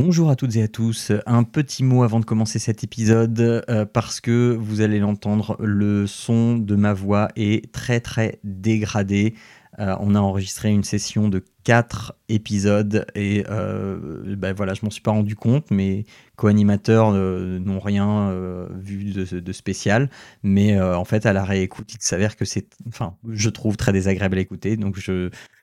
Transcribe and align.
Bonjour 0.00 0.30
à 0.30 0.36
toutes 0.36 0.54
et 0.54 0.62
à 0.62 0.68
tous. 0.68 1.10
Un 1.26 1.42
petit 1.42 1.82
mot 1.82 2.04
avant 2.04 2.20
de 2.20 2.24
commencer 2.24 2.60
cet 2.60 2.84
épisode 2.84 3.40
euh, 3.40 3.84
parce 3.84 4.20
que 4.20 4.56
vous 4.56 4.80
allez 4.80 5.00
l'entendre, 5.00 5.56
le 5.58 6.06
son 6.06 6.56
de 6.56 6.76
ma 6.76 6.92
voix 6.92 7.30
est 7.34 7.72
très 7.72 7.98
très 7.98 8.38
dégradé. 8.44 9.34
Euh, 9.80 9.96
on 9.98 10.14
a 10.14 10.20
enregistré 10.20 10.70
une 10.70 10.84
session 10.84 11.28
de 11.28 11.42
4 11.64 12.14
épisodes 12.28 13.06
et 13.16 13.44
euh, 13.50 14.36
ben 14.36 14.52
voilà, 14.52 14.74
je 14.74 14.84
m'en 14.84 14.90
suis 14.90 15.02
pas 15.02 15.10
rendu 15.10 15.34
compte. 15.34 15.72
Mes 15.72 16.06
co-animateurs 16.36 17.10
n'ont 17.10 17.80
rien 17.80 18.32
vu 18.78 19.10
de, 19.12 19.52
spécial, 19.52 20.10
mais 20.44 20.80
en 20.80 21.04
fait 21.04 21.26
à 21.26 21.32
la 21.32 21.42
réécoute, 21.42 21.92
il 21.92 21.98
s'avère 22.00 22.36
que 22.36 22.44
c'est, 22.44 22.68
enfin, 22.86 23.16
je 23.28 23.50
trouve 23.50 23.76
très 23.76 23.92
désagréable 23.92 24.38
à 24.38 24.40
écouter. 24.42 24.76
Donc 24.76 24.96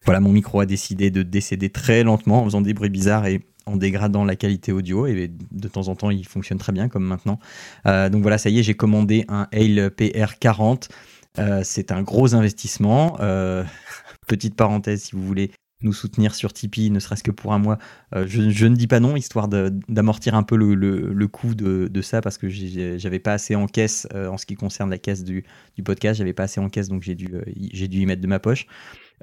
voilà, 0.04 0.20
mon 0.20 0.34
micro 0.34 0.60
a 0.60 0.66
décidé 0.66 1.10
de 1.10 1.24
décéder 1.24 1.70
très 1.70 2.04
lentement 2.04 2.42
en 2.42 2.44
faisant 2.44 2.60
des 2.60 2.74
bruits 2.74 2.90
bizarres 2.90 3.28
et 3.28 3.40
en 3.66 3.78
dégradant 3.78 4.26
la 4.26 4.36
qualité 4.36 4.72
audio 4.72 5.08
et 5.08 5.28
de 5.30 5.68
temps 5.68 5.88
en 5.88 5.96
temps 5.96 6.12
il 6.12 6.26
fonctionne 6.26 6.58
très 6.58 6.72
bien 6.72 6.88
comme 6.88 7.06
maintenant. 7.06 7.40
Euh, 7.88 8.10
donc 8.10 8.22
voilà, 8.22 8.38
ça 8.38 8.50
y 8.50 8.60
est, 8.60 8.64
j'ai 8.64 8.76
commandé 8.76 9.26
un 9.28 9.48
Hale 9.52 9.92
PR40. 9.98 10.90
Euh, 11.38 11.62
c'est 11.64 11.92
un 11.92 12.02
gros 12.02 12.36
investissement. 12.36 13.18
Euh, 13.20 13.64
petite 14.28 14.56
parenthèse, 14.56 15.04
si 15.04 15.16
vous 15.16 15.26
voulez 15.26 15.52
nous 15.82 15.94
soutenir 15.94 16.34
sur 16.34 16.54
Tipeee, 16.54 16.90
ne 16.90 17.00
serait-ce 17.00 17.24
que 17.24 17.32
pour 17.32 17.54
un 17.54 17.60
mois, 17.60 17.78
je, 18.14 18.66
ne 18.66 18.76
dis 18.76 18.88
pas 18.88 19.00
non, 19.00 19.16
histoire 19.18 19.48
d'amortir 19.50 20.34
un 20.34 20.42
peu 20.42 20.56
le, 20.56 21.28
coût 21.28 21.54
de, 21.54 22.02
ça, 22.02 22.22
parce 22.22 22.38
que 22.38 22.48
j'avais 22.50 23.20
pas 23.20 23.34
assez 23.34 23.56
en 23.56 23.68
caisse 23.68 24.08
en 24.16 24.38
ce 24.38 24.48
qui 24.48 24.56
concerne 24.56 24.90
la 24.90 24.98
caisse 24.98 25.24
du, 25.24 25.44
podcast, 25.84 26.18
j'avais 26.18 26.34
pas 26.34 26.44
assez 26.44 26.62
en 26.62 26.70
caisse, 26.70 26.88
donc 26.88 27.04
j'ai 27.04 27.14
dû 27.14 27.28
y 27.56 28.06
mettre 28.06 28.22
de 28.22 28.28
ma 28.28 28.40
poche. 28.40 28.68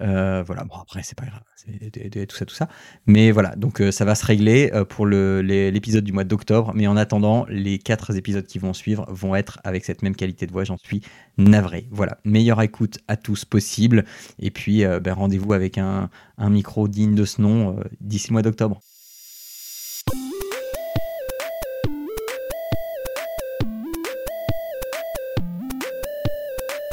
Euh, 0.00 0.42
voilà, 0.46 0.64
bon 0.64 0.74
après 0.80 1.02
c'est 1.02 1.16
pas 1.16 1.26
grave, 1.26 1.42
c'est 1.56 2.26
tout 2.26 2.36
ça, 2.36 2.46
tout 2.46 2.54
ça. 2.54 2.68
Mais 3.06 3.30
voilà, 3.30 3.54
donc 3.56 3.80
euh, 3.80 3.92
ça 3.92 4.04
va 4.04 4.14
se 4.14 4.24
régler 4.24 4.70
euh, 4.72 4.84
pour 4.84 5.06
l'épisode 5.06 6.04
du 6.04 6.12
mois 6.12 6.24
d'octobre. 6.24 6.72
Mais 6.74 6.86
en 6.86 6.96
attendant, 6.96 7.46
les 7.48 7.78
quatre 7.78 8.16
épisodes 8.16 8.46
qui 8.46 8.58
vont 8.58 8.72
suivre 8.72 9.06
vont 9.10 9.34
être 9.34 9.60
avec 9.64 9.84
cette 9.84 10.02
même 10.02 10.16
qualité 10.16 10.46
de 10.46 10.52
voix, 10.52 10.64
j'en 10.64 10.78
suis 10.78 11.02
navré. 11.38 11.86
Voilà, 11.90 12.18
meilleure 12.24 12.62
écoute 12.62 12.98
à 13.08 13.16
tous 13.16 13.44
possible. 13.44 14.04
Et 14.38 14.50
puis 14.50 14.84
ben, 14.84 15.12
rendez-vous 15.12 15.52
avec 15.52 15.78
un, 15.78 16.10
un, 16.38 16.50
micro 16.50 16.88
digne 16.88 17.14
de 17.14 17.24
ce 17.24 17.40
nom 17.40 17.76
d'ici 18.00 18.28
le 18.28 18.32
mois 18.32 18.42
d'octobre. 18.42 18.80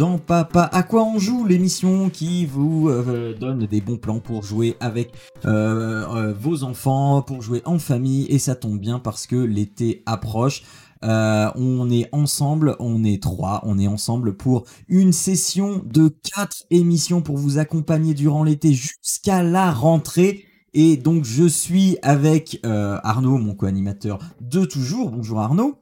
dans 0.00 0.16
Papa 0.16 0.62
à 0.72 0.82
quoi 0.82 1.04
on 1.04 1.18
joue, 1.18 1.44
l'émission 1.44 2.08
qui 2.08 2.46
vous 2.46 2.88
euh, 2.88 3.34
donne 3.34 3.66
des 3.66 3.82
bons 3.82 3.98
plans 3.98 4.18
pour 4.18 4.42
jouer 4.42 4.74
avec 4.80 5.12
euh, 5.44 6.06
euh, 6.08 6.32
vos 6.32 6.62
enfants, 6.62 7.20
pour 7.20 7.42
jouer 7.42 7.60
en 7.66 7.78
famille, 7.78 8.24
et 8.30 8.38
ça 8.38 8.54
tombe 8.54 8.78
bien 8.78 8.98
parce 8.98 9.26
que 9.26 9.36
l'été 9.36 10.02
approche. 10.06 10.62
on 11.02 11.90
est 11.90 12.08
ensemble, 12.12 12.76
on 12.78 13.04
est 13.04 13.22
trois, 13.22 13.60
on 13.64 13.78
est 13.78 13.88
ensemble 13.88 14.38
pour 14.38 14.64
une 14.88 15.12
session 15.12 15.82
de 15.84 16.08
quatre 16.08 16.64
émissions 16.70 17.20
pour 17.20 17.36
vous 17.36 17.58
accompagner 17.58 18.14
durant 18.14 18.42
l'été 18.42 18.72
jusqu'à 18.72 19.42
la 19.42 19.70
rentrée. 19.70 20.46
Et 20.72 20.96
donc 20.96 21.26
je 21.26 21.44
suis 21.44 21.98
avec 22.00 22.58
Arnaud, 22.64 23.36
mon 23.36 23.54
co-animateur 23.54 24.18
de 24.40 24.64
toujours. 24.64 25.10
Bonjour 25.10 25.40
Arnaud. 25.40 25.78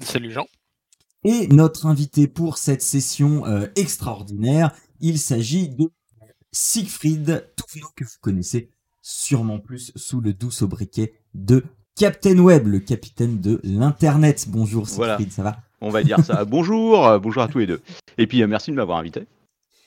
Salut 0.00 0.30
Jean. 0.30 0.46
Et 1.24 1.46
notre 1.46 1.86
invité 1.86 2.26
pour 2.26 2.58
cette 2.58 2.82
session 2.82 3.46
euh, 3.46 3.66
extraordinaire, 3.76 4.72
il 5.00 5.18
s'agit 5.18 5.68
de 5.68 5.88
Siegfried 6.50 7.48
Touvenot, 7.54 7.90
que 7.94 8.02
vous 8.02 8.10
connaissez 8.20 8.70
sûrement 9.02 9.60
plus 9.60 9.92
sous 9.94 10.20
le 10.20 10.32
doux 10.32 10.50
sobriquet 10.50 11.12
de 11.34 11.62
Captain 11.94 12.38
Web, 12.38 12.66
le 12.66 12.80
capitaine 12.80 13.40
de 13.40 13.60
l'Internet. 13.62 14.46
Bonjour 14.48 14.88
Siegfried, 14.88 15.30
ça 15.30 15.44
va? 15.44 15.58
On 15.80 15.90
va 15.90 16.02
dire 16.02 16.18
ça. 16.24 16.44
bonjour, 16.48 17.06
euh, 17.06 17.20
bonjour 17.20 17.44
à 17.44 17.46
tous 17.46 17.58
les 17.58 17.66
deux. 17.66 17.82
Et 18.18 18.26
puis 18.26 18.42
euh, 18.42 18.48
merci 18.48 18.72
de 18.72 18.76
m'avoir 18.76 18.98
invité. 18.98 19.22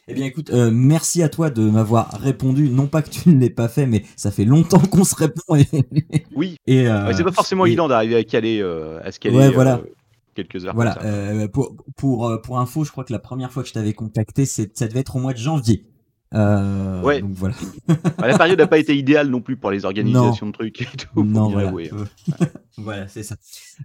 Eh 0.07 0.13
bien 0.13 0.28
écoute, 0.28 0.51
merci 0.53 1.22
à 1.22 1.29
toi 1.29 1.50
de 1.50 1.68
m'avoir 1.68 2.12
répondu. 2.12 2.69
Non 2.69 2.85
pas 2.88 3.01
que 3.01 3.09
tu 3.09 3.28
ne 3.28 3.40
l'aies 3.40 3.50
pas 3.50 3.68
fait, 3.68 3.88
mais 3.88 4.06
ça 4.16 4.29
fait 4.31 4.45
longtemps 4.45 4.79
qu'on 4.79 5.03
se 5.03 5.16
répond. 5.16 5.41
oui. 6.35 6.56
Et 6.68 6.85
c'est 7.13 7.24
pas 7.24 7.31
forcément 7.31 7.66
évident 7.66 7.88
d'arriver 7.90 8.16
à 8.16 8.24
caler, 8.24 8.62
à 8.62 9.12
ce 9.12 9.19
caler. 9.19 9.35
Ouais, 9.35 9.50
voilà 9.50 9.81
quelques 10.35 10.66
heures. 10.66 10.75
Voilà, 10.75 11.01
euh, 11.03 11.47
pour, 11.47 11.75
pour, 11.96 12.28
euh, 12.28 12.38
pour 12.38 12.59
info, 12.59 12.84
je 12.84 12.91
crois 12.91 13.03
que 13.03 13.13
la 13.13 13.19
première 13.19 13.51
fois 13.51 13.63
que 13.63 13.69
je 13.69 13.73
t'avais 13.73 13.94
contacté, 13.94 14.46
ça 14.46 14.66
devait 14.66 15.00
être 15.00 15.16
au 15.16 15.19
mois 15.19 15.34
de 15.34 15.40
janvier. 15.40 15.88
Euh, 16.34 17.01
ouais. 17.01 17.22
Donc 17.22 17.31
voilà. 17.34 17.56
Bah, 18.18 18.28
la 18.28 18.38
période 18.38 18.59
n'a 18.59 18.68
pas 18.68 18.78
été 18.78 18.95
idéale 18.95 19.29
non 19.29 19.41
plus 19.41 19.57
pour 19.57 19.72
les 19.72 19.85
organisations 19.85 20.47
de 20.47 20.51
trucs 20.51 20.81
et 20.81 20.85
tout. 20.85 21.24
Non, 21.24 21.50
voilà. 21.50 21.69
Hein. 21.69 22.06
voilà, 22.78 23.07
c'est 23.07 23.24
ça. 23.24 23.35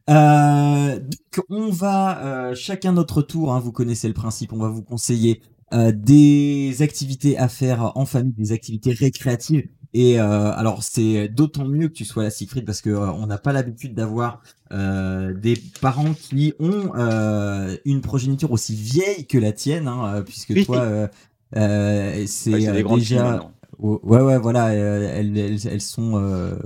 Euh, 0.08 0.98
donc 0.98 1.44
on 1.48 1.70
va 1.70 2.52
chacun 2.54 2.92
notre 2.92 3.22
tour. 3.22 3.52
Hein, 3.52 3.60
vous 3.60 3.72
connaissez 3.72 4.08
le 4.08 4.14
principe. 4.14 4.52
On 4.52 4.58
va 4.58 4.68
vous 4.68 4.82
conseiller 4.82 5.42
des 5.72 6.76
activités 6.80 7.38
à 7.38 7.48
faire 7.48 7.96
en 7.96 8.04
famille, 8.04 8.32
des 8.32 8.52
activités 8.52 8.92
récréatives 8.92 9.68
et 9.92 10.20
euh, 10.20 10.52
alors 10.52 10.82
c'est 10.84 11.28
d'autant 11.28 11.64
mieux 11.64 11.88
que 11.88 11.94
tu 11.94 12.04
sois 12.04 12.22
là 12.22 12.30
Siegfried 12.30 12.64
parce 12.64 12.80
que 12.80 12.90
euh, 12.90 13.10
on 13.10 13.26
n'a 13.26 13.38
pas 13.38 13.52
l'habitude 13.52 13.94
d'avoir 13.94 14.40
euh, 14.72 15.34
des 15.34 15.60
parents 15.80 16.14
qui 16.14 16.54
ont 16.60 16.92
euh, 16.94 17.76
une 17.84 18.00
progéniture 18.00 18.52
aussi 18.52 18.76
vieille 18.76 19.26
que 19.26 19.36
la 19.36 19.52
tienne, 19.52 19.88
hein, 19.88 20.22
puisque 20.24 20.64
toi 20.64 21.08
c'est 21.52 22.50
déjà 22.52 23.40
ouais 23.80 24.20
ouais 24.20 24.38
voilà 24.38 24.72
elles, 24.74 25.36
elles, 25.36 25.66
elles 25.66 25.80
sont 25.80 26.56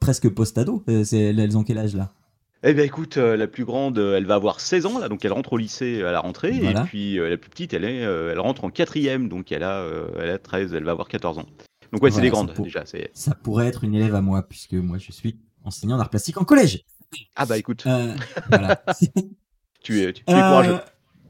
presque 0.00 0.28
post-ado. 0.28 0.82
Elles 0.88 1.56
ont 1.56 1.62
quel 1.62 1.78
âge 1.78 1.94
là? 1.94 2.12
Eh 2.64 2.74
bien 2.74 2.82
écoute, 2.82 3.16
la 3.16 3.46
plus 3.46 3.64
grande, 3.64 3.98
elle 3.98 4.26
va 4.26 4.34
avoir 4.34 4.58
16 4.58 4.86
ans 4.86 4.98
là, 4.98 5.08
donc 5.08 5.24
elle 5.24 5.32
rentre 5.32 5.52
au 5.52 5.56
lycée 5.56 6.02
à 6.02 6.10
la 6.10 6.18
rentrée, 6.18 6.56
et 6.56 6.74
puis 6.86 7.16
la 7.16 7.36
plus 7.36 7.50
petite, 7.50 7.74
elle 7.74 7.84
est, 7.84 7.98
elle 7.98 8.40
rentre 8.40 8.64
en 8.64 8.70
quatrième, 8.70 9.28
donc 9.28 9.52
elle 9.52 9.62
a, 9.62 9.86
elle 10.18 10.30
a 10.30 10.38
13, 10.38 10.74
elle 10.74 10.82
va 10.82 10.90
avoir 10.90 11.06
14 11.06 11.38
ans. 11.38 11.46
Donc 11.92 12.02
ouais, 12.02 12.10
c'est 12.10 12.20
des 12.20 12.30
grandes 12.30 12.52
déjà. 12.58 12.84
Ça 13.12 13.34
pourrait 13.34 13.66
être 13.66 13.84
une 13.84 13.94
élève 13.94 14.14
à 14.14 14.20
moi, 14.20 14.46
puisque 14.46 14.74
moi 14.74 14.98
je 14.98 15.12
suis 15.12 15.40
enseignant 15.64 15.98
d'art 15.98 16.10
plastique 16.10 16.40
en 16.40 16.44
collège. 16.44 16.84
Ah 17.34 17.46
bah 17.46 17.58
écoute. 17.58 17.84
Euh, 17.86 18.14
voilà. 18.48 18.82
tu 19.82 20.00
es, 20.00 20.12
tu, 20.12 20.22
es 20.26 20.34
euh, 20.34 20.48
courageux. 20.48 20.80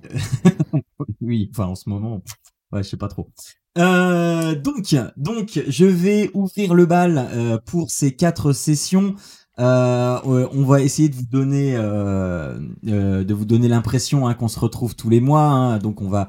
oui, 1.21 1.51
enfin 1.53 1.67
en 1.67 1.75
ce 1.75 1.89
moment, 1.89 2.23
ouais, 2.73 2.83
je 2.83 2.89
sais 2.89 2.97
pas 2.97 3.09
trop. 3.09 3.31
Euh, 3.79 4.55
donc, 4.55 4.97
donc, 5.17 5.61
je 5.69 5.85
vais 5.85 6.31
ouvrir 6.33 6.73
le 6.73 6.87
bal 6.87 7.61
pour 7.67 7.91
ces 7.91 8.17
quatre 8.17 8.53
sessions. 8.53 9.15
Euh, 9.59 10.49
on 10.53 10.65
va 10.65 10.83
essayer 10.83 11.09
de 11.09 11.15
vous 11.15 11.27
donner, 11.31 11.77
euh, 11.77 12.59
euh, 12.89 13.25
de 13.25 13.35
vous 13.35 13.47
donner 13.47 13.69
l'impression 13.69 14.29
hein, 14.29 14.35
qu'on 14.35 14.49
se 14.49 14.61
retrouve 14.61 14.95
tous 14.95 15.09
les 15.09 15.21
mois. 15.21 15.45
Hein. 15.45 15.79
donc 15.79 16.03
on 16.03 16.11
va 16.11 16.29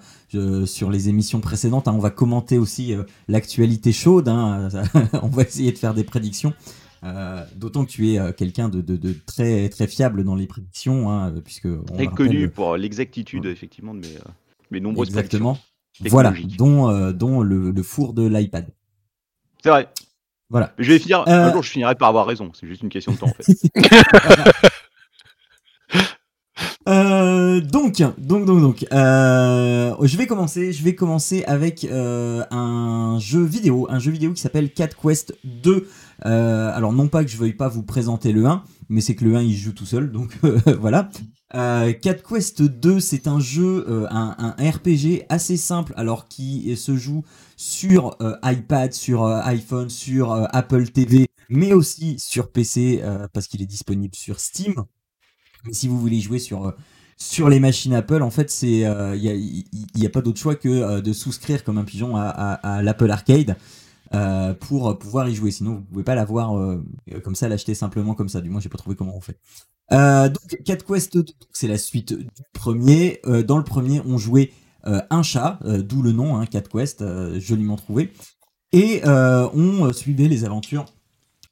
sur 0.65 0.89
les 0.89 1.09
émissions 1.09 1.41
précédentes, 1.41 1.87
hein, 1.87 1.93
on 1.93 1.99
va 1.99 2.09
commenter 2.09 2.57
aussi 2.57 2.93
l'actualité 3.27 3.91
chaude. 3.91 4.29
On 5.21 5.27
va 5.27 5.43
essayer 5.43 5.71
de 5.71 5.77
faire 5.77 5.93
des 5.93 6.03
prédictions. 6.03 6.53
D'autant 7.55 7.85
que 7.85 7.89
tu 7.89 8.09
es 8.11 8.33
quelqu'un 8.33 8.69
de, 8.69 8.81
de, 8.81 9.15
très 9.25 9.69
très 9.69 9.87
fiable 9.87 10.23
dans 10.23 10.35
les 10.35 10.47
prédictions, 10.47 11.33
puisque 11.43 11.67
très 11.93 12.07
connu 12.07 12.49
pour 12.49 12.75
l'exactitude 12.75 13.45
effectivement 13.45 13.93
de 13.93 14.01
mes, 14.01 14.17
mes 14.71 14.79
nombreuses 14.79 15.07
Exactement. 15.07 15.57
Voilà, 16.01 16.33
dont 16.57 17.11
dont 17.11 17.41
le, 17.41 17.71
le 17.71 17.83
four 17.83 18.13
de 18.13 18.27
l'iPad. 18.27 18.67
C'est 19.63 19.69
vrai. 19.69 19.89
Voilà. 20.49 20.73
Je 20.77 20.91
vais 20.91 20.99
finir. 20.99 21.23
Un 21.27 21.49
euh, 21.49 21.53
jour, 21.53 21.63
je 21.63 21.69
finirai 21.69 21.95
par 21.95 22.09
avoir 22.09 22.25
raison. 22.25 22.51
C'est 22.53 22.67
juste 22.67 22.81
une 22.81 22.89
question 22.89 23.11
de 23.11 23.17
temps, 23.17 23.27
en 23.27 23.33
fait. 23.33 23.45
Euh, 26.87 27.59
donc, 28.19 28.45
donc, 28.45 28.59
donc, 28.61 28.85
euh, 28.91 29.95
je 30.01 30.17
vais 30.17 30.27
commencer. 30.27 30.73
Je 30.73 30.83
vais 30.83 30.95
commencer 30.95 31.43
avec 31.45 31.85
un 31.89 33.17
jeu 33.19 33.43
vidéo, 33.43 33.87
un 33.89 33.99
jeu 33.99 34.11
vidéo 34.11 34.33
qui 34.33 34.41
s'appelle 34.41 34.71
Cat 34.71 34.89
Quest 35.01 35.35
2. 35.43 35.87
alors 36.21 36.93
non 36.93 37.07
pas 37.07 37.23
que 37.23 37.29
je 37.29 37.37
veuille 37.37 37.53
pas 37.53 37.69
vous 37.69 37.83
présenter 37.83 38.31
le 38.31 38.45
1, 38.45 38.63
mais 38.89 39.01
c'est 39.01 39.15
que 39.15 39.25
le 39.25 39.35
1 39.35 39.41
il 39.41 39.55
joue 39.55 39.73
tout 39.73 39.85
seul, 39.85 40.11
donc 40.11 40.37
voilà. 40.79 41.09
Cat 41.53 42.15
Quest 42.27 42.61
2, 42.61 42.99
c'est 42.99 43.27
un 43.27 43.39
jeu, 43.39 43.85
un, 44.09 44.35
un, 44.57 44.69
RPG 44.69 45.25
assez 45.29 45.57
simple, 45.57 45.93
alors 45.95 46.27
qui 46.27 46.75
se 46.75 46.95
joue 46.95 47.23
sur 47.57 48.15
euh, 48.21 48.37
iPad, 48.43 48.93
sur 48.93 49.23
euh, 49.23 49.41
iPhone, 49.43 49.89
sur 49.89 50.31
euh, 50.31 50.45
Apple 50.51 50.87
TV, 50.89 51.27
mais 51.49 51.73
aussi 51.73 52.19
sur 52.19 52.51
PC 52.51 53.03
parce 53.33 53.47
qu'il 53.47 53.61
est 53.61 53.67
disponible 53.67 54.15
sur 54.15 54.39
Steam. 54.39 54.75
Mais 55.65 55.73
si 55.73 55.87
vous 55.87 55.99
voulez 55.99 56.19
jouer 56.19 56.39
sur 56.39 56.73
sur 57.17 57.49
les 57.49 57.59
machines 57.59 57.93
Apple, 57.93 58.21
en 58.21 58.29
fait, 58.29 58.49
c'est 58.49 58.81
il 58.81 59.63
n'y 59.95 60.05
a, 60.05 60.09
pas 60.09 60.21
d'autre 60.21 60.39
choix 60.39 60.55
que 60.55 60.99
de 60.99 61.13
souscrire 61.13 61.63
comme 61.63 61.77
un 61.77 61.83
pigeon 61.83 62.15
à, 62.15 62.81
l'Apple 62.83 63.09
Arcade. 63.09 63.57
pour 64.59 64.97
pouvoir 64.99 65.27
y 65.27 65.35
jouer. 65.35 65.51
Sinon, 65.51 65.75
vous 65.75 65.81
pouvez 65.81 66.03
pas 66.03 66.15
l'avoir 66.15 66.79
comme 67.23 67.35
ça, 67.35 67.49
l'acheter 67.49 67.73
simplement 67.73 68.13
comme 68.13 68.29
ça. 68.29 68.41
Du 68.41 68.49
moins, 68.49 68.61
j'ai 68.61 68.69
pas 68.69 68.77
trouvé 68.77 68.95
comment 68.95 69.15
on 69.15 69.21
fait. 69.21 69.39
donc, 69.91 70.63
Cat 70.63 70.77
Quest 70.77 71.17
c'est 71.51 71.67
la 71.67 71.77
suite 71.77 72.13
du 72.13 72.27
premier. 72.53 73.19
dans 73.47 73.57
le 73.57 73.63
premier, 73.63 74.01
on 74.05 74.17
jouait 74.17 74.51
un 74.83 75.23
chat, 75.23 75.59
d'où 75.63 76.03
le 76.03 76.11
nom, 76.11 76.37
hein, 76.37 76.45
Cat 76.45 76.61
Quest, 76.61 77.03
joliment 77.39 77.77
trouvé. 77.77 78.13
Et 78.73 79.01
on 79.05 79.91
suivait 79.91 80.27
les 80.27 80.45
aventures 80.45 80.85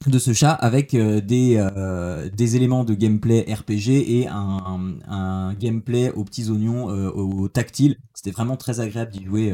de 0.08 0.20
ce 0.20 0.34
chat 0.34 0.52
avec 0.52 0.94
euh, 0.94 1.22
des, 1.22 1.56
euh, 1.58 2.30
des 2.30 2.56
éléments 2.56 2.84
de 2.84 2.94
gameplay 2.94 3.42
RPG 3.42 3.90
et 3.90 4.28
un, 4.28 5.54
gameplay 5.60 6.12
aux 6.12 6.24
petits 6.24 6.50
oignons 6.50 6.90
euh, 6.90 7.10
au 7.10 7.48
tactile. 7.48 7.98
C'était 8.14 8.32
vraiment 8.32 8.58
très 8.58 8.80
agréable 8.80 9.12
d'y 9.12 9.24
jouer, 9.24 9.54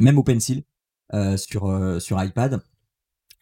même 0.00 0.18
au 0.18 0.22
pencil 0.22 0.62
sur 1.36 2.22
iPad. 2.22 2.62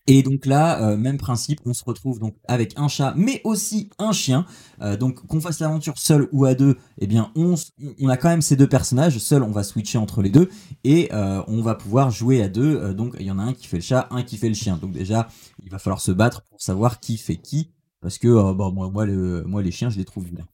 Et 0.07 0.23
donc 0.23 0.47
là, 0.47 0.83
euh, 0.83 0.97
même 0.97 1.19
principe, 1.19 1.61
on 1.67 1.75
se 1.75 1.85
retrouve 1.85 2.19
donc 2.19 2.35
avec 2.49 2.73
un 2.77 2.89
chat, 2.89 3.15
mais 3.17 3.41
aussi 3.45 3.91
un 3.99 4.13
chien. 4.13 4.47
Euh, 4.81 4.97
donc 4.97 5.25
qu'on 5.27 5.41
fasse 5.41 5.61
l'aventure 5.61 5.99
seul 5.99 6.29
ou 6.33 6.47
à 6.47 6.55
deux, 6.55 6.79
eh 6.99 7.07
bien 7.07 7.31
on, 7.37 7.55
on, 8.01 8.09
a 8.09 8.17
quand 8.17 8.29
même 8.29 8.43
ces 8.43 8.57
deux 8.57 8.67
personnages. 8.67 9.19
Seul, 9.19 9.43
on 9.43 9.51
va 9.51 9.63
switcher 9.63 9.99
entre 9.99 10.23
les 10.23 10.31
deux 10.31 10.49
et 10.85 11.11
euh, 11.13 11.43
on 11.47 11.61
va 11.63 11.75
pouvoir 11.75 12.11
jouer 12.11 12.43
à 12.43 12.49
deux. 12.49 12.95
donc 12.95 13.15
il 13.21 13.27
y 13.27 13.31
en 13.31 13.39
a 13.39 13.43
un 13.43 13.53
qui 13.53 13.67
fait 13.67 13.77
le 13.77 13.83
chat, 13.83 14.09
un 14.11 14.23
qui 14.23 14.37
fait 14.37 14.49
le 14.49 14.55
chien. 14.55 14.79
Donc 14.79 14.93
déjà, 14.93 15.29
il 15.63 15.71
va 15.71 15.79
falloir 15.79 16.01
se 16.01 16.13
battre 16.13 16.43
pour 16.43 16.61
savoir 16.61 17.01
qui 17.01 17.17
fait 17.17 17.37
qui, 17.37 17.71
parce 18.01 18.19
que 18.19 18.53
bon, 18.53 18.73
moi, 18.73 18.91
moi, 18.91 19.07
le, 19.07 19.45
moi 19.45 19.63
les 19.63 19.71
chiens, 19.71 19.91
je 19.91 19.99
les 19.99 20.05
trouve 20.05 20.27
bien. 20.27 20.47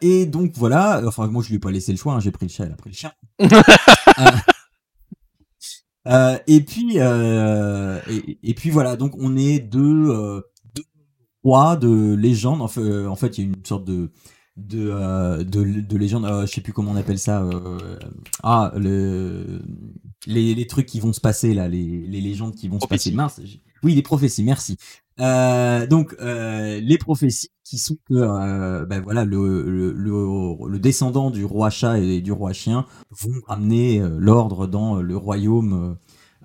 et 0.00 0.26
donc 0.26 0.52
voilà, 0.56 1.02
enfin 1.06 1.26
moi 1.28 1.42
je 1.42 1.50
lui 1.50 1.56
ai 1.56 1.60
pas 1.60 1.70
laissé 1.70 1.92
le 1.92 1.98
choix, 1.98 2.14
hein. 2.14 2.20
j'ai 2.20 2.32
pris 2.32 2.46
le 2.46 2.50
chat, 2.50 2.64
elle 2.64 2.72
a 2.72 2.76
pris 2.76 2.90
le 2.90 2.96
chien. 2.96 3.12
Euh, 6.06 6.38
et 6.46 6.60
puis 6.60 6.94
euh, 6.96 8.00
et, 8.42 8.54
puis 8.54 8.70
voilà, 8.70 8.96
donc 8.96 9.14
on 9.18 9.36
est 9.36 9.58
deux, 9.58 10.10
euh, 10.10 10.40
deux 10.74 10.84
rois 11.42 11.76
de 11.76 12.14
légende. 12.14 12.62
En 12.62 12.68
fait, 12.68 13.06
en 13.06 13.16
fait, 13.16 13.38
il 13.38 13.44
y 13.44 13.46
a 13.46 13.50
une 13.56 13.64
sorte 13.64 13.84
de 13.84 14.10
de, 14.56 14.88
euh, 14.90 15.44
de, 15.44 15.64
de 15.80 15.96
légende, 15.98 16.26
je 16.42 16.46
sais 16.46 16.62
plus 16.62 16.72
comment 16.72 16.92
on 16.92 16.96
appelle 16.96 17.18
ça. 17.18 17.46
Ah, 18.42 18.72
le, 18.76 19.60
les, 20.26 20.54
les 20.54 20.66
trucs 20.66 20.86
qui 20.86 21.00
vont 21.00 21.12
se 21.12 21.20
passer 21.20 21.52
là, 21.52 21.68
les, 21.68 22.06
les 22.06 22.20
légendes 22.22 22.54
qui 22.54 22.68
vont 22.68 22.80
se 22.80 22.86
passer. 22.86 23.10
Mince, 23.10 23.40
oui, 23.82 23.94
les 23.94 24.02
prophéties, 24.02 24.44
merci. 24.44 24.78
Euh, 25.20 25.86
donc 25.86 26.14
euh, 26.20 26.78
les 26.80 26.98
prophéties 26.98 27.48
qui 27.64 27.78
sont 27.78 27.96
que 28.06 28.14
euh, 28.14 28.84
ben 28.84 29.00
voilà 29.00 29.24
le, 29.24 30.78
descendant 30.78 31.30
du 31.30 31.44
roi 31.44 31.70
chat 31.70 31.98
et 31.98 32.20
du 32.20 32.32
roi 32.32 32.52
chien 32.52 32.84
vont 33.10 33.40
amener 33.48 34.02
l'ordre 34.18 34.66
dans 34.66 35.00
le 35.00 35.16
royaume 35.16 35.96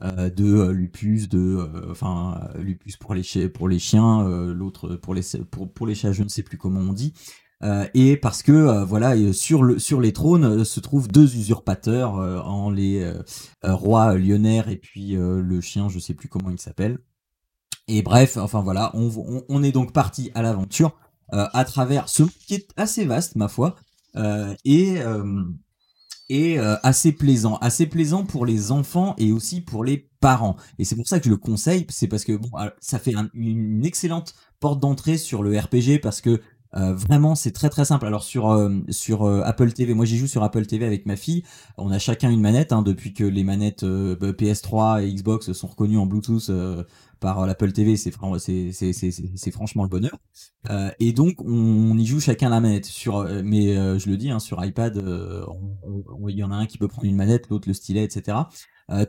de 0.01 0.69
Lupus 0.69 1.29
de 1.29 1.69
enfin 1.91 2.39
Lupus 2.57 2.97
pour 2.97 3.13
les 3.13 3.49
pour 3.49 3.67
les 3.67 3.77
chiens 3.77 4.25
l'autre 4.47 4.95
pour 4.95 5.13
les 5.13 5.95
chats 5.95 6.11
je 6.13 6.23
ne 6.23 6.29
sais 6.29 6.43
plus 6.43 6.57
comment 6.57 6.79
on 6.79 6.93
dit. 6.93 7.13
Et 7.93 8.17
parce 8.17 8.41
que 8.41 8.83
voilà 8.85 9.15
sur 9.33 9.63
le 9.63 9.79
sur 9.79 10.01
les 10.01 10.13
trônes 10.13 10.63
se 10.63 10.79
trouvent 10.79 11.09
deux 11.09 11.35
usurpateurs 11.35 12.13
en 12.13 12.71
les 12.71 13.13
rois 13.63 14.17
Lionnaire 14.17 14.69
et 14.69 14.77
puis 14.77 15.15
le 15.17 15.61
chien 15.61 15.89
je 15.89 15.99
sais 15.99 16.15
plus 16.15 16.29
comment 16.29 16.49
il 16.49 16.59
s'appelle 16.59 16.97
et 17.87 18.01
bref, 18.01 18.37
enfin 18.37 18.61
voilà, 18.61 18.91
on, 18.93 19.63
est 19.63 19.71
donc 19.71 19.91
parti 19.91 20.31
à 20.33 20.41
l'aventure 20.41 20.95
euh, 21.33 21.47
à 21.53 21.65
travers 21.65 22.09
ce 22.09 22.23
qui 22.23 22.55
est 22.55 22.67
assez 22.77 23.05
vaste, 23.05 23.35
ma 23.35 23.47
foi, 23.47 23.75
euh, 24.15 24.53
et, 24.65 24.99
euh, 25.01 25.43
et 26.29 26.57
assez 26.59 27.11
plaisant. 27.11 27.57
Assez 27.57 27.87
plaisant 27.87 28.23
pour 28.23 28.45
les 28.45 28.71
enfants 28.71 29.15
et 29.17 29.31
aussi 29.31 29.61
pour 29.61 29.83
les 29.83 30.09
parents. 30.19 30.55
Et 30.79 30.85
c'est 30.85 30.95
pour 30.95 31.07
ça 31.07 31.19
que 31.19 31.25
je 31.25 31.29
le 31.29 31.37
conseille, 31.37 31.85
c'est 31.89 32.07
parce 32.07 32.23
que 32.23 32.33
bon, 32.33 32.49
ça 32.79 32.99
fait 32.99 33.13
une 33.33 33.85
excellente 33.85 34.35
porte 34.61 34.79
d'entrée 34.79 35.17
sur 35.17 35.43
le 35.43 35.57
RPG 35.57 35.99
parce 36.01 36.21
que 36.21 36.39
vraiment, 36.73 37.35
c'est 37.35 37.51
très 37.51 37.69
très 37.69 37.83
simple. 37.83 38.05
Alors 38.05 38.23
sur 38.23 38.71
sur 38.89 39.25
Apple 39.25 39.73
TV, 39.73 39.93
moi 39.93 40.05
j'y 40.05 40.17
joue 40.17 40.27
sur 40.27 40.43
Apple 40.43 40.65
TV 40.65 40.85
avec 40.85 41.05
ma 41.05 41.17
fille. 41.17 41.43
On 41.77 41.91
a 41.91 41.99
chacun 41.99 42.29
une 42.29 42.39
manette 42.39 42.71
hein, 42.71 42.81
depuis 42.81 43.13
que 43.13 43.25
les 43.25 43.43
manettes 43.43 43.83
PS3 43.83 45.03
et 45.03 45.13
Xbox 45.13 45.51
sont 45.51 45.67
reconnues 45.67 45.97
en 45.97 46.05
Bluetooth 46.05 46.49
par 47.21 47.45
l'Apple 47.45 47.71
TV. 47.71 47.95
C'est 47.95 48.11
franchement 48.11 49.83
le 49.83 49.89
bonheur. 49.89 50.17
et 50.99 51.13
donc 51.13 51.35
on, 51.39 51.97
y 51.97 52.05
joue 52.05 52.19
chacun 52.19 52.49
la 52.49 52.59
manette. 52.59 52.85
Sur 52.85 53.23
mais 53.43 53.73
je 53.99 54.09
le 54.09 54.17
dis 54.17 54.29
hein, 54.29 54.39
sur 54.39 54.63
iPad, 54.65 55.01
il 56.27 56.35
y 56.35 56.43
en 56.43 56.51
a 56.51 56.55
un 56.55 56.65
qui 56.65 56.77
peut 56.77 56.89
prendre 56.89 57.07
une 57.07 57.15
manette, 57.15 57.47
l'autre 57.49 57.69
le 57.69 57.73
stylet, 57.73 58.03
etc. 58.03 58.37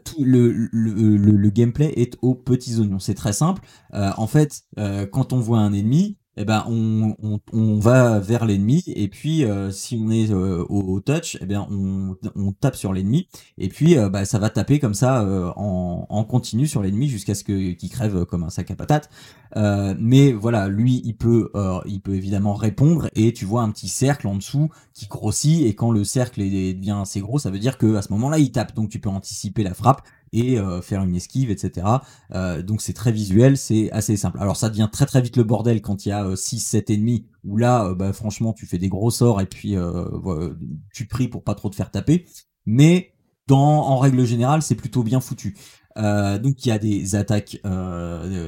tout 0.05 0.23
le, 0.23 1.51
gameplay 1.51 1.93
est 1.97 2.17
aux 2.23 2.37
petits 2.37 2.79
oignons. 2.79 3.01
C'est 3.01 3.15
très 3.15 3.33
simple. 3.33 3.63
en 3.93 4.27
fait, 4.29 4.63
quand 5.11 5.33
on 5.33 5.41
voit 5.41 5.59
un 5.59 5.73
ennemi, 5.73 6.19
eh 6.39 6.47
ben 6.47 6.65
on, 6.67 7.15
on, 7.53 7.79
va 7.79 8.19
vers 8.19 8.47
l'ennemi 8.47 8.83
et 8.87 9.09
puis 9.09 9.45
euh, 9.45 9.71
si 9.71 10.01
on 10.03 10.11
est 10.11 10.31
euh, 10.31 10.65
au, 10.71 10.99
touch 11.01 11.37
eh 11.43 11.47
bien 11.47 11.67
on, 11.71 12.17
on 12.35 12.53
tape 12.53 12.75
sur 12.75 12.95
l'ennemi 12.95 13.29
et 13.59 13.69
puis 13.69 13.99
euh, 13.99 14.09
bah, 14.09 14.25
ça 14.25 14.39
va 14.39 14.49
taper 14.49 14.79
comme 14.79 14.95
ça 14.95 15.25
en, 15.57 16.07
en 16.09 16.25
continu 16.25 16.67
sur 16.67 16.83
l'ennemi 16.83 17.09
jusqu'à 17.09 17.35
ce 17.35 17.45
que 17.45 17.73
qu'il 17.73 17.91
crève 17.91 18.25
comme 18.25 18.45
un 18.45 18.51
sac 18.51 18.71
à 18.71 18.77
patates. 18.77 19.11
Mais 19.55 20.33
voilà 20.33 20.69
lui 20.69 21.03
il 21.05 21.17
peut 21.17 21.51
il 21.87 22.01
peut 22.01 22.15
évidemment 22.15 22.55
répondre 22.55 23.11
et 23.15 23.33
tu 23.35 23.45
vois 23.45 23.63
un 23.63 23.71
petit 23.71 23.89
cercle 23.89 24.27
en 24.27 24.37
dessous 24.37 24.71
qui 24.95 25.07
grossit 25.09 25.67
et 25.67 25.75
quand 25.75 25.91
le 25.91 26.05
cercle 26.05 26.41
devient 26.41 26.99
assez 27.03 27.21
gros 27.21 27.39
ça 27.39 27.51
veut 27.51 27.59
dire 27.59 27.77
que 27.77 27.97
à 27.97 28.03
ce 28.03 28.11
moment 28.11 28.31
là 28.31 28.39
il 28.39 28.53
tape. 28.53 28.75
Donc 28.75 28.89
tu 28.89 29.01
peux 29.01 29.11
anticiper 29.11 29.63
la 29.63 29.75
frappe 29.75 30.03
et 30.33 30.59
euh, 30.59 30.81
faire 30.81 31.03
une 31.03 31.15
esquive, 31.15 31.51
etc. 31.51 31.87
Euh, 32.35 32.63
donc 32.63 32.81
c'est 32.81 32.93
très 32.93 33.13
visuel, 33.13 33.57
c'est 33.57 33.91
assez 33.93 34.17
simple. 34.17 34.39
Alors 34.41 34.57
ça 34.57 34.69
devient 34.71 34.89
très 34.91 35.07
très 35.07 35.21
vite 35.21 35.37
le 35.37 35.45
bordel 35.45 35.83
quand 35.83 36.07
il 36.07 36.11
y 36.11 36.13
a 36.13 36.35
6 36.35 36.57
euh, 36.57 36.59
7 36.59 36.91
ennemis 36.91 37.27
où 37.45 37.57
là 37.57 37.93
bah, 37.95 38.13
franchement 38.13 38.53
tu 38.53 38.67
fais 38.67 38.79
des 38.79 38.89
gros 38.89 39.11
sorts 39.11 39.41
et 39.41 39.47
puis 39.47 39.77
tu 40.95 41.07
pries 41.07 41.29
pour 41.29 41.43
pas 41.43 41.55
trop 41.55 41.69
te 41.69 41.77
faire 41.77 41.91
taper. 41.91 42.27
Mais 42.67 43.13
dans 43.49 43.59
en 43.59 43.99
règle 43.99 44.25
générale, 44.25 44.63
c'est 44.63 44.77
plutôt 44.77 45.03
bien 45.03 45.21
foutu. 45.21 45.57
donc 45.97 46.65
il 46.65 46.69
y 46.69 46.71
a 46.71 46.79
des 46.79 47.17
attaques, 47.17 47.59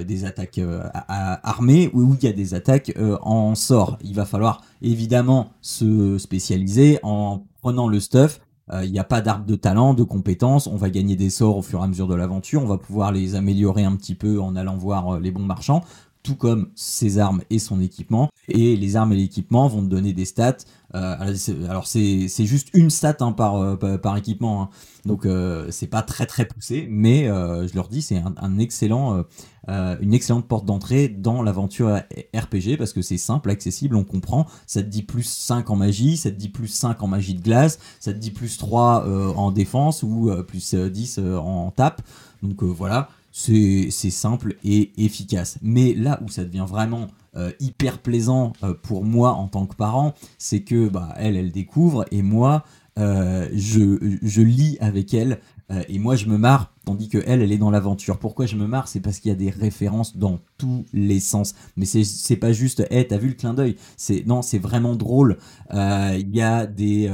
des 0.06 0.24
attaques 0.24 0.60
armées 0.94 1.90
ou 1.92 2.14
il 2.14 2.24
y 2.24 2.28
a 2.28 2.32
des 2.32 2.54
attaques 2.54 2.96
en 3.22 3.56
sort. 3.56 3.98
Il 4.02 4.14
va 4.14 4.24
falloir 4.24 4.62
évidemment 4.80 5.50
se 5.60 6.16
spécialiser 6.18 7.00
en 7.02 7.44
prenant 7.60 7.88
le 7.88 7.98
stuff 7.98 8.40
euh, 8.72 8.84
il 8.84 8.92
n'y 8.92 8.98
a 8.98 9.04
pas 9.04 9.20
d'arbre 9.20 9.44
de 9.44 9.56
talent, 9.56 9.94
de 9.94 10.04
compétences. 10.04 10.66
On 10.66 10.76
va 10.76 10.88
gagner 10.88 11.16
des 11.16 11.30
sorts 11.30 11.58
au 11.58 11.62
fur 11.62 11.80
et 11.80 11.82
à 11.82 11.86
mesure 11.86 12.08
de 12.08 12.14
l'aventure. 12.14 12.62
On 12.62 12.66
va 12.66 12.78
pouvoir 12.78 13.12
les 13.12 13.34
améliorer 13.34 13.84
un 13.84 13.94
petit 13.96 14.14
peu 14.14 14.40
en 14.40 14.56
allant 14.56 14.76
voir 14.76 15.16
euh, 15.16 15.20
les 15.20 15.30
bons 15.30 15.44
marchands, 15.44 15.82
tout 16.24 16.34
comme 16.34 16.70
ses 16.74 17.20
armes 17.20 17.42
et 17.50 17.60
son 17.60 17.80
équipement. 17.80 18.30
Et 18.48 18.74
les 18.74 18.96
armes 18.96 19.12
et 19.12 19.16
l'équipement 19.16 19.68
vont 19.68 19.82
te 19.82 19.86
donner 19.86 20.12
des 20.12 20.24
stats 20.24 20.56
euh, 20.94 21.34
alors 21.68 21.86
c'est 21.86 22.28
juste 22.38 22.68
une 22.72 22.90
stat 22.90 23.16
hein, 23.20 23.32
par, 23.32 23.56
euh, 23.56 23.98
par, 23.98 24.16
équipement, 24.16 24.62
hein. 24.62 24.68
donc 25.04 25.26
euh, 25.26 25.66
c'est 25.70 25.88
pas 25.88 26.02
très 26.02 26.24
très 26.24 26.44
poussé, 26.44 26.86
mais 26.88 27.24
je 27.24 27.74
leur 27.74 27.88
dis 27.88 28.02
c'est 28.02 28.22
un, 28.36 28.58
excellent, 28.58 29.24
une 29.68 30.14
excellente 30.14 30.46
porte 30.46 30.64
d'entrée 30.64 31.08
dans 31.08 31.42
l'aventure 31.42 32.00
RPG 32.34 32.76
parce 32.78 32.92
que 32.92 33.02
c'est 33.02 33.18
simple, 33.18 33.50
accessible, 33.50 33.96
on 33.96 34.04
comprend. 34.04 34.46
Ça 34.66 34.82
te 34.82 34.88
dit 34.88 35.02
plus 35.02 35.24
5 35.24 35.70
en 35.70 35.76
magie, 35.76 36.16
ça 36.16 36.30
te 36.30 36.36
dit 36.36 36.48
plus 36.48 36.68
5 36.68 37.02
en 37.02 37.08
magie 37.08 37.34
de 37.34 37.42
glace, 37.42 37.78
ça 37.98 38.12
te 38.12 38.18
dit 38.18 38.30
plus 38.30 38.56
3 38.56 39.34
en 39.36 39.50
défense 39.50 40.02
ou 40.02 40.30
plus 40.46 40.74
10 40.74 41.18
en 41.18 41.70
tape. 41.72 42.02
Donc 42.42 42.62
voilà, 42.62 43.08
c'est 43.36 43.90
simple 43.90 44.54
et 44.62 44.92
efficace. 45.04 45.58
Mais 45.60 45.92
là 45.92 46.20
où 46.24 46.28
ça 46.28 46.44
devient 46.44 46.66
vraiment 46.68 47.08
euh, 47.36 47.50
hyper 47.58 47.98
plaisant 47.98 48.52
euh, 48.62 48.74
pour 48.74 49.04
moi 49.04 49.32
en 49.32 49.48
tant 49.48 49.66
que 49.66 49.74
parent, 49.74 50.14
c'est 50.38 50.60
que 50.60 50.88
bah, 50.88 51.12
elle, 51.16 51.36
elle 51.36 51.50
découvre 51.50 52.04
et 52.12 52.22
moi, 52.22 52.64
je, 52.96 54.18
je 54.22 54.42
lis 54.42 54.76
avec 54.80 55.14
elle 55.14 55.40
et 55.88 55.98
moi 55.98 56.14
je 56.14 56.26
me 56.26 56.36
marre 56.36 56.74
tandis 56.84 57.08
que 57.08 57.18
elle 57.26 57.42
elle 57.42 57.50
est 57.52 57.58
dans 57.58 57.70
l'aventure. 57.70 58.18
Pourquoi 58.18 58.46
je 58.46 58.56
me 58.56 58.66
marre? 58.66 58.86
C'est 58.88 59.00
parce 59.00 59.18
qu'il 59.18 59.30
y 59.30 59.32
a 59.32 59.36
des 59.36 59.50
références 59.50 60.16
dans 60.16 60.40
tous 60.58 60.84
les 60.92 61.20
sens. 61.20 61.54
Mais 61.76 61.86
c'est 61.86 62.04
c'est 62.04 62.36
pas 62.36 62.52
juste 62.52 62.84
hey, 62.90 63.06
t'as 63.06 63.16
vu 63.18 63.28
le 63.28 63.34
clin 63.34 63.54
d'œil? 63.54 63.76
C'est 63.96 64.24
non 64.26 64.42
c'est 64.42 64.58
vraiment 64.58 64.94
drôle. 64.94 65.38
Il 65.72 66.30
y 66.32 66.42
a 66.42 66.66
des 66.66 67.08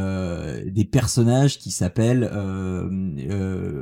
des 0.66 0.84
personnages 0.84 1.58
qui 1.58 1.70
s'appellent 1.70 2.24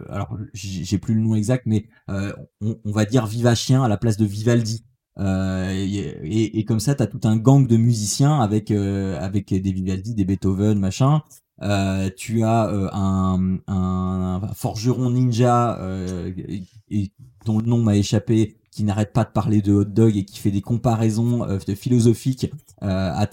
alors 0.08 0.36
j'ai 0.54 0.98
plus 0.98 1.14
le 1.14 1.20
nom 1.20 1.34
exact 1.34 1.64
mais 1.66 1.86
on, 2.08 2.76
on, 2.84 2.92
va 2.92 3.04
dire 3.04 3.26
Viva 3.26 3.54
Chien 3.54 3.82
à 3.82 3.88
la 3.88 3.96
place 3.96 4.16
de 4.16 4.24
Vivaldi. 4.24 4.84
Euh, 5.18 5.70
et, 5.72 6.58
et, 6.58 6.64
comme 6.64 6.80
ça, 6.80 6.94
tu 6.94 7.02
as 7.02 7.06
tout 7.06 7.20
un 7.24 7.36
gang 7.36 7.66
de 7.66 7.76
musiciens 7.76 8.40
avec 8.40 8.70
euh, 8.70 9.18
avec 9.20 9.52
des 9.52 9.72
Vivaldi, 9.72 10.14
des 10.14 10.24
Beethoven, 10.24 10.78
machin. 10.78 11.22
Euh, 11.62 12.10
tu 12.16 12.44
as 12.44 12.68
euh, 12.68 12.88
un, 12.92 14.40
forgeron 14.54 15.10
ninja 15.10 15.78
et, 16.90 17.10
dont 17.44 17.58
le 17.58 17.66
nom 17.66 17.78
m'a 17.78 17.96
échappé, 17.96 18.56
qui 18.70 18.84
n'arrête 18.84 19.12
pas 19.12 19.24
de 19.24 19.30
parler 19.30 19.60
de 19.60 19.72
hot 19.72 19.84
dog 19.84 20.16
et 20.16 20.24
qui 20.24 20.38
fait 20.38 20.52
des 20.52 20.60
comparaisons 20.60 21.44
euh, 21.44 21.58
philosophiques 21.58 22.52
à, 22.80 23.26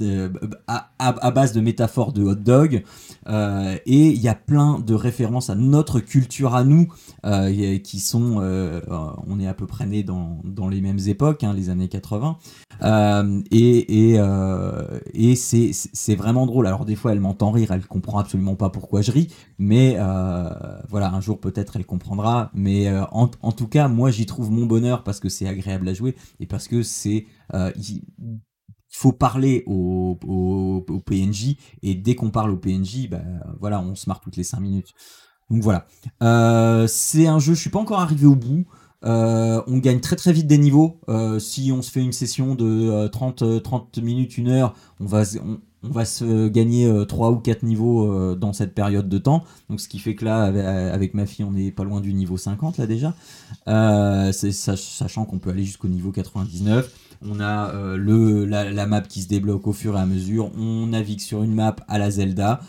base 1.32 1.53
de 1.53 1.62
métaphores 1.62 2.13
de 2.13 2.24
hot 2.24 2.36
dog. 2.36 2.84
et 3.27 4.08
il 4.08 4.20
y 4.20 4.27
a 4.27 4.34
plein 4.34 4.79
de 4.79 4.96
références 4.96 5.51
à 5.51 5.55
notre 5.55 6.00
culture 6.00 6.55
à 6.55 6.63
nous, 6.63 6.88
qui 7.84 8.00
sont, 8.00 8.38
on 9.27 9.39
est 9.39 9.48
à 9.48 9.53
peu 9.53 9.67
près 9.67 9.86
nés 9.86 10.03
dans, 10.03 10.39
dans 10.44 10.67
les 10.67 10.82
mêmes 10.82 11.00
époques, 11.05 11.44
hein, 11.44 11.53
les 11.53 11.70
années 11.70 11.89
80. 11.89 12.38
Et 12.82 14.13
et, 14.13 14.20
et 15.13 15.36
c'est 15.36 16.15
vraiment 16.15 16.46
drôle. 16.46 16.67
Alors 16.67 16.86
des 16.86 16.96
fois, 16.96 17.12
elle 17.12 17.20
m'entend 17.20 17.51
rire, 17.51 17.72
elle 17.72 17.86
comprend 17.86 18.20
absolument 18.20 18.55
pas 18.55 18.70
pourquoi 18.70 19.01
je 19.01 19.12
ris, 19.12 19.34
mais 19.58 19.98
voilà, 20.89 21.12
un 21.13 21.22
jour 21.22 21.39
peut-être 21.39 21.75
elle 21.75 21.86
comprendra. 21.86 22.51
Mais 22.53 22.89
en, 23.12 23.29
en 23.41 23.51
tout 23.51 23.67
cas, 23.67 23.88
moi 23.88 24.12
j'y 24.12 24.25
trouve 24.25 24.51
mon 24.51 24.65
bonheur 24.65 25.03
parce 25.03 25.20
que 25.20 25.29
c'est 25.29 25.48
agréable 25.48 25.88
à 25.88 25.94
jouer 25.94 26.15
et 26.39 26.46
parce 26.46 26.67
que 26.67 26.84
c'est 26.84 27.25
euh, 27.53 27.72
il 27.75 28.01
faut 28.89 29.12
parler 29.12 29.63
au, 29.67 30.17
au, 30.25 31.00
PNJ 31.00 31.58
et 31.82 31.96
dès 31.96 32.15
qu'on 32.15 32.32
parle 32.32 32.51
au 32.51 32.58
PNJ, 32.58 33.10
bah, 33.10 33.22
voilà, 33.60 33.82
on 33.82 33.96
se 33.96 34.10
marre 34.10 34.22
toutes 34.22 34.38
les 34.38 34.44
5 34.44 34.60
minutes. 34.60 34.94
Donc 35.50 35.62
voilà. 35.62 35.86
Euh, 36.24 36.88
c'est 36.88 37.27
un 37.27 37.39
jeu, 37.39 37.53
je 37.53 37.60
suis 37.60 37.70
pas 37.70 37.79
encore 37.79 38.00
arrivé 38.00 38.25
au 38.25 38.36
bout. 38.36 38.65
Euh, 39.06 39.62
on 39.68 39.78
gagne 39.78 40.00
très 40.00 40.16
très 40.16 40.34
vite 40.34 40.48
des 40.48 40.58
niveaux. 40.58 41.00
si 41.40 41.72
on 41.72 41.82
se 41.82 41.92
fait 41.92 42.02
une 42.02 42.14
session 42.14 42.56
de 42.56 43.08
30, 43.08 43.62
30 43.64 43.98
minutes, 44.00 44.38
une 44.38 44.50
heure, 44.50 44.74
on 45.00 45.06
va, 45.06 45.24
on 45.88 45.92
va 45.92 46.06
se 46.06 46.48
gagner 46.48 46.92
3 47.08 47.28
euh, 47.28 47.32
ou 47.32 47.38
4 47.38 47.64
niveaux 47.64 48.12
euh, 48.12 48.36
dans 48.36 48.54
cette 48.54 48.74
période 48.74 49.08
de 49.08 49.18
temps. 49.18 49.44
Donc 49.70 49.80
ce 49.80 49.88
qui 49.88 50.00
fait 50.00 50.16
que 50.16 50.26
là, 50.26 50.44
avec 50.94 51.14
ma 51.14 51.26
fille, 51.26 51.46
on 51.46 51.52
n'est 51.52 51.72
pas 51.72 51.84
loin 51.84 52.02
du 52.02 52.14
niveau 52.14 52.38
50 52.38 52.78
là 52.78 52.88
déjà. 52.88 53.14
Euh, 53.68 54.32
sachant 54.32 55.26
qu'on 55.26 55.40
peut 55.40 55.52
aller 55.52 55.64
jusqu'au 55.64 55.88
niveau 55.88 56.12
99. 56.12 56.92
On 57.28 57.40
a 57.40 57.96
le, 57.96 58.46
la, 58.46 58.86
map 58.86 59.02
qui 59.02 59.22
se 59.22 59.28
débloque 59.28 59.68
au 59.68 59.74
fur 59.74 59.96
et 59.96 60.00
à 60.00 60.06
mesure. 60.06 60.52
On 60.58 60.88
navigue 60.88 61.22
sur 61.22 61.44
une 61.44 61.54
map 61.54 61.76
à 61.88 61.98
la 61.98 62.12
Zelda. 62.12 62.60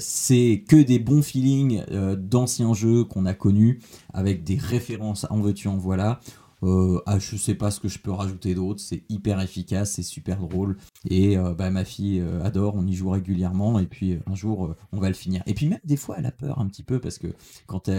C'est 0.00 0.64
que 0.68 0.82
des 0.82 0.98
bons 0.98 1.22
feelings 1.22 1.82
d'anciens 2.16 2.74
jeux 2.74 3.04
qu'on 3.04 3.26
a 3.26 3.34
connus 3.34 3.80
avec 4.12 4.44
des 4.44 4.56
références 4.56 5.26
en 5.30 5.40
veux-tu 5.40 5.68
en 5.68 5.76
voilà. 5.76 6.20
Euh, 6.62 7.00
ah, 7.06 7.18
je 7.18 7.36
sais 7.36 7.54
pas 7.54 7.70
ce 7.70 7.80
que 7.80 7.88
je 7.88 7.98
peux 7.98 8.10
rajouter 8.10 8.54
d'autre. 8.54 8.80
C'est 8.80 9.04
hyper 9.08 9.40
efficace, 9.40 9.92
c'est 9.92 10.02
super 10.02 10.38
drôle. 10.40 10.76
Et 11.08 11.38
euh, 11.38 11.54
bah, 11.54 11.70
ma 11.70 11.84
fille 11.84 12.20
euh, 12.20 12.42
adore, 12.42 12.74
on 12.76 12.86
y 12.86 12.94
joue 12.94 13.10
régulièrement. 13.10 13.78
Et 13.78 13.86
puis 13.86 14.18
un 14.26 14.34
jour, 14.34 14.74
on 14.92 15.00
va 15.00 15.08
le 15.08 15.14
finir. 15.14 15.42
Et 15.46 15.54
puis 15.54 15.66
même 15.66 15.80
des 15.84 15.96
fois, 15.96 16.16
elle 16.18 16.26
a 16.26 16.32
peur 16.32 16.58
un 16.58 16.66
petit 16.66 16.82
peu 16.82 17.00
parce 17.00 17.18
que 17.18 17.28
quand, 17.66 17.90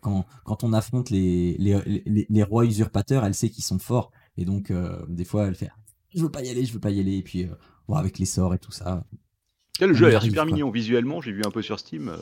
quand, 0.00 0.64
on 0.64 0.72
affronte 0.72 1.10
les, 1.10 1.56
les, 1.58 2.26
les, 2.28 2.42
rois 2.42 2.64
usurpateurs, 2.66 3.24
elle 3.24 3.34
sait 3.34 3.50
qu'ils 3.50 3.64
sont 3.64 3.78
forts. 3.78 4.10
Et 4.36 4.44
donc, 4.44 4.72
des 5.08 5.24
fois, 5.24 5.46
elle 5.46 5.54
fait 5.54 5.70
Je 6.14 6.22
veux 6.22 6.30
pas 6.30 6.42
y 6.42 6.50
aller, 6.50 6.64
je 6.64 6.72
veux 6.72 6.80
pas 6.80 6.90
y 6.90 7.00
aller. 7.00 7.16
Et 7.16 7.22
puis, 7.22 7.46
avec 7.92 8.18
les 8.18 8.26
sorts 8.26 8.54
et 8.54 8.58
tout 8.58 8.72
ça. 8.72 9.04
Le 9.86 9.94
jeu 9.94 10.06
a 10.06 10.10
l'air 10.10 10.22
super 10.22 10.46
mignon 10.46 10.70
visuellement, 10.70 11.20
j'ai 11.20 11.32
vu 11.32 11.42
un 11.44 11.50
peu 11.50 11.62
sur 11.62 11.78
Steam. 11.78 12.12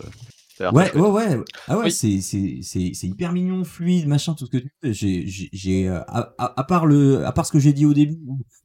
Ouais, 0.60 0.92
ouais, 0.96 1.08
ouais, 1.08 1.38
Ah 1.68 1.78
ouais, 1.78 1.90
c'est, 1.90 2.20
c'est, 2.20 2.58
c'est, 2.62 2.90
c'est 2.92 3.06
hyper 3.06 3.32
mignon, 3.32 3.62
fluide, 3.64 4.08
machin, 4.08 4.34
tout 4.34 4.46
ce 4.46 4.50
que 4.50 4.58
tu 4.58 4.72
veux. 4.82 4.92
J'ai, 4.92 5.24
j'ai, 5.26 5.88
euh, 5.88 6.00
à, 6.08 6.34
à, 6.36 6.64
part 6.64 6.86
le, 6.86 7.24
à 7.24 7.32
part 7.32 7.46
ce 7.46 7.52
que 7.52 7.60
j'ai 7.60 7.72
dit 7.72 7.86
au 7.86 7.94
début, 7.94 8.18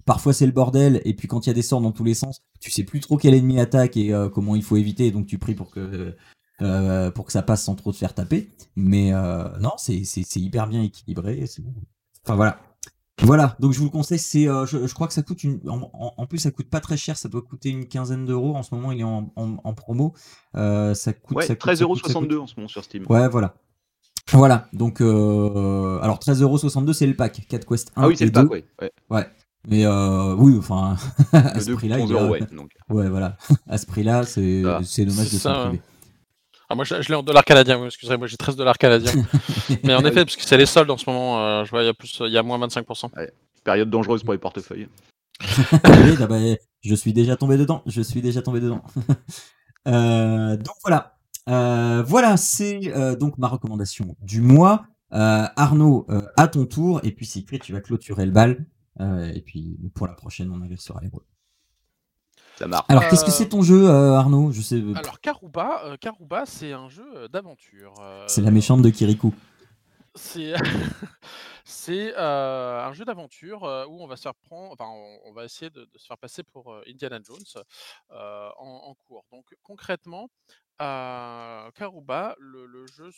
parfois 0.05 0.33
c'est 0.33 0.45
le 0.45 0.51
bordel, 0.51 1.01
et 1.05 1.13
puis 1.13 1.27
quand 1.27 1.45
il 1.45 1.49
y 1.49 1.51
a 1.51 1.53
des 1.53 1.61
sorts 1.61 1.81
dans 1.81 1.91
tous 1.91 2.03
les 2.03 2.15
sens, 2.15 2.41
tu 2.59 2.71
sais 2.71 2.83
plus 2.83 2.99
trop 2.99 3.17
quel 3.17 3.35
ennemi 3.35 3.59
attaque 3.59 3.95
et 3.97 4.13
euh, 4.13 4.27
comment 4.29 4.55
il 4.55 4.63
faut 4.63 4.77
éviter, 4.77 5.11
donc 5.11 5.27
tu 5.27 5.37
pries 5.37 5.53
pour 5.53 5.69
que, 5.69 6.15
euh, 6.61 7.11
pour 7.11 7.25
que 7.25 7.31
ça 7.31 7.43
passe 7.43 7.63
sans 7.63 7.75
trop 7.75 7.91
te 7.91 7.97
faire 7.97 8.15
taper. 8.15 8.49
Mais 8.75 9.11
non, 9.11 9.73
c'est, 9.77 10.03
c'est, 10.03 10.23
c'est 10.25 10.39
hyper 10.39 10.67
bien 10.67 10.81
équilibré. 10.81 11.45
C'est 11.45 11.61
bon. 11.61 11.75
Enfin 12.25 12.35
voilà. 12.35 12.59
Voilà, 13.23 13.55
donc 13.59 13.71
je 13.71 13.79
vous 13.79 13.85
le 13.85 13.91
conseille, 13.91 14.19
c'est, 14.19 14.49
euh, 14.49 14.65
je, 14.65 14.93
crois 14.93 15.07
que 15.07 15.13
ça 15.13 15.21
coûte 15.21 15.43
une, 15.43 15.61
en, 15.67 16.25
plus 16.25 16.39
ça 16.39 16.51
coûte 16.51 16.69
pas 16.69 16.81
très 16.81 16.97
cher, 16.97 17.17
ça 17.17 17.29
doit 17.29 17.41
coûter 17.41 17.69
une 17.69 17.87
quinzaine 17.87 18.25
d'euros. 18.25 18.55
En 18.55 18.63
ce 18.63 18.75
moment, 18.75 18.91
il 18.91 18.99
est 18.99 19.05
en, 19.05 19.31
en, 19.35 19.73
promo. 19.73 20.13
Euh, 20.55 20.93
ça 20.93 21.13
coûte, 21.13 21.37
ouais, 21.37 21.45
13,62€ 21.45 22.37
en 22.37 22.47
ce 22.47 22.55
moment 22.57 22.67
sur 22.67 22.83
Steam. 22.83 23.05
Ouais, 23.09 23.29
voilà. 23.29 23.55
Voilà, 24.31 24.67
donc 24.73 25.01
euh, 25.01 25.99
alors 26.01 26.17
13,62€ 26.19 26.93
c'est 26.93 27.07
le 27.07 27.13
pack 27.13 27.45
4 27.47 27.67
Quest 27.67 27.91
1 27.95 28.01
ah 28.01 28.07
oui, 28.07 28.15
c'est 28.17 28.25
le 28.25 28.31
pack, 28.31 28.49
ouais. 28.49 28.63
ouais. 29.09 29.27
Mais 29.67 29.85
euh, 29.85 30.33
oui, 30.35 30.55
enfin, 30.57 30.97
à 31.33 31.59
ce 31.59 31.71
prix-là, 31.71 31.99
ouais, 31.99 32.41
ouais, 32.89 33.09
voilà, 33.09 33.37
à 33.67 33.77
ce 33.77 33.85
prix-là, 33.85 34.23
c'est 34.23 34.63
c'est 34.83 35.05
dommage 35.05 35.31
de 35.31 35.37
s'en 35.37 35.67
priver. 35.67 35.81
Ah, 36.73 36.75
moi, 36.75 36.85
je, 36.85 36.95
l'ai 36.95 37.13
en 37.13 37.21
dollars 37.21 37.45
canadiens, 37.45 37.85
excusez-moi, 37.85 38.25
j'ai 38.25 38.35
13 38.35 38.55
dollars 38.55 38.79
canadiens. 38.79 39.13
Mais 39.83 39.93
en 39.93 40.03
effet, 40.05 40.25
parce 40.25 40.35
que 40.35 40.41
c'est 40.41 40.57
les 40.57 40.65
soldes 40.65 40.89
en 40.89 40.97
ce 40.97 41.07
moment, 41.07 41.39
euh, 41.39 41.65
je 41.65 41.69
vois, 41.69 41.83
il 41.83 41.85
y 41.85 41.89
a, 41.89 41.93
plus, 41.93 42.17
il 42.21 42.31
y 42.31 42.37
a 42.37 42.41
moins 42.41 42.57
25%. 42.57 43.11
Période 43.63 43.91
dangereuse 43.91 44.23
pour 44.23 44.33
les 44.33 44.39
portefeuilles. 44.39 44.87
oui, 45.43 46.17
bah, 46.27 46.39
je 46.81 46.95
suis 46.95 47.13
déjà 47.13 47.35
tombé 47.35 47.57
dedans. 47.57 47.83
Je 47.85 48.01
suis 48.01 48.21
déjà 48.21 48.41
tombé 48.41 48.59
dedans. 48.59 48.81
Euh, 49.85 50.55
donc 50.55 50.75
voilà. 50.81 51.17
Euh, 51.49 52.03
voilà, 52.07 52.37
c'est 52.37 52.79
donc 53.19 53.37
ma 53.37 53.49
recommandation 53.49 54.15
du 54.21 54.39
mois. 54.39 54.85
Arnaud, 55.11 56.07
à 56.37 56.47
ton 56.47 56.65
tour. 56.65 57.01
Et 57.03 57.11
puis 57.11 57.25
Cyprien, 57.25 57.59
tu 57.59 57.73
vas 57.73 57.81
clôturer 57.81 58.25
le 58.25 58.31
bal. 58.31 58.65
et 59.01 59.41
puis 59.45 59.77
pour 59.93 60.07
la 60.07 60.13
prochaine, 60.13 60.49
on 60.53 60.61
inversera 60.61 61.01
les 61.01 61.09
rôles. 61.09 61.25
Alors, 62.61 63.07
qu'est-ce 63.09 63.25
que 63.25 63.31
c'est 63.31 63.49
ton 63.49 63.61
jeu, 63.61 63.89
euh, 63.89 64.15
Arnaud? 64.15 64.51
Je 64.51 64.61
sais. 64.61 64.75
Euh, 64.75 64.93
Alors, 64.95 65.19
Karuba, 65.19 65.83
euh, 65.85 65.97
Karuba 65.97 66.45
c'est 66.45 66.71
un 66.71 66.89
jeu 66.89 67.27
d'aventure. 67.29 67.93
C'est 68.27 68.41
la 68.41 68.51
méchante 68.51 68.81
de 68.81 68.89
Kirikou. 68.89 69.33
C'est 70.15 70.53
c'est 71.65 72.15
un 72.15 72.93
jeu 72.93 73.05
d'aventure 73.05 73.63
où 73.89 74.03
on 74.03 74.07
va 74.07 74.15
se 74.15 74.23
faire 74.23 74.35
prendre, 74.35 74.73
enfin, 74.73 74.89
on, 75.25 75.33
va 75.33 75.45
essayer 75.45 75.71
de, 75.71 75.89
se 75.95 76.05
faire 76.05 76.17
passer 76.17 76.43
pour 76.43 76.75
Indiana 76.87 77.19
Jones 77.23 77.63
en, 78.09 78.93
cours. 79.07 79.25
Donc, 79.31 79.45
concrètement, 79.63 80.29
Karuba, 80.77 82.35
le, 82.37 82.85
jeu, 82.87 83.09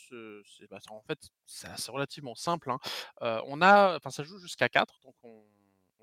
c'est 0.58 0.70
bah, 0.70 0.78
en 0.90 1.02
fait, 1.02 1.20
c'est 1.46 1.92
relativement 1.92 2.36
simple. 2.36 2.72
Hein. 2.72 3.42
on 3.48 3.62
a, 3.62 3.98
enfin, 3.98 4.12
ça 4.12 4.24
joue 4.24 4.40
jusqu'à 4.40 4.70
4, 4.70 5.02
donc 5.04 5.16
on 5.24 5.44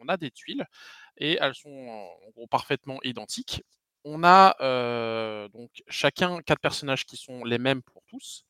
on 0.02 0.08
a 0.08 0.16
des 0.16 0.30
tuiles 0.30 0.66
et 1.16 1.38
elles 1.40 1.54
sont 1.54 2.08
parfaitement 2.50 2.98
identiques. 3.02 3.62
On 4.04 4.24
a 4.24 4.56
donc 5.48 5.70
chacun 5.88 6.40
quatre 6.42 6.60
personnages 6.60 7.04
qui 7.06 7.16
sont 7.16 7.44
les 7.44 7.58
mêmes 7.58 7.82
pour 7.82 8.02
tous. 8.06 8.44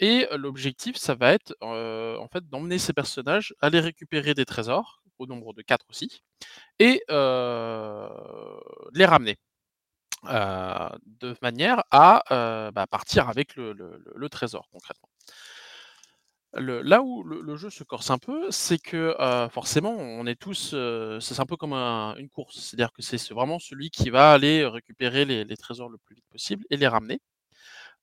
et 0.00 0.26
l'objectif, 0.36 0.96
ça 0.96 1.14
va 1.14 1.32
être 1.32 1.54
en 1.60 2.28
fait 2.28 2.48
d'emmener 2.48 2.78
ces 2.78 2.92
personnages 2.92 3.54
à 3.60 3.70
les 3.70 3.80
récupérer 3.80 4.34
des 4.34 4.44
trésors, 4.44 5.02
au 5.18 5.26
nombre 5.26 5.54
de 5.54 5.62
quatre 5.62 5.86
aussi, 5.90 6.22
et 6.78 7.02
les 7.08 9.04
ramener. 9.06 9.36
de 10.24 11.36
manière 11.42 11.84
à 11.90 12.70
bah, 12.74 12.86
partir 12.88 13.28
avec 13.28 13.56
le 13.56 14.28
trésor 14.28 14.68
concrètement 14.72 15.08
là 16.58 17.02
où 17.02 17.22
le, 17.24 17.56
jeu 17.56 17.70
se 17.70 17.84
corse 17.84 18.10
un 18.10 18.18
peu, 18.18 18.50
c'est 18.50 18.78
que 18.78 19.14
forcément, 19.50 19.92
on 19.92 20.26
est 20.26 20.40
tous. 20.40 20.74
c'est 21.20 21.40
un 21.40 21.46
peu 21.46 21.56
comme 21.56 21.74
une 21.74 22.28
course. 22.28 22.58
C'est-à-dire 22.58 22.92
que 22.92 23.02
c'est 23.02 23.32
vraiment 23.32 23.58
celui 23.58 23.90
qui 23.90 24.10
va 24.10 24.32
aller 24.32 24.64
récupérer 24.66 25.24
les, 25.24 25.56
trésors 25.56 25.88
le 25.88 25.98
plus 25.98 26.14
vite 26.16 26.26
possible 26.30 26.64
et 26.70 26.76
les 26.76 26.88
ramener. 26.88 27.20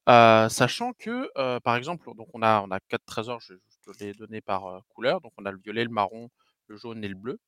sachant 0.07 0.93
que, 0.93 1.29
par 1.59 1.75
exemple, 1.75 2.09
donc 2.15 2.27
on 2.33 2.41
a, 2.41 2.61
on 2.61 2.71
a 2.71 2.79
quatre 2.79 3.05
trésors, 3.05 3.39
je, 3.41 3.53
te 3.55 4.03
les 4.03 4.13
donné 4.13 4.41
par 4.41 4.81
couleur. 4.89 5.21
Donc 5.21 5.33
on 5.37 5.45
a 5.45 5.51
le 5.51 5.59
violet, 5.59 5.83
le 5.83 5.89
marron, 5.89 6.29
le 6.67 6.77
jaune 6.77 7.03
et 7.03 7.07
le 7.07 7.15
bleu. 7.15 7.39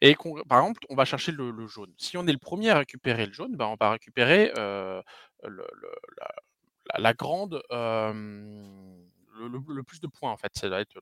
Et 0.00 0.16
par 0.48 0.60
exemple, 0.60 0.84
on 0.88 0.94
va 0.94 1.04
chercher 1.04 1.32
le, 1.32 1.66
jaune. 1.66 1.92
Si 1.98 2.16
on 2.16 2.26
est 2.26 2.32
le 2.32 2.38
premier 2.38 2.70
à 2.70 2.78
récupérer 2.78 3.26
le 3.26 3.32
jaune, 3.32 3.56
ben, 3.56 3.66
on 3.66 3.76
va 3.78 3.90
récupérer 3.90 4.52
la, 6.98 7.14
grande 7.14 7.62
le, 9.34 9.82
plus 9.82 10.00
de 10.00 10.06
points, 10.06 10.30
en 10.30 10.36
fait. 10.36 10.52
Ça 10.54 10.68
va 10.68 10.80
être 10.80 10.98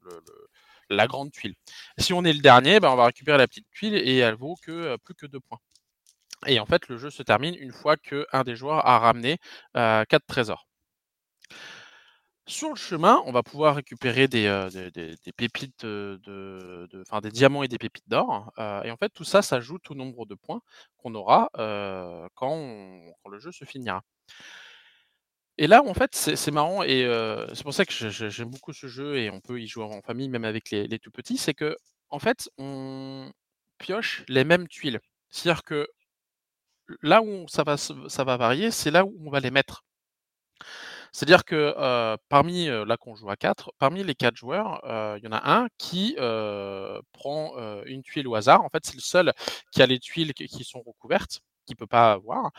la 0.91 1.07
grande 1.07 1.33
tuile. 1.33 1.55
Si 1.99 2.13
on 2.13 2.25
est 2.25 2.33
le 2.33 2.41
dernier, 2.41 2.81
ben, 2.81 2.91
on 2.91 2.97
va 2.97 3.07
récupérer 3.07 3.39
la 3.39 3.49
petite 3.49 3.67
tuile 3.71 3.95
et 3.95 4.19
elle 4.19 4.35
vaut 4.35 4.57
que 4.63 4.73
euh, 4.73 4.97
plus 4.99 5.15
que 5.15 5.27
deux 5.27 5.41
points. 5.41 5.61
Et 6.47 6.61
en 6.61 6.67
fait, 6.67 6.89
le 6.89 6.99
jeu 6.99 7.11
se 7.11 7.23
termine 7.23 7.55
une 7.55 7.73
fois 7.73 7.97
qu'un 7.97 8.43
des 8.45 8.57
joueurs 8.57 8.87
a 8.87 8.99
ramené 8.99 9.39
euh, 9.77 10.05
quatre 10.09 10.27
trésors. 10.27 10.67
Sur 12.47 12.71
le 12.71 12.77
chemin, 12.77 13.23
on 13.27 13.33
va 13.33 13.43
pouvoir 13.45 13.77
récupérer 13.77 14.27
des, 14.27 14.47
euh, 14.47 14.69
pépites, 15.37 15.85
de, 15.85 16.89
des 17.23 17.31
diamants 17.31 17.63
et 17.63 17.69
des 17.69 17.79
pépites 17.79 18.09
d'or. 18.09 18.53
et 18.85 18.91
en 18.91 18.97
fait, 18.97 19.11
tout 19.11 19.25
ça 19.25 19.41
s'ajoute 19.43 19.89
au 19.91 19.95
nombre 19.95 20.27
de 20.27 20.35
points 20.35 20.61
qu'on 20.97 21.15
aura 21.15 21.49
quand, 22.35 22.57
le 23.31 23.39
jeu 23.39 23.53
se 23.53 23.65
finira. 23.65 24.03
Et 25.63 25.67
là, 25.67 25.83
en 25.85 25.93
fait, 25.93 26.15
c'est 26.15 26.51
marrant 26.51 26.83
et 26.83 27.05
c'est 27.53 27.65
pour 27.65 27.75
ça 27.75 27.85
que 27.85 27.93
j'aime 27.93 28.49
beaucoup 28.49 28.73
ce 28.73 28.87
jeu 28.87 29.19
et 29.19 29.29
on 29.29 29.41
peut 29.41 29.61
y 29.61 29.67
jouer 29.67 29.85
en 29.85 30.01
famille, 30.01 30.31
même 30.31 30.47
avec 30.47 30.71
les, 30.71 30.99
tout 30.99 31.11
petits, 31.11 31.37
c'est 31.37 31.53
que 31.53 31.77
en 32.09 32.19
fait, 32.19 32.49
on 32.57 33.31
pioche 33.77 34.25
les 34.29 34.45
mêmes 34.45 34.67
tuiles. 34.69 35.01
C'est-à-dire 35.29 35.63
que 35.63 35.87
là 37.03 37.21
où 37.21 37.47
ça 37.47 37.63
va, 37.63 38.37
varier, 38.39 38.71
c'est 38.71 38.91
là 38.91 39.05
où 39.05 39.15
on 39.23 39.31
va 39.31 39.41
les 39.41 39.51
mettre. 39.51 39.85
C'est-à-dire 41.13 41.45
que 41.45 42.17
parmi, 42.31 42.69
là 42.69 42.97
qu'on 42.97 43.15
joue 43.15 43.29
à 43.29 43.37
4, 43.37 43.73
parmi 43.79 44.03
les 44.03 44.15
4 44.15 44.37
joueurs, 44.37 44.81
il 45.19 45.25
y 45.25 45.29
en 45.29 45.33
a 45.33 45.59
un 45.59 45.69
qui 45.77 46.17
prend 47.13 47.83
une 47.85 48.03
tuile 48.03 48.29
au 48.29 48.35
hasard. 48.35 48.65
En 48.65 48.71
fait, 48.71 48.87
c'est 48.87 48.97
le 48.97 49.03
seul 49.03 49.35
qui 49.73 49.83
a 49.83 49.87
les 49.87 49.99
tuiles 49.99 50.33
qui 50.33 50.65
sont 50.65 50.81
recouvertes, 50.81 51.43
ne 51.75 51.79
peut 51.79 51.87
pas 51.87 52.13
avoir. 52.13 52.51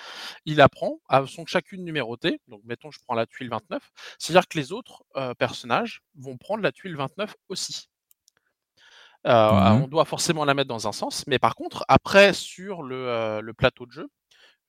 Il 0.45 0.57
la 0.57 0.69
prend, 0.69 0.99
elles 1.09 1.27
sont 1.27 1.45
chacune 1.45 1.83
numérotées. 1.83 2.39
Donc, 2.47 2.61
mettons, 2.65 2.91
je 2.91 2.99
prends 3.05 3.15
la 3.15 3.25
tuile 3.25 3.49
29. 3.49 3.81
C'est-à-dire 4.19 4.47
que 4.47 4.57
les 4.57 4.71
autres 4.71 5.03
personnages 5.37 6.01
vont 6.15 6.37
prendre 6.37 6.63
la 6.63 6.71
tuile 6.71 6.95
29 6.95 7.35
aussi. 7.49 7.87
Mmh 9.23 9.83
on 9.83 9.87
doit 9.87 10.05
forcément 10.05 10.45
la 10.45 10.55
mettre 10.55 10.67
dans 10.67 10.87
un 10.87 10.91
sens, 10.91 11.25
mais 11.27 11.37
par 11.37 11.55
contre, 11.55 11.85
après, 11.87 12.33
sur 12.33 12.81
le, 12.81 13.51
plateau 13.55 13.85
de 13.85 13.91
jeu, 13.91 14.07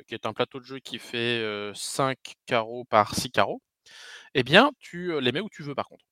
qui 0.07 0.15
est 0.15 0.27
un 0.27 0.33
plateau 0.33 0.61
de 0.61 0.65
jeu 0.65 0.79
qui 0.79 0.99
fait 0.99 1.43
5 1.75 2.19
carreaux 2.47 2.85
par 2.85 3.15
6 3.15 3.31
carreaux, 3.31 3.63
eh 4.35 4.43
bien, 4.43 4.73
tu 4.79 5.19
les 5.21 5.33
mets 5.33 5.41
où 5.41 5.49
tu 5.49 5.63
veux 5.63 5.75
par 5.75 5.89
contre. 5.89 6.05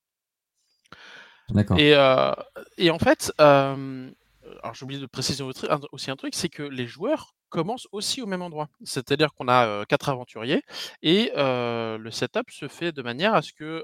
D'accord. 1.49 1.77
Et, 1.77 2.89
en 2.89 2.99
fait, 2.99 3.31
alors 3.37 4.73
j'ai 4.73 4.83
oublié 4.83 4.99
de 4.99 5.05
préciser 5.05 5.43
aussi 5.91 6.11
un 6.11 6.15
truc, 6.15 6.33
c'est 6.33 6.49
que 6.49 6.63
les 6.63 6.87
joueurs 6.87 7.35
commencent 7.51 7.87
aussi 7.91 8.23
au 8.23 8.25
même 8.25 8.41
endroit. 8.41 8.69
C'est-à-dire 8.83 9.33
qu'on 9.35 9.47
a 9.47 9.85
quatre 9.85 10.09
aventuriers 10.09 10.63
et 11.03 11.31
le 11.35 12.09
setup 12.09 12.49
se 12.49 12.67
fait 12.67 12.91
de 12.91 13.03
manière 13.03 13.35
à 13.35 13.43
ce 13.43 13.53
que 13.53 13.83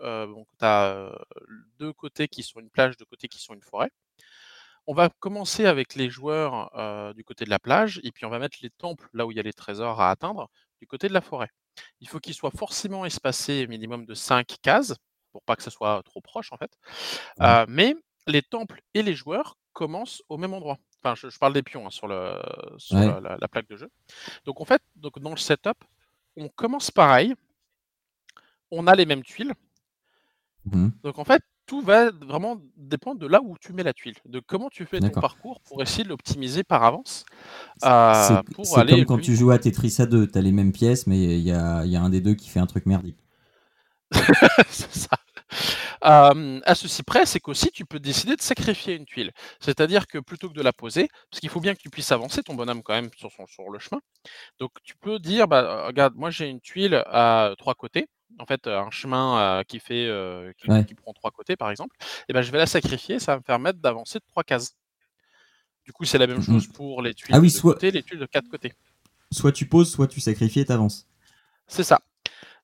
tu 0.57 0.65
as 0.65 1.11
deux 1.77 1.93
côtés 1.93 2.27
qui 2.27 2.41
sont 2.41 2.59
une 2.59 2.71
plage, 2.71 2.97
deux 2.97 3.05
côtés 3.05 3.27
qui 3.27 3.39
sont 3.39 3.53
une 3.53 3.61
forêt. 3.61 3.91
On 4.89 4.93
va 4.93 5.09
commencer 5.19 5.65
avec 5.65 5.95
les 5.95 6.09
joueurs 6.09 6.71
du 7.13 7.23
côté 7.25 7.43
de 7.43 7.49
la 7.49 7.59
plage, 7.59 7.99
et 8.03 8.11
puis 8.13 8.25
on 8.25 8.29
va 8.29 8.39
mettre 8.39 8.57
les 8.61 8.69
temples 8.69 9.09
là 9.13 9.25
où 9.25 9.31
il 9.31 9.37
y 9.37 9.39
a 9.39 9.43
les 9.43 9.51
trésors 9.51 9.99
à 9.99 10.09
atteindre, 10.11 10.49
du 10.79 10.87
côté 10.87 11.09
de 11.09 11.13
la 11.13 11.21
forêt. 11.21 11.49
Il 11.99 12.07
faut 12.07 12.19
qu'ils 12.19 12.33
soient 12.33 12.51
forcément 12.51 13.05
espacés 13.05 13.67
minimum 13.67 14.05
de 14.05 14.13
5 14.13 14.55
cases, 14.61 14.95
pour 15.33 15.43
pas 15.43 15.57
que 15.57 15.63
ça 15.63 15.71
soit 15.71 16.01
trop 16.05 16.21
proche 16.21 16.53
en 16.53 16.57
fait. 16.57 16.71
mais 17.67 17.95
les 18.27 18.41
temples 18.41 18.81
et 18.93 19.03
les 19.03 19.13
joueurs 19.13 19.57
commencent 19.73 20.23
au 20.29 20.37
même 20.37 20.53
endroit. 20.53 20.77
Enfin, 21.03 21.15
je, 21.15 21.37
parle 21.37 21.53
des 21.53 21.63
pions 21.63 21.85
hein, 21.85 21.91
sur, 21.91 22.07
le, 22.07 22.41
la, 22.91 23.47
plaque 23.47 23.69
de 23.69 23.77
jeu. 23.77 23.89
Donc 24.45 24.61
en 24.61 24.65
fait, 24.65 24.81
donc 24.95 25.19
dans 25.19 25.29
le 25.29 25.37
setup, 25.37 25.83
on 26.35 26.49
commence 26.49 26.91
pareil. 26.91 27.35
On 28.71 28.87
a 28.87 28.95
les 28.95 29.05
mêmes 29.05 29.23
tuiles. 29.23 29.53
Mmh 30.65 30.89
donc 31.03 31.17
en 31.17 31.23
fait, 31.23 31.41
tout 31.67 31.81
va 31.81 32.11
vraiment 32.11 32.59
dépendre 32.77 33.19
de 33.19 33.27
là 33.27 33.41
où 33.43 33.57
tu 33.59 33.73
mets 33.73 33.83
la 33.83 33.93
tuile, 33.93 34.15
de 34.25 34.39
comment 34.39 34.69
tu 34.69 34.85
fais 34.85 34.99
ton 34.99 35.09
parcours 35.09 35.59
pour 35.61 35.81
essayer 35.81 36.03
de 36.05 36.09
l'optimiser 36.09 36.63
par 36.63 36.83
avance. 36.83 37.25
Euh, 37.83 38.13
c'est 38.63 38.85
comme 38.85 39.05
quand 39.05 39.19
tu 39.19 39.35
joues 39.35 39.51
à 39.51 39.59
Tetris 39.59 39.95
à 39.99 40.05
2, 40.05 40.27
tu 40.27 40.37
as 40.37 40.41
les 40.41 40.53
mêmes 40.53 40.71
pièces, 40.71 41.07
mais 41.07 41.21
il 41.37 41.41
y 41.41 41.51
a, 41.51 41.81
un 41.81 42.09
des 42.09 42.21
deux 42.21 42.35
qui 42.35 42.49
fait 42.49 42.59
un 42.59 42.65
truc 42.65 42.85
merdique. 42.85 43.17
c'est 44.69 44.93
ça. 44.93 45.17
Euh, 46.05 46.59
à 46.63 46.75
ceci 46.75 47.03
près, 47.03 47.25
c'est 47.25 47.39
qu'aussi 47.39 47.71
tu 47.71 47.85
peux 47.85 47.99
décider 47.99 48.35
de 48.35 48.41
sacrifier 48.41 48.95
une 48.95 49.05
tuile. 49.05 49.31
C'est-à-dire 49.59 50.07
que 50.07 50.17
plutôt 50.19 50.49
que 50.49 50.53
de 50.53 50.61
la 50.61 50.73
poser, 50.73 51.09
parce 51.29 51.39
qu'il 51.39 51.49
faut 51.49 51.59
bien 51.59 51.73
que 51.75 51.81
tu 51.81 51.89
puisses 51.89 52.11
avancer 52.11 52.43
ton 52.43 52.55
bonhomme 52.55 52.83
quand 52.83 52.93
même 52.93 53.09
sur, 53.15 53.31
son, 53.31 53.45
sur 53.47 53.69
le 53.69 53.79
chemin, 53.79 54.01
donc 54.59 54.71
tu 54.83 54.95
peux 54.95 55.19
dire, 55.19 55.47
bah, 55.47 55.87
regarde, 55.87 56.15
moi 56.15 56.29
j'ai 56.29 56.47
une 56.47 56.61
tuile 56.61 57.03
à 57.07 57.53
trois 57.57 57.75
côtés, 57.75 58.07
en 58.39 58.45
fait, 58.45 58.67
un 58.67 58.91
chemin 58.91 59.63
qui 59.67 59.79
fait 59.79 60.09
qui, 60.59 60.93
prend 60.95 61.13
trois 61.13 61.31
côtés, 61.31 61.55
par 61.55 61.71
exemple, 61.71 61.95
et 62.29 62.33
ben 62.33 62.41
je 62.41 62.51
vais 62.51 62.57
la 62.57 62.67
sacrifier, 62.67 63.19
ça 63.19 63.33
va 63.33 63.37
me 63.37 63.43
permettre 63.43 63.79
d'avancer 63.79 64.19
de 64.19 64.25
trois 64.27 64.43
cases. 64.43 64.75
Du 65.85 65.93
coup, 65.93 66.03
c'est 66.03 66.17
la 66.17 66.27
même 66.27 66.39
mmh 66.39 66.43
chose 66.43 66.67
pour 66.67 67.01
les 67.01 67.13
tuiles 67.13 67.33
ah 67.33 67.39
de 67.39 67.61
côté, 67.61 67.91
les 67.91 68.03
tuiles 68.03 68.19
de 68.19 68.25
quatre 68.25 68.49
côtés. 68.49 68.73
Soit 69.31 69.53
tu 69.53 69.65
poses, 69.65 69.89
soit 69.89 70.07
tu 70.07 70.19
sacrifies 70.19 70.59
et 70.59 70.65
t'avances. 70.65 71.07
C'est 71.65 71.83
ça. 71.83 72.01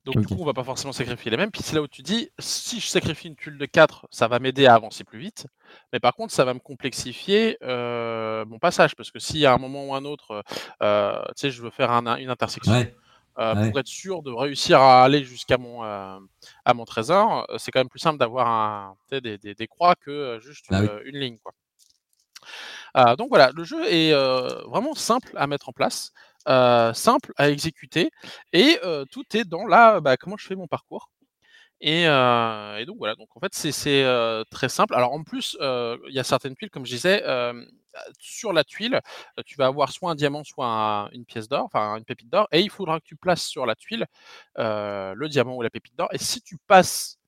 Donc 0.06 0.18
du 0.18 0.28
coup, 0.28 0.42
on 0.42 0.46
va 0.46 0.54
pas 0.54 0.64
forcément 0.64 0.92
sacrifier 0.92 1.32
les 1.32 1.38
mêmes. 1.38 1.52
Puis 1.52 1.64
c'est 1.64 1.76
là 1.76 1.82
où 1.82 1.88
tu 1.88 2.02
dis, 2.02 2.30
si 2.38 2.80
je 2.80 2.88
sacrifie 2.88 3.30
une 3.30 3.36
tuile 3.36 3.58
de 3.58 3.66
4, 3.66 4.08
ça 4.12 4.28
va 4.28 4.40
m'aider 4.40 4.66
à 4.66 4.76
avancer 4.76 5.04
plus 5.04 5.20
vite. 5.20 5.48
Mais 5.94 6.00
par 6.00 6.14
contre, 6.14 6.34
ça 6.34 6.44
va 6.44 6.54
me 6.54 6.60
complexifier 6.60 7.58
mon 7.62 8.60
passage. 8.60 8.96
Parce 8.96 9.12
que 9.12 9.20
si 9.20 9.46
à 9.46 9.54
un 9.54 9.58
moment 9.58 9.86
ou 9.88 9.96
un 9.96 10.04
autre, 10.06 10.44
tu 10.50 10.88
sais, 11.36 11.52
je 11.52 11.62
veux 11.62 11.70
faire 11.70 11.92
une 11.92 12.30
intersection, 12.30 12.86
euh, 13.40 13.70
pour 13.70 13.80
être 13.80 13.88
sûr 13.88 14.22
de 14.22 14.32
réussir 14.32 14.80
à 14.80 15.04
aller 15.04 15.24
jusqu'à 15.24 15.58
mon, 15.58 15.84
euh, 15.84 16.20
à 16.66 16.74
mon 16.76 16.86
trésor, 16.86 17.48
euh, 17.50 17.58
c'est 17.58 17.72
quand 17.72 17.80
même 17.80 17.90
plus 17.90 18.00
simple 18.00 18.20
d'avoir 18.20 18.96
des, 19.10 19.40
des, 19.40 19.56
des, 19.56 19.68
croix 19.68 19.96
que 19.96 20.38
juste 20.40 20.68
bah 20.70 20.82
une, 21.04 21.18
ligne. 21.18 21.38
Quoi. 21.40 23.16
donc 23.16 23.30
voilà, 23.30 23.50
le 23.56 23.64
jeu 23.64 23.84
est 23.92 24.14
vraiment 24.68 24.94
simple 24.94 25.32
à 25.36 25.48
mettre 25.48 25.70
en 25.70 25.74
place, 25.74 26.14
simple 26.46 27.34
à 27.38 27.50
exécuter, 27.50 28.10
et 28.54 28.80
tout 29.12 29.26
est 29.34 29.46
dans 29.46 29.66
la 29.66 30.00
bah, 30.02 30.18
comment 30.18 30.38
je 30.38 30.48
fais 30.48 30.56
mon 30.56 30.68
parcours. 30.68 31.10
Et, 31.82 32.06
donc 32.86 32.98
voilà, 32.98 33.16
donc 33.16 33.30
en 33.36 33.40
fait 33.40 33.54
c'est 33.54 34.06
très 34.50 34.70
simple. 34.70 34.96
Alors 34.96 35.14
en 35.14 35.24
plus, 35.24 35.58
il 35.62 36.14
y 36.14 36.20
a 36.20 36.24
certaines 36.24 36.56
tuiles, 36.56 36.70
comme 36.70 36.86
je 36.86 36.92
disais, 36.92 37.24
sur 38.20 38.54
la 38.54 38.64
tuile, 38.64 39.02
tu 39.46 39.58
vas 39.58 39.68
avoir 39.68 39.92
soit 39.92 40.12
un 40.12 40.16
diamant, 40.16 40.44
soit 40.44 41.10
une 41.14 41.26
pièce 41.26 41.48
d'or, 41.48 41.66
enfin 41.66 41.98
une 41.98 42.06
pépite 42.06 42.30
d'or, 42.30 42.48
et 42.52 42.62
il 42.62 42.70
faudra 42.70 43.00
que 43.00 43.06
tu 43.06 43.16
places 43.16 43.44
sur 43.44 43.66
la 43.66 43.76
tuile 43.76 44.06
le 44.58 45.28
diamant 45.28 45.56
ou 45.56 45.62
la 45.62 45.70
pépite 45.70 45.96
d'or. 45.98 46.10
Et 46.14 46.18
si 46.18 46.42
tu 46.42 46.58
passes 46.68 47.20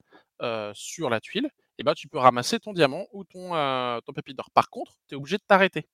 sur 0.74 1.10
la 1.10 1.20
tuile, 1.20 1.50
et 1.78 1.82
eh 1.82 1.84
ben, 1.84 1.94
tu 1.94 2.08
peux 2.08 2.20
ramasser 2.20 2.58
ton 2.58 2.72
diamant 2.72 3.06
ou 3.12 3.26
ton, 3.26 3.50
ton 4.06 4.14
pépite 4.14 4.38
d'or. 4.38 4.50
Par 4.54 4.70
contre, 4.70 4.94
tu 5.10 5.16
es 5.16 5.18
obligé 5.18 5.36
de 5.36 5.44
t'arrêter. 5.46 5.86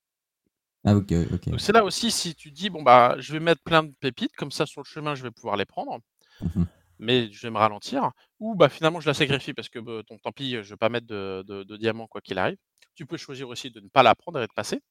Ah 0.84 0.96
ok, 0.96 1.13
ok. 1.34 1.50
Donc 1.50 1.62
c'est 1.62 1.74
là 1.74 1.84
aussi 1.84 2.10
si 2.10 2.34
tu 2.34 2.52
dis 2.52 2.70
bon 2.70 2.82
bah 2.82 3.15
je 3.20 3.34
vais 3.34 3.39
mettre 3.39 3.62
plein 3.63 3.84
de 3.84 3.94
pépites, 4.00 4.36
comme 4.36 4.52
ça 4.52 4.65
sur 4.65 4.82
le 4.82 4.86
chemin 4.86 5.13
je 5.15 5.24
vais 5.24 5.32
pouvoir 5.32 5.58
les 5.58 5.65
prendre. 5.65 6.00
Mmh 6.41 6.63
mais 7.02 7.32
je 7.32 7.41
vais 7.41 7.50
me 7.50 7.58
ralentir, 7.58 8.12
ou 8.39 8.54
bah 8.56 8.70
finalement 8.70 9.00
je 9.02 9.08
la 9.08 9.15
sacrifie 9.15 9.54
parce 9.54 9.70
que 9.70 9.80
bah, 9.80 10.02
tant 10.22 10.32
pis, 10.32 10.52
je 10.52 10.58
ne 10.58 10.63
vais 10.63 10.78
pas 10.78 10.89
mettre 10.89 11.08
de, 11.08 11.44
de, 11.48 11.78
diamant 11.78 12.06
quoi 12.06 12.22
qu'il 12.22 12.38
arrive. 12.38 12.58
Tu 12.94 13.08
peux 13.08 13.17
choisir 13.17 13.50
aussi 13.50 13.72
de 13.72 13.80
ne 13.80 13.89
pas 13.89 14.04
la 14.04 14.13
prendre 14.13 14.39
et 14.39 14.46
de 14.46 14.54
passer, 14.54 14.82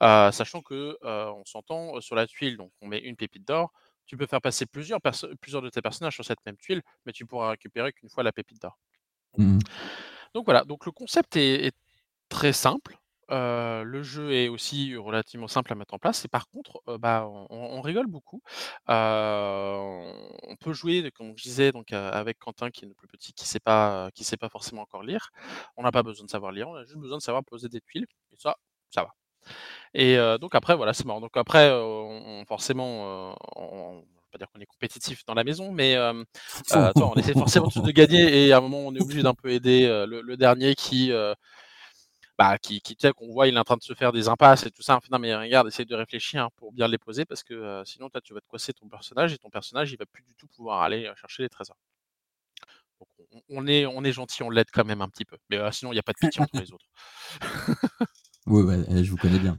sachant 0.00 0.62
que 0.62 0.96
on 1.02 1.44
s'entend 1.44 2.00
sur 2.00 2.14
la 2.14 2.28
tuile, 2.28 2.56
donc 2.56 2.70
on 2.80 2.86
met 2.86 3.00
une 3.00 3.16
pépite 3.16 3.46
d'or. 3.46 3.72
Tu 4.06 4.16
peux 4.16 4.26
faire 4.26 4.40
passer 4.40 4.64
plusieurs, 4.64 5.00
plusieurs 5.40 5.60
de 5.60 5.70
tes 5.70 5.82
personnages 5.82 6.14
sur 6.14 6.24
cette 6.24 6.38
même 6.46 6.56
tuile, 6.56 6.82
mais 7.04 7.12
tu 7.12 7.26
pourras 7.26 7.50
récupérer 7.50 7.92
qu'une 7.92 8.10
fois 8.10 8.22
la 8.22 8.30
pépite 8.32 8.62
d'or. 8.62 8.78
Mmh 9.36 9.58
donc 10.32 10.44
voilà, 10.44 10.62
donc 10.62 10.86
le 10.86 10.92
concept 10.92 11.34
est 11.34 11.74
très 12.28 12.52
simple 12.52 12.99
le 13.30 14.02
jeu 14.02 14.32
est 14.32 14.48
aussi 14.48 14.96
relativement 14.96 15.48
simple 15.48 15.72
à 15.72 15.76
mettre 15.76 15.94
en 15.94 15.98
place 15.98 16.24
et 16.24 16.28
par 16.28 16.48
contre, 16.48 16.82
bah, 16.98 17.26
on 17.50 17.80
rigole 17.80 18.06
beaucoup. 18.06 18.42
on 18.88 20.56
peut 20.60 20.72
jouer, 20.72 21.10
comme 21.12 21.36
je 21.36 21.42
disais, 21.42 21.72
donc 21.72 21.92
avec 21.92 22.38
Quentin 22.38 22.70
qui 22.70 22.84
est 22.84 22.88
le 22.88 22.94
plus 22.94 23.08
petit, 23.08 23.32
qui 23.32 23.46
sait 23.46 23.60
pas 23.60 24.10
qui 24.14 24.24
sait 24.24 24.36
pas 24.36 24.48
forcément 24.48 24.82
encore 24.82 25.02
lire. 25.02 25.30
On 25.76 25.82
n'a 25.82 25.92
pas 25.92 26.02
besoin 26.02 26.26
de 26.26 26.30
savoir 26.30 26.52
lire, 26.52 26.68
on 26.68 26.74
a 26.74 26.84
juste 26.84 26.98
besoin 26.98 27.18
de 27.18 27.22
savoir 27.22 27.44
poser 27.44 27.68
des 27.68 27.80
tuiles 27.80 28.06
et 28.32 28.36
ça, 28.38 28.56
ça 28.90 29.02
va. 29.02 29.14
Et 29.94 30.16
donc 30.40 30.54
après 30.54 30.76
voilà, 30.76 30.92
c'est 30.92 31.04
marrant. 31.06 31.20
Donc 31.20 31.36
après, 31.36 31.70
on 31.72 32.44
forcément, 32.46 33.34
on 33.56 34.04
pas 34.32 34.38
dire 34.38 34.48
qu'on 34.54 34.60
est 34.60 34.66
compétitif 34.66 35.24
dans 35.26 35.34
la 35.34 35.42
maison, 35.44 35.72
mais 35.72 35.98
on 35.98 37.14
essaie 37.16 37.32
forcément 37.32 37.66
de 37.66 37.90
gagner 37.90 38.46
et 38.46 38.52
à 38.52 38.58
un 38.58 38.60
moment, 38.60 38.78
on 38.78 38.94
est 38.94 39.02
obligé 39.02 39.22
d'un 39.22 39.34
peu 39.34 39.50
aider, 39.50 39.86
le 40.06 40.36
dernier 40.36 40.74
qui, 40.74 41.12
bah, 42.40 42.56
qui, 42.56 42.80
qui 42.80 42.96
qu'on 42.96 43.30
voit, 43.30 43.48
il 43.48 43.54
est 43.54 43.58
en 43.58 43.64
train 43.64 43.76
de 43.76 43.82
se 43.82 43.92
faire 43.92 44.12
des 44.12 44.26
impasses 44.26 44.64
et 44.64 44.70
tout 44.70 44.80
ça. 44.80 44.98
non, 45.10 45.18
mais 45.18 45.36
regarde, 45.36 45.68
essaye 45.68 45.84
de 45.84 45.94
réfléchir 45.94 46.44
hein, 46.44 46.48
pour 46.56 46.72
bien 46.72 46.88
les 46.88 46.96
poser 46.96 47.26
parce 47.26 47.42
que 47.42 47.82
sinon, 47.84 48.08
toi, 48.08 48.22
tu 48.22 48.32
vas 48.32 48.40
te 48.40 48.46
coincer 48.46 48.72
ton 48.72 48.88
personnage 48.88 49.34
et 49.34 49.36
ton 49.36 49.50
personnage, 49.50 49.92
il 49.92 49.98
va 49.98 50.06
plus 50.06 50.22
du 50.22 50.34
tout 50.36 50.46
pouvoir 50.46 50.80
aller 50.80 51.12
chercher 51.20 51.42
les 51.42 51.50
trésors. 51.50 51.76
Donc, 52.98 53.08
on, 53.50 53.66
est, 53.66 53.84
on 53.84 54.02
est 54.04 54.12
gentil, 54.12 54.42
on 54.42 54.48
l'aide 54.48 54.70
quand 54.72 54.86
même 54.86 55.02
un 55.02 55.08
petit 55.10 55.26
peu. 55.26 55.36
Mais 55.50 55.58
sinon, 55.70 55.92
il 55.92 55.96
n'y 55.96 55.98
a 55.98 56.02
pas 56.02 56.12
de 56.12 56.18
pitié 56.18 56.40
entre 56.40 56.58
les 56.58 56.72
autres. 56.72 56.86
oui, 58.46 58.84
eh, 58.88 59.04
je 59.04 59.10
vous 59.10 59.18
connais 59.18 59.38
bien. 59.38 59.58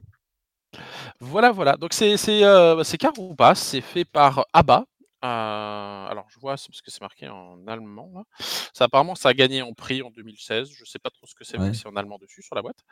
Voilà, 1.20 1.52
voilà. 1.52 1.78
Donc, 1.78 1.94
c'est 1.94 2.16
euh, 2.44 2.84
car 3.00 3.12
ou 3.20 3.36
pas, 3.36 3.54
c'est 3.54 3.82
fait 3.82 4.06
par 4.06 4.48
ABBA, 4.54 4.86
euh, 5.24 6.08
alors 6.08 6.26
je 6.30 6.40
vois, 6.40 6.58
c'est 6.58 6.70
parce 6.70 6.82
que 6.82 6.92
c'est 6.92 7.02
marqué 7.02 7.28
en 7.28 7.68
allemand 7.68 8.26
Ça 8.74 8.86
apparemment 8.86 9.16
ça 9.16 9.30
a 9.30 9.34
gagné 9.34 9.62
en 9.62 9.74
prix 9.74 10.02
en 10.02 10.10
2016. 10.10 10.70
Je 10.74 10.86
sais 10.86 11.00
pas 11.00 11.10
trop 11.10 11.28
ce 11.28 11.36
que 11.36 11.44
c'est, 11.44 11.58
c'est 11.74 11.88
en 11.88 11.96
allemand 11.96 12.18
dessus 12.18 12.42
sur 12.42 12.56
la 12.56 12.62
boîte. 12.62 12.84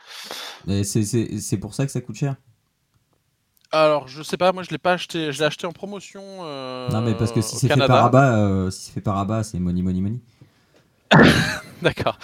c'est 0.84 1.58
pour 1.58 1.74
ça 1.74 1.86
que 1.86 1.92
ça 1.92 2.02
coûte 2.02 2.18
cher? 2.18 2.36
Alors 3.72 4.08
je 4.08 4.24
sais 4.24 4.38
pas, 4.38 4.52
moi 4.52 4.64
je 4.64 4.72
l'ai 4.72 4.80
pas 4.80 4.94
acheté, 4.94 5.32
je 5.32 5.40
l'ai 5.40 5.46
acheté 5.46 5.68
en 5.68 5.72
promotion, 5.72 6.44
Non 6.90 7.02
mais 7.02 7.16
parce 7.16 7.32
que 7.32 7.42
si 7.42 7.56
c'est 7.56 7.68
fait 7.68 7.88
par 7.88 8.14
euh, 8.16 8.70
si 8.72 8.86
c'est 8.86 8.94
fait 8.94 9.02
par 9.02 9.46
c'est 9.46 9.60
money 9.60 9.82
money 9.82 10.02
money. 10.02 10.20
D'accord. 11.82 12.18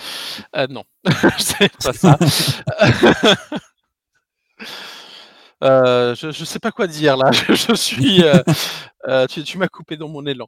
Euh, 0.55 0.67
non, 0.67 0.83
c'est 1.37 1.71
pas 1.77 1.93
ça. 1.93 2.17
je, 5.65 6.32
je 6.32 6.45
sais 6.45 6.60
pas 6.60 6.71
quoi 6.71 6.88
dire 6.88 7.17
là. 7.17 7.32
Je, 7.49 7.73
suis, 7.75 8.23
euh, 9.08 9.28
tu, 9.28 9.58
m'as 9.58 9.67
coupé 9.67 9.97
dans 9.97 10.08
mon 10.08 10.25
élan. 10.25 10.47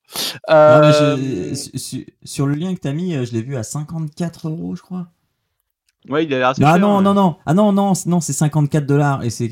Euh, 0.49 1.53
sur 2.23 2.47
le 2.47 2.55
lien 2.55 2.73
que 2.73 2.79
tu 2.79 2.87
as 2.87 2.93
mis, 2.93 3.15
euh, 3.15 3.25
je 3.25 3.33
l'ai 3.33 3.41
vu 3.41 3.55
à 3.55 3.63
54 3.63 4.49
euros, 4.49 4.75
je 4.75 4.81
crois. 4.81 5.07
Ouais, 6.09 6.23
il 6.23 6.33
a 6.33 6.39
l'air 6.39 6.49
assez 6.49 6.63
ah, 6.63 6.77
Non, 6.77 7.01
non, 7.01 7.13
non, 7.13 7.35
ah 7.45 7.53
non, 7.53 7.71
non, 7.71 7.93
non, 8.05 8.21
c'est 8.21 8.33
54 8.33 8.85
dollars 8.85 9.23
et 9.23 9.29
c'est 9.29 9.51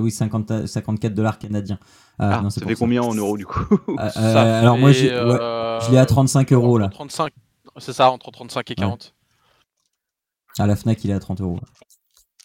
oui 0.00 0.10
50, 0.10 0.66
54 0.66 1.14
dollars 1.14 1.38
canadiens. 1.38 1.78
Ah, 2.18 2.42
ça 2.48 2.64
fait 2.64 2.74
combien 2.74 3.02
en 3.02 3.14
euros 3.14 3.36
du 3.36 3.44
coup 3.44 3.78
Alors 3.98 4.78
moi 4.78 4.92
j'ai 4.92 5.08
Je 5.08 5.90
l'ai 5.90 5.98
à 5.98 6.06
35 6.06 6.52
euros 6.52 6.78
là. 6.78 6.88
35, 6.88 7.32
c'est 7.78 7.92
ça, 7.92 8.10
entre 8.10 8.30
35 8.30 8.70
et 8.70 8.74
40. 8.74 9.14
À 10.58 10.66
la 10.66 10.76
Fnac, 10.76 11.04
il 11.04 11.10
est 11.10 11.14
à 11.14 11.20
30 11.20 11.42
euros. 11.42 11.60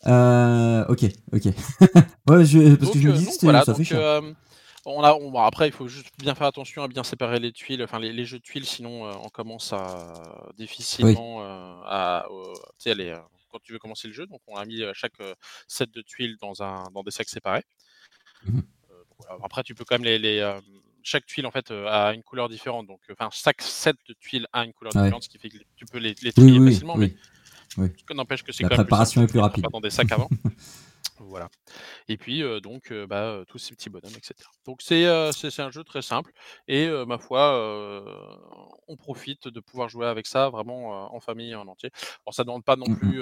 Euh, 0.08 0.86
ok, 0.88 1.06
ok. 1.32 1.44
ouais, 2.30 2.46
je, 2.46 2.76
parce 2.76 2.92
que 2.92 3.00
je 3.00 3.08
me 3.10 3.14
dis, 3.14 3.26
ça 3.26 3.76
fait 3.76 3.84
cher. 3.84 4.22
On 4.84 5.04
a, 5.04 5.46
après, 5.46 5.68
il 5.68 5.72
faut 5.72 5.88
juste 5.88 6.08
bien 6.18 6.34
faire 6.34 6.48
attention 6.48 6.82
à 6.82 6.88
bien 6.88 7.04
séparer 7.04 7.40
les 7.40 7.52
tuiles, 7.52 7.84
enfin 7.84 8.00
les, 8.00 8.26
jeux 8.26 8.40
de 8.40 8.44
tuiles, 8.44 8.66
sinon 8.66 9.12
on 9.24 9.30
commence 9.30 9.74
à 9.74 10.14
difficilement 10.58 11.44
à, 11.86 12.26
aller, 12.88 13.16
quand 13.52 13.60
tu 13.62 13.74
veux 13.74 13.80
commencer 13.80 14.08
le 14.08 14.14
jeu. 14.14 14.26
Donc 14.26 14.42
on 14.48 14.56
a 14.56 14.66
mis 14.66 14.82
chaque 14.94 15.22
set 15.68 15.92
de 15.92 16.02
tuiles 16.02 16.36
dans, 16.42 16.64
un, 16.64 16.86
dans 16.94 17.04
des 17.04 17.12
sacs 17.12 17.30
séparés. 17.30 17.64
Mmh 18.46 18.62
après, 19.44 19.62
tu 19.62 19.76
peux 19.76 19.86
quand 19.86 20.00
même 20.00 20.04
les, 20.04 20.58
chaque 21.04 21.26
tuile 21.26 21.46
en 21.46 21.52
fait 21.52 21.72
a 21.72 22.14
une 22.14 22.24
couleur 22.24 22.50
différente. 22.50 22.88
Donc, 22.88 23.00
enfin, 23.12 23.30
chaque 23.32 23.62
set 23.62 23.96
de 24.08 24.14
tuiles 24.20 24.48
a 24.54 24.66
une 24.66 24.74
couleur 24.74 24.94
différente, 24.94 25.24
ce 25.24 25.30
qui 25.30 25.38
fait 25.38 25.50
que 25.50 25.58
tu 25.76 25.86
peux 25.86 26.00
les, 26.00 26.16
trier 26.16 26.60
facilement. 26.72 26.96
mais 26.98 27.14
n'empêche 28.14 28.44
que 28.44 28.52
c'est 28.52 28.64
la 28.64 28.70
préparation 28.70 29.22
est 29.22 29.28
plus 29.28 29.40
rapide. 29.40 29.66
Dans 29.72 29.82
des 29.82 29.90
sacs 29.90 30.12
avant. 30.12 30.30
voilà. 31.20 31.50
Et 32.08 32.18
puis 32.18 32.44
donc 32.62 32.92
bah, 33.08 33.44
tous 33.48 33.58
ces 33.58 33.76
petits 33.76 33.90
bonhommes, 33.90 34.16
etc. 34.18 34.36
Donc 34.66 34.82
c'est 34.82 35.06
c'est 35.32 35.62
un 35.62 35.72
jeu 35.72 35.84
très 35.84 36.02
simple 36.02 36.32
et 36.68 36.90
ma 37.08 37.18
foi, 37.18 37.56
on 38.88 38.98
profite 38.98 39.48
de 39.48 39.60
pouvoir 39.60 39.90
jouer 39.90 40.08
avec 40.08 40.28
ça 40.28 40.50
vraiment 40.50 41.14
en 41.14 41.20
famille 41.20 41.56
en 41.56 41.68
entier. 41.68 41.92
Bon, 42.26 42.32
ça 42.32 42.44
ne 42.44 42.48
demande 42.48 42.64
pas 42.64 42.76
non 42.76 42.94
plus 42.96 43.22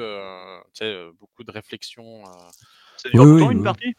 beaucoup 1.20 1.44
de 1.44 1.52
réflexion. 1.52 2.24
Ça 2.98 3.10
dure 3.10 3.26
longtemps 3.26 3.52
une 3.52 3.64
partie? 3.64 3.94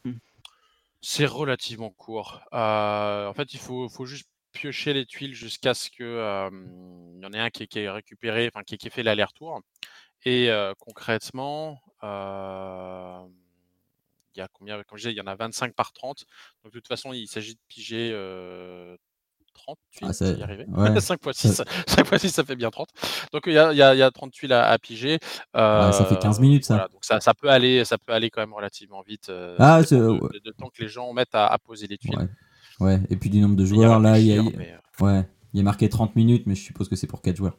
C'est 1.03 1.27
relativement 1.27 1.91
court. 1.91 2.43
en 2.53 3.33
fait, 3.35 3.55
il 3.55 3.59
faut, 3.59 3.89
faut 3.89 4.05
juste 4.05 4.29
piocher 4.53 4.93
les 4.93 5.07
tuiles 5.07 5.35
jusqu'à 5.35 5.75
ce 5.75 5.91
que 5.91 6.51
il 7.15 7.23
y 7.23 7.27
en 7.27 7.33
ait 7.33 7.39
un 7.39 7.51
qui, 7.51 7.67
qui 7.69 7.79
est 7.79 7.91
récupéré, 7.91 8.51
enfin 8.53 8.65
qui, 8.65 8.77
qui 8.77 8.91
fait 8.91 9.03
l'aller-retour. 9.03 9.61
Et 10.25 10.51
concrètement, 10.79 11.81
il 12.03 12.09
y 14.39 14.41
a 14.41 14.49
combien? 14.53 14.83
Comme 14.85 14.99
je 14.99 15.09
disais, 15.09 15.13
il 15.13 15.19
y 15.19 15.21
en 15.21 15.27
a 15.27 15.35
25 15.35 15.75
par 15.75 15.93
30. 15.93 16.25
Donc 16.65 16.73
de 16.73 16.79
toute 16.79 16.89
façon, 16.89 17.13
il 17.13 17.27
s'agit 17.27 17.55
de 17.55 17.61
piger 17.69 18.11
30 19.53 19.79
tuiles, 19.91 20.09
ah, 20.09 20.25
y 20.25 20.43
arriver. 20.43 20.67
5 21.01 21.19
x 21.27 21.39
6, 21.39 21.63
5 21.87 22.13
x 22.13 22.23
6, 22.23 22.29
ça 22.31 22.45
fait 22.45 22.57
bien 22.57 22.71
30. 22.71 22.89
Donc 23.33 23.43
il 23.47 23.53
y 23.53 23.59
a, 23.59 23.73
y 23.73 23.83
a, 23.83 23.95
y 23.95 24.03
a 24.03 24.11
30 24.11 24.31
tuiles 24.31 24.53
à, 24.53 24.79
piger. 24.79 25.19
ça 25.55 26.07
fait 26.09 26.19
15 26.19 26.41
minutes, 26.41 26.65
ça. 26.65 26.89
donc 26.93 27.05
ça, 27.05 27.21
ça, 27.21 27.35
peut 27.35 27.51
aller, 27.51 27.85
ça 27.85 27.99
peut 27.99 28.13
aller 28.13 28.31
quand 28.31 28.41
même 28.41 28.55
relativement 28.55 29.03
vite. 29.03 29.31
ah, 29.59 29.83
de, 29.83 30.41
de, 30.45 30.51
temps 30.53 30.69
que 30.69 30.83
les 30.83 30.89
gens 30.89 31.13
mettent 31.13 31.35
à, 31.35 31.47
à 31.47 31.59
poser 31.59 31.87
les 31.87 31.99
tuiles. 31.99 32.29
Ouais. 32.81 32.99
et 33.11 33.17
puis 33.17 33.29
du 33.29 33.41
nombre 33.41 33.57
de 33.57 33.65
joueurs, 33.65 34.01
là, 34.01 34.19
il 34.19 34.27
y 34.27 34.39
a, 34.39 34.43
ouais, 35.01 35.29
il 35.53 35.59
y 35.59 35.61
a 35.61 35.63
marqué 35.63 35.89
30 35.89 36.17
minutes, 36.17 36.45
mais 36.47 36.55
je 36.55 36.63
suppose 36.63 36.89
que 36.89 36.97
c'est 36.97 37.07
pour 37.07 37.21
4 37.21 37.37
joueurs. 37.37 37.57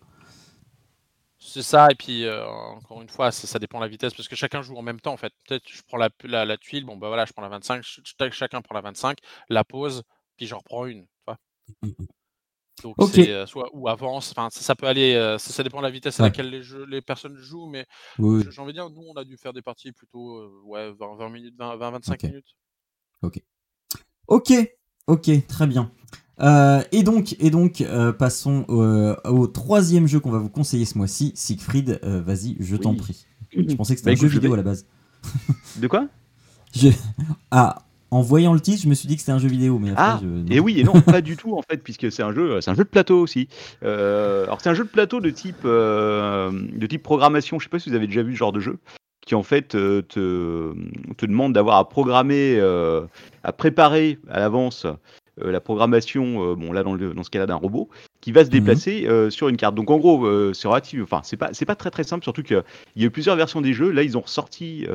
C'est 1.52 1.64
ça, 1.64 1.90
et 1.92 1.96
puis 1.96 2.26
encore 2.30 3.02
une 3.02 3.10
fois, 3.10 3.30
ça, 3.32 3.60
dépend 3.60 3.80
de 3.80 3.84
la 3.84 3.90
vitesse, 3.90 4.14
parce 4.14 4.30
que 4.30 4.38
chacun 4.38 4.62
joue 4.62 4.78
en 4.78 4.82
même 4.82 5.02
temps 5.02 5.12
en 5.12 5.18
fait. 5.18 5.34
Peut-être 5.46 5.68
je 5.68 5.82
prends 5.86 5.98
la, 5.98 6.10
la, 6.46 6.58
tuile, 6.58 6.86
bon 6.86 6.96
bah 6.96 7.10
voilà, 7.10 7.26
je 7.26 7.34
prends 7.34 7.42
la 7.42 7.50
25, 7.50 7.84
chacun 8.32 8.62
prend 8.62 8.74
la 8.74 8.80
25, 8.80 9.18
la 9.50 9.66
pose, 9.66 10.04
puis 10.38 10.48
j'en 10.48 10.60
reprends 10.60 10.86
une. 10.86 11.06
Donc 12.84 12.96
c'est 13.12 13.46
soit 13.48 13.70
ou 13.74 13.90
avance, 13.90 14.32
enfin 14.32 14.48
ça, 14.50 14.76
peut 14.76 14.88
aller, 14.88 15.36
ça, 15.40 15.62
dépend 15.62 15.80
de 15.80 15.84
la 15.84 15.92
vitesse 15.92 16.22
à 16.22 16.24
laquelle 16.24 16.50
les, 16.50 16.64
jeux, 16.64 16.86
les 16.86 17.02
personnes 17.02 17.36
jouent, 17.36 17.68
mais 17.68 17.86
j'ai 18.18 18.62
envie 18.62 18.72
de 18.72 18.78
dire, 18.78 18.90
nous 18.90 19.04
on 19.04 19.16
a 19.16 19.26
dû 19.26 19.36
faire 19.36 19.52
des 19.52 19.62
parties 19.62 19.92
plutôt 19.92 20.64
ouais, 20.64 20.94
20, 20.94 21.30
minutes, 21.30 21.56
20, 21.58 21.76
25 21.76 22.24
minutes. 22.24 22.56
Ok. 23.24 23.42
Ok, 24.28 24.54
ok, 25.08 25.48
très 25.48 25.68
bien. 25.68 25.92
Euh, 26.40 26.82
et 26.92 27.04
donc, 27.04 27.36
et 27.40 27.50
donc 27.50 27.82
euh, 27.82 28.12
passons 28.12 28.66
euh, 28.70 29.16
au, 29.26 29.48
troisième 29.48 30.08
jeu 30.08 30.20
qu'on 30.20 30.32
va 30.32 30.40
vous 30.40 30.50
conseiller 30.50 30.86
ce 30.86 30.98
mois-ci. 30.98 31.34
Siegfried, 31.36 32.00
vas-y, 32.04 32.58
je 32.60 32.76
t'en 32.76 32.96
prie. 32.96 33.26
Je 33.54 33.76
pensais 33.76 33.96
que 33.96 34.00
c'était 34.00 34.14
bah, 34.14 34.18
un 34.18 34.22
jeu 34.22 34.30
vidéo 34.30 34.54
à 34.54 34.58
la 34.58 34.64
base. 34.64 34.86
De 35.78 35.88
quoi? 35.88 36.08
Ah, 37.52 37.84
en 38.12 38.22
voyant 38.22 38.54
le 38.54 38.62
titre, 38.62 38.82
je 38.82 38.88
me 38.88 38.94
suis 38.94 39.10
dit 39.10 39.16
que 39.16 39.22
c'était 39.22 39.34
un 39.34 39.40
jeu 39.40 39.50
vidéo, 39.50 39.78
mais 39.78 39.92
ah, 39.98 40.22
et 40.50 40.62
oui 40.62 40.80
et 40.80 40.86
non, 40.86 41.02
pas 41.02 41.20
du 41.20 41.36
tout 41.36 41.58
en 41.58 41.62
fait, 41.62 41.78
puisque 41.84 42.10
c'est 42.12 42.24
un 42.24 42.32
jeu, 42.32 42.62
c'est 42.62 42.72
un 42.72 42.76
jeu 42.76 42.86
de 42.86 42.90
plateau 42.90 43.20
aussi. 43.22 43.50
alors 43.82 44.62
c'est 44.62 44.70
un 44.70 44.74
jeu 44.74 44.86
de 44.86 44.90
plateau 44.90 45.20
de 45.20 45.30
type, 45.30 45.64
de 45.66 46.88
type 46.88 47.04
programmation. 47.04 47.60
Je 47.60 47.66
sais 47.66 47.70
pas 47.70 47.80
si 47.80 47.90
vous 47.90 47.96
avez 47.96 48.08
déjà 48.08 48.24
vu 48.24 48.32
ce 48.32 48.38
genre 48.38 48.54
de 48.54 48.62
jeu, 48.62 48.80
qui 49.26 49.36
en 49.36 49.44
fait 49.44 49.70
te, 49.70 50.00
te 50.00 51.26
demande 51.26 51.52
d'avoir 51.52 51.78
à 51.78 51.90
programmer, 51.90 52.58
à 53.44 53.52
préparer 53.52 54.18
à 54.30 54.40
l'avance 54.40 54.88
la 55.38 55.60
programmation, 55.62 56.52
euh, 56.52 56.56
bon 56.56 56.72
là 56.72 56.84
dans, 56.84 56.94
le, 56.94 57.14
dans 57.14 57.24
ce 57.24 57.30
cas-là 57.30 57.46
d'un 57.46 57.56
robot, 57.56 57.90
qui 58.20 58.32
va 58.32 58.44
se 58.44 58.50
mhm. 58.50 58.54
déplacer 58.54 59.06
euh, 59.08 59.30
sur 59.30 59.50
une 59.50 59.58
carte. 59.58 59.76
Donc 59.76 59.90
en 59.90 59.98
gros, 59.98 60.54
c'est 60.54 60.68
relatif, 60.68 61.02
enfin 61.04 61.22
c'est 61.24 61.38
pas 61.38 61.50
c'est 61.54 61.66
pas 61.66 61.76
très 61.76 61.92
très 61.92 62.04
simple, 62.04 62.24
surtout 62.24 62.44
qu'il 62.44 62.64
y 62.96 63.04
a 63.04 63.08
eu 63.08 63.12
plusieurs 63.12 63.36
versions 63.36 63.62
des 63.62 63.74
jeux. 63.74 63.92
Là 63.92 64.04
ils 64.04 64.18
ont 64.18 64.22
ressorti 64.22 64.86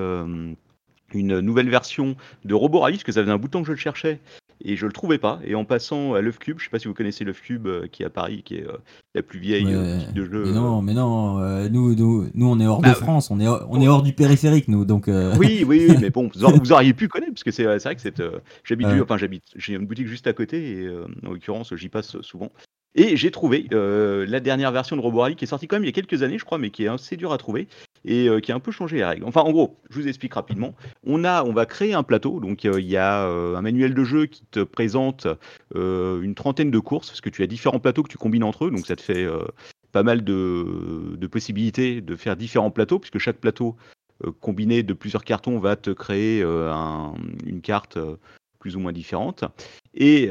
une 1.15 1.41
nouvelle 1.41 1.71
version 1.71 2.17
de 2.45 2.55
Robot 2.55 2.81
Rally, 2.81 2.97
parce 2.97 3.05
que 3.05 3.13
ça 3.13 3.23
faisait 3.23 3.33
un 3.33 3.39
bout 3.39 3.49
de 3.49 3.53
temps 3.53 3.61
que 3.61 3.69
je 3.69 3.73
le 3.73 3.79
cherchais 3.79 4.21
et 4.65 4.77
je 4.77 4.87
le 4.87 4.93
trouvais 4.93 5.19
pas. 5.19 5.41
Et 5.45 5.55
en 5.55 5.65
passant 5.65 6.15
à 6.15 6.21
l'œuf 6.21 6.39
cube, 6.39 6.59
je 6.59 6.65
sais 6.65 6.71
pas 6.71 6.79
si 6.79 6.89
vous 6.89 6.95
connaissez 6.95 7.25
l'œuf 7.25 7.41
cube 7.41 7.69
qui 7.93 8.03
est 8.03 8.07
à 8.07 8.11
Paris, 8.11 8.43
qui 8.45 8.57
est 8.57 8.67
la 9.15 9.23
plus 9.23 9.39
vieille 9.39 9.65
de 9.65 10.25
jeu. 10.25 10.45
Mais 10.47 10.53
non, 10.53 10.83
mais 10.83 10.95
non, 10.95 11.39
nous, 11.69 11.95
nous, 11.95 12.29
nous, 12.35 12.49
on 12.49 12.61
est 12.61 12.67
hors 12.67 12.79
de 12.81 12.89
bah, 12.89 12.95
France, 12.95 13.31
on 13.31 13.41
est, 13.41 13.49
on 13.49 13.81
est 13.81 13.89
hors 13.89 14.03
du 14.03 14.13
périphérique, 14.13 14.69
nous, 14.69 14.85
donc. 14.85 15.09
Oui, 15.39 15.65
oui, 15.67 15.89
mais 16.01 16.11
bon, 16.11 16.31
vous, 16.35 16.73
auriez 16.73 16.95
pu 16.95 17.09
connaître, 17.09 17.33
parce 17.33 17.45
que 17.45 17.51
c'est 17.51 17.65
vrai 17.65 17.95
que 17.95 18.01
c'est, 18.01 18.23
j'habite, 18.65 18.87
enfin 19.03 19.17
j'habite, 19.17 19.45
j'ai 19.57 19.75
une 19.75 19.87
boutique 19.87 20.09
juste 20.09 20.27
à 20.27 20.33
côté 20.33 20.83
et 20.83 20.89
en 21.27 21.33
l'occurrence 21.33 21.75
j'y 21.75 21.89
passe 21.89 22.21
souvent. 22.23 22.51
Et 22.99 23.17
j'ai 23.17 23.31
trouvé 23.31 23.67
la 23.71 24.41
dernière 24.41 24.73
version 24.73 24.97
de 24.97 25.03
Robot 25.03 25.21
Rally 25.21 25.37
qui 25.37 25.45
est 25.45 25.49
sortie 25.49 25.69
quand 25.69 25.77
même 25.77 25.85
il 25.85 25.89
y 25.89 25.91
a 25.91 25.93
quelques 25.93 26.23
années, 26.23 26.39
je 26.39 26.45
crois, 26.45 26.59
mais 26.59 26.71
qui 26.71 26.85
est 26.85 26.89
assez 26.89 27.17
dur 27.17 27.33
à 27.33 27.39
trouver 27.39 27.69
et 28.09 28.29
qui 28.43 28.53
a 28.53 28.55
un 28.55 28.61
peu 28.61 28.71
changé 28.71 28.97
les 28.97 29.05
règles. 29.05 29.25
Enfin, 29.25 29.43
en 29.43 29.51
gros, 29.51 29.77
je 29.91 30.01
vous 30.01 30.09
explique 30.09 30.33
rapidement. 30.35 30.75
On 31.05 31.25
a, 31.25 31.45
on 31.45 31.53
va 31.53 31.67
créer 31.67 31.93
un 31.93 32.05
plateau. 32.05 32.41
Donc, 32.41 32.65
il 32.65 32.87
y 32.87 32.97
a 32.97 33.25
un 33.27 33.61
manuel 33.61 33.95
de 33.95 34.05
jeu 34.05 34.27
qui 34.27 34.45
te 34.51 34.61
présente 34.61 35.27
une 35.75 36.35
trentaine 36.35 36.71
de 36.71 36.79
courses, 36.79 37.09
parce 37.09 37.21
que 37.21 37.31
tu 37.31 37.43
as 37.43 37.47
différents 37.47 37.81
plateaux 37.81 38.03
que 38.03 38.09
tu 38.09 38.19
combines 38.19 38.45
entre 38.45 38.67
eux. 38.67 38.71
Donc, 38.71 38.87
ça 38.87 38.97
te 38.97 39.03
fait 39.03 39.27
pas 39.93 40.03
mal 40.03 40.25
de, 40.25 41.27
possibilités 41.31 42.01
de 42.01 42.17
faire 42.17 42.37
différents 42.37 42.71
plateaux, 42.71 42.99
puisque 42.99 43.19
chaque 43.19 43.39
plateau 43.39 43.77
combiné 44.41 44.83
de 44.83 44.95
plusieurs 44.95 45.25
cartons 45.25 45.59
va 45.59 45.77
te 45.77 45.91
créer 45.91 46.43
une 46.43 47.61
carte 47.61 47.99
plus 48.59 48.77
ou 48.77 48.81
moins 48.81 48.93
différente. 48.93 49.45
Et 49.95 50.29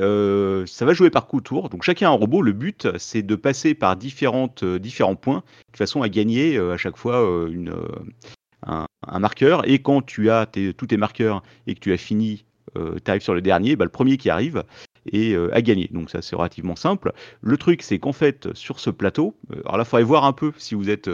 ça 0.67 0.85
va 0.85 0.93
jouer 0.93 1.09
par 1.09 1.27
coup 1.27 1.41
tour. 1.41 1.69
Donc 1.69 1.83
chacun 1.83 2.09
a 2.09 2.11
un 2.11 2.15
robot. 2.15 2.41
Le 2.41 2.53
but, 2.53 2.87
c'est 2.97 3.23
de 3.23 3.35
passer 3.35 3.73
par 3.73 3.95
différentes, 3.95 4.63
différents 4.63 5.15
points 5.15 5.43
de 5.71 5.77
façon 5.77 6.01
à 6.01 6.09
gagner 6.09 6.57
à 6.57 6.77
chaque 6.77 6.97
fois 6.97 7.47
une, 7.49 7.73
un, 8.65 9.19
marqueur. 9.19 9.67
Et 9.67 9.79
quand 9.79 10.01
tu 10.01 10.29
as 10.29 10.45
tous 10.45 10.87
tes 10.87 10.97
marqueurs 10.97 11.41
et 11.67 11.73
que 11.73 11.79
tu 11.79 11.93
as 11.93 11.97
fini, 11.97 12.45
tu 12.75 13.09
arrives 13.11 13.23
sur 13.23 13.33
le 13.33 13.41
dernier, 13.41 13.75
bah, 13.75 13.85
le 13.85 13.91
premier 13.91 14.17
qui 14.17 14.29
arrive 14.29 14.63
et 15.11 15.35
à 15.51 15.61
gagner. 15.61 15.89
Donc 15.91 16.09
ça 16.09 16.21
c'est 16.21 16.35
relativement 16.35 16.75
simple. 16.75 17.13
Le 17.41 17.57
truc 17.57 17.81
c'est 17.81 17.99
qu'en 17.99 18.13
fait 18.13 18.53
sur 18.53 18.79
ce 18.79 18.89
plateau, 18.89 19.35
alors 19.65 19.77
là 19.77 19.83
il 19.83 19.89
faudrait 19.89 20.03
voir 20.03 20.25
un 20.25 20.33
peu 20.33 20.51
si 20.57 20.75
vous 20.75 20.89
êtes 20.89 21.09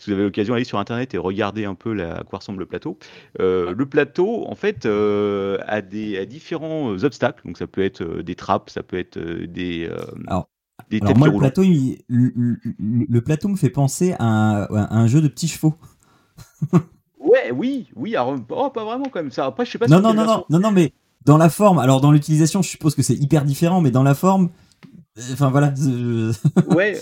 si 0.00 0.10
vous 0.10 0.14
avez 0.14 0.24
l'occasion 0.24 0.54
d'aller 0.54 0.64
sur 0.64 0.78
internet 0.78 1.14
et 1.14 1.18
regarder 1.18 1.64
un 1.64 1.74
peu 1.74 2.00
à 2.02 2.24
quoi 2.24 2.38
ressemble 2.38 2.58
le 2.60 2.66
plateau. 2.66 2.98
le 3.38 3.84
plateau 3.84 4.46
en 4.48 4.54
fait 4.54 4.86
a 4.86 5.82
des 5.82 6.26
différents 6.26 6.90
obstacles. 7.04 7.46
Donc 7.46 7.58
ça 7.58 7.66
peut 7.66 7.84
être 7.84 8.22
des 8.22 8.34
trappes, 8.34 8.70
ça 8.70 8.82
peut 8.82 8.98
être 8.98 9.18
des 9.18 9.88
alors, 10.26 10.48
des 10.88 11.00
alors 11.02 11.16
moi, 11.16 11.28
le 11.28 11.38
plateau, 11.38 11.62
le, 12.08 13.20
plateau 13.20 13.48
me 13.48 13.56
fait 13.56 13.70
penser 13.70 14.14
à 14.18 14.66
un, 14.70 15.06
jeu 15.06 15.20
de 15.20 15.28
petits 15.28 15.48
chevaux. 15.48 15.74
ouais, 17.20 17.50
oui, 17.54 17.88
oui, 17.94 18.16
oh, 18.18 18.70
pas 18.70 18.84
vraiment 18.84 19.04
quand 19.04 19.22
même. 19.22 19.30
Ça, 19.30 19.46
après, 19.46 19.64
je 19.64 19.72
sais 19.72 19.78
pas. 19.78 19.86
Non, 19.86 20.00
non, 20.00 20.14
non, 20.14 20.24
non, 20.24 20.44
non, 20.48 20.58
non, 20.58 20.70
mais 20.72 20.92
dans 21.24 21.36
la 21.36 21.50
forme, 21.50 21.78
alors 21.78 22.00
dans 22.00 22.12
l'utilisation, 22.12 22.62
je 22.62 22.68
suppose 22.68 22.94
que 22.94 23.02
c'est 23.02 23.14
hyper 23.14 23.44
différent, 23.44 23.80
mais 23.80 23.90
dans 23.90 24.02
la 24.02 24.14
forme, 24.14 24.50
enfin 25.32 25.50
voilà. 25.50 25.72
ouais. 26.74 27.00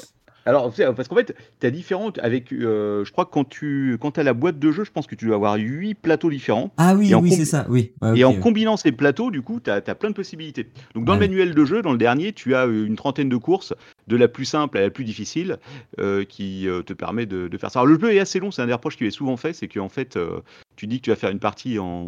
Alors, 0.49 0.73
parce 0.97 1.09
qu'en 1.09 1.17
fait, 1.17 1.37
tu 1.61 1.67
as 1.67 1.71
différentes 1.71 2.19
avec. 2.21 2.55
Euh, 2.55 3.05
je 3.05 3.13
crois 3.13 3.27
que 3.27 3.31
quand 3.31 3.47
tu 3.47 3.99
quand 4.01 4.17
as 4.17 4.23
la 4.23 4.33
boîte 4.33 4.59
de 4.59 4.73
jeu, 4.73 4.83
je 4.83 4.91
pense 4.91 5.07
que 5.07 5.15
tu 5.15 5.27
dois 5.27 5.35
avoir 5.35 5.57
8 5.57 5.95
plateaux 5.95 6.31
différents. 6.31 6.73
Ah 6.79 6.95
oui, 6.95 7.13
oui, 7.15 7.33
c'est 7.33 7.45
ça, 7.45 7.67
oui. 7.69 7.93
et 8.15 8.25
en 8.25 8.33
combinant 8.33 8.79
ces 8.79 8.91
plateaux, 8.91 9.31
du 9.31 9.43
coup, 9.43 9.61
tu 9.61 9.69
as, 9.69 9.83
plein 9.83 10.09
de 10.09 10.15
possibilités. 10.15 10.71
Donc, 10.95 11.05
dans 11.05 11.13
le 11.13 11.21
manuel 11.21 11.55
de 11.55 11.65
jeu, 11.67 11.83
dans 11.83 11.93
le 11.93 11.99
dernier, 11.99 12.33
tu 12.33 12.55
as 12.55 12.65
une 12.65 12.97
trentaine 12.97 13.29
de 13.29 13.37
courses, 13.37 13.75
de 14.07 14.17
la 14.17 14.27
plus 14.27 14.47
simple 14.47 14.79
à 14.79 14.81
la 14.81 14.89
plus 14.89 15.05
difficile, 15.05 15.59
euh, 16.01 16.25
qui 16.25 16.67
euh, 16.67 16.81
te 16.81 16.95
permet 16.95 17.27
de, 17.27 17.51
faire 17.59 17.71
ça. 17.71 17.81
Alors, 17.81 17.93
le 17.93 18.01
jeu 18.01 18.15
est 18.15 18.21
assez 18.21 18.41
long, 18.41 18.51
c'est 18.51 18.63
un 18.63 18.67
des 18.67 18.73
reproches 18.73 18.97
qui 18.97 19.05
est 19.05 19.11
souvent 19.11 19.37
fait, 19.37 19.53
c'est 19.53 19.69
qu'en 19.69 19.91
fait, 19.91 20.19
tu 20.77 20.87
dis 20.87 21.01
que 21.01 21.05
tu 21.05 21.11
vas 21.11 21.17
faire 21.17 21.31
une 21.31 21.41
partie 21.41 21.79
en 21.79 22.07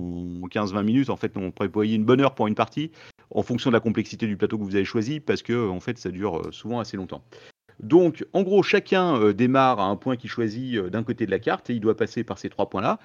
15-20 0.50 0.82
minutes. 0.82 1.10
En 1.10 1.16
fait, 1.16 1.36
on 1.36 1.50
prévoyait 1.50 1.96
une 1.96 2.04
bonne 2.04 2.22
heure 2.22 2.34
pour 2.34 2.46
une 2.46 2.54
partie 2.54 2.90
en 3.34 3.42
fonction 3.42 3.68
de 3.68 3.74
la 3.74 3.80
complexité 3.80 4.26
du 4.26 4.38
plateau 4.38 4.56
que 4.56 4.64
vous 4.64 4.76
avez 4.76 4.86
choisi, 4.86 5.20
parce 5.20 5.42
que 5.42 5.68
en 5.68 5.80
fait, 5.80 5.98
ça 5.98 6.10
dure 6.10 6.48
souvent 6.52 6.80
assez 6.80 6.96
longtemps. 6.96 7.22
Donc, 7.82 8.24
en 8.32 8.42
gros, 8.42 8.62
chacun 8.62 9.16
euh, 9.16 9.32
démarre 9.32 9.80
à 9.80 9.84
un 9.84 9.96
point 9.96 10.16
qu'il 10.16 10.30
choisit 10.30 10.76
euh, 10.76 10.90
d'un 10.90 11.02
côté 11.02 11.26
de 11.26 11.30
la 11.30 11.38
carte 11.38 11.70
et 11.70 11.74
il 11.74 11.80
doit 11.80 11.96
passer 11.96 12.24
par 12.24 12.38
ces 12.38 12.50
trois 12.50 12.68
points-là. 12.68 12.98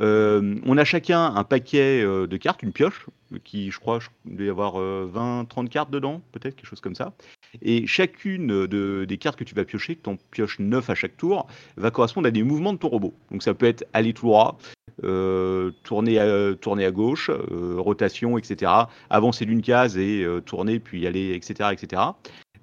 Euh, 0.00 0.56
on 0.64 0.78
a 0.78 0.84
chacun 0.84 1.34
un 1.34 1.44
paquet 1.44 2.02
de 2.02 2.36
cartes, 2.38 2.62
une 2.62 2.72
pioche, 2.72 3.06
qui 3.44 3.70
je 3.70 3.78
crois, 3.78 3.98
doit 4.24 4.46
y 4.46 4.48
avoir 4.48 4.78
20, 4.78 5.44
30 5.46 5.68
cartes 5.68 5.90
dedans, 5.90 6.22
peut-être, 6.32 6.56
quelque 6.56 6.66
chose 6.66 6.80
comme 6.80 6.94
ça. 6.94 7.12
Et 7.60 7.86
chacune 7.86 8.66
de, 8.66 9.04
des 9.06 9.18
cartes 9.18 9.38
que 9.38 9.44
tu 9.44 9.54
vas 9.54 9.66
piocher, 9.66 9.96
que 9.96 10.04
tu 10.04 10.08
en 10.08 10.16
pioches 10.30 10.58
9 10.60 10.88
à 10.88 10.94
chaque 10.94 11.18
tour, 11.18 11.46
va 11.76 11.90
correspondre 11.90 12.26
à 12.26 12.30
des 12.30 12.42
mouvements 12.42 12.72
de 12.72 12.78
ton 12.78 12.88
robot. 12.88 13.12
Donc 13.30 13.42
ça 13.42 13.52
peut 13.52 13.66
être 13.66 13.84
aller 13.92 14.14
tout 14.14 14.24
droit, 14.24 14.56
tourner, 15.82 16.18
à, 16.18 16.54
tourner 16.54 16.86
à 16.86 16.90
gauche, 16.90 17.30
rotation, 17.76 18.38
etc. 18.38 18.72
Avancer 19.10 19.44
d'une 19.44 19.60
case 19.60 19.98
et 19.98 20.26
tourner, 20.46 20.80
puis 20.80 21.06
aller, 21.06 21.34
etc. 21.34 21.68
etc. 21.70 22.00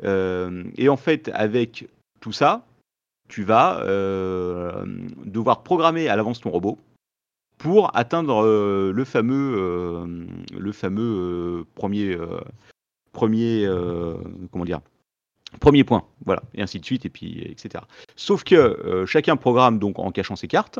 et 0.03 0.89
en 0.89 0.97
fait, 0.97 1.29
avec 1.33 1.87
tout 2.19 2.31
ça, 2.31 2.65
tu 3.27 3.43
vas 3.43 3.83
devoir 5.25 5.63
programmer 5.63 6.09
à 6.09 6.15
l'avance 6.15 6.41
ton 6.41 6.49
robot 6.49 6.77
pour 7.59 7.95
atteindre 7.95 8.43
euh, 8.43 8.91
le 8.91 9.03
fameux, 9.03 9.53
euh, 9.57 10.25
le 10.57 10.71
fameux 10.71 11.59
euh, 11.59 11.65
premier, 11.75 12.17
premier, 13.11 13.67
comment 14.51 14.65
dire, 14.65 14.79
premier 15.59 15.83
point, 15.83 16.05
voilà, 16.25 16.41
et 16.55 16.63
ainsi 16.63 16.79
de 16.79 16.85
suite, 16.85 17.05
et 17.05 17.09
puis 17.09 17.41
etc. 17.41 17.83
Sauf 18.15 18.43
que 18.43 19.05
chacun 19.05 19.35
programme 19.35 19.77
donc 19.77 19.99
en 19.99 20.11
cachant 20.11 20.35
ses 20.35 20.47
cartes, 20.47 20.79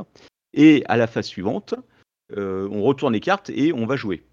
et 0.53 0.83
à 0.87 0.97
la 0.97 1.05
phase 1.05 1.27
suivante, 1.27 1.75
on 2.35 2.81
retourne 2.81 3.13
les 3.13 3.19
cartes 3.19 3.51
et 3.51 3.73
on 3.73 3.85
va 3.85 3.95
jouer. 3.95 4.23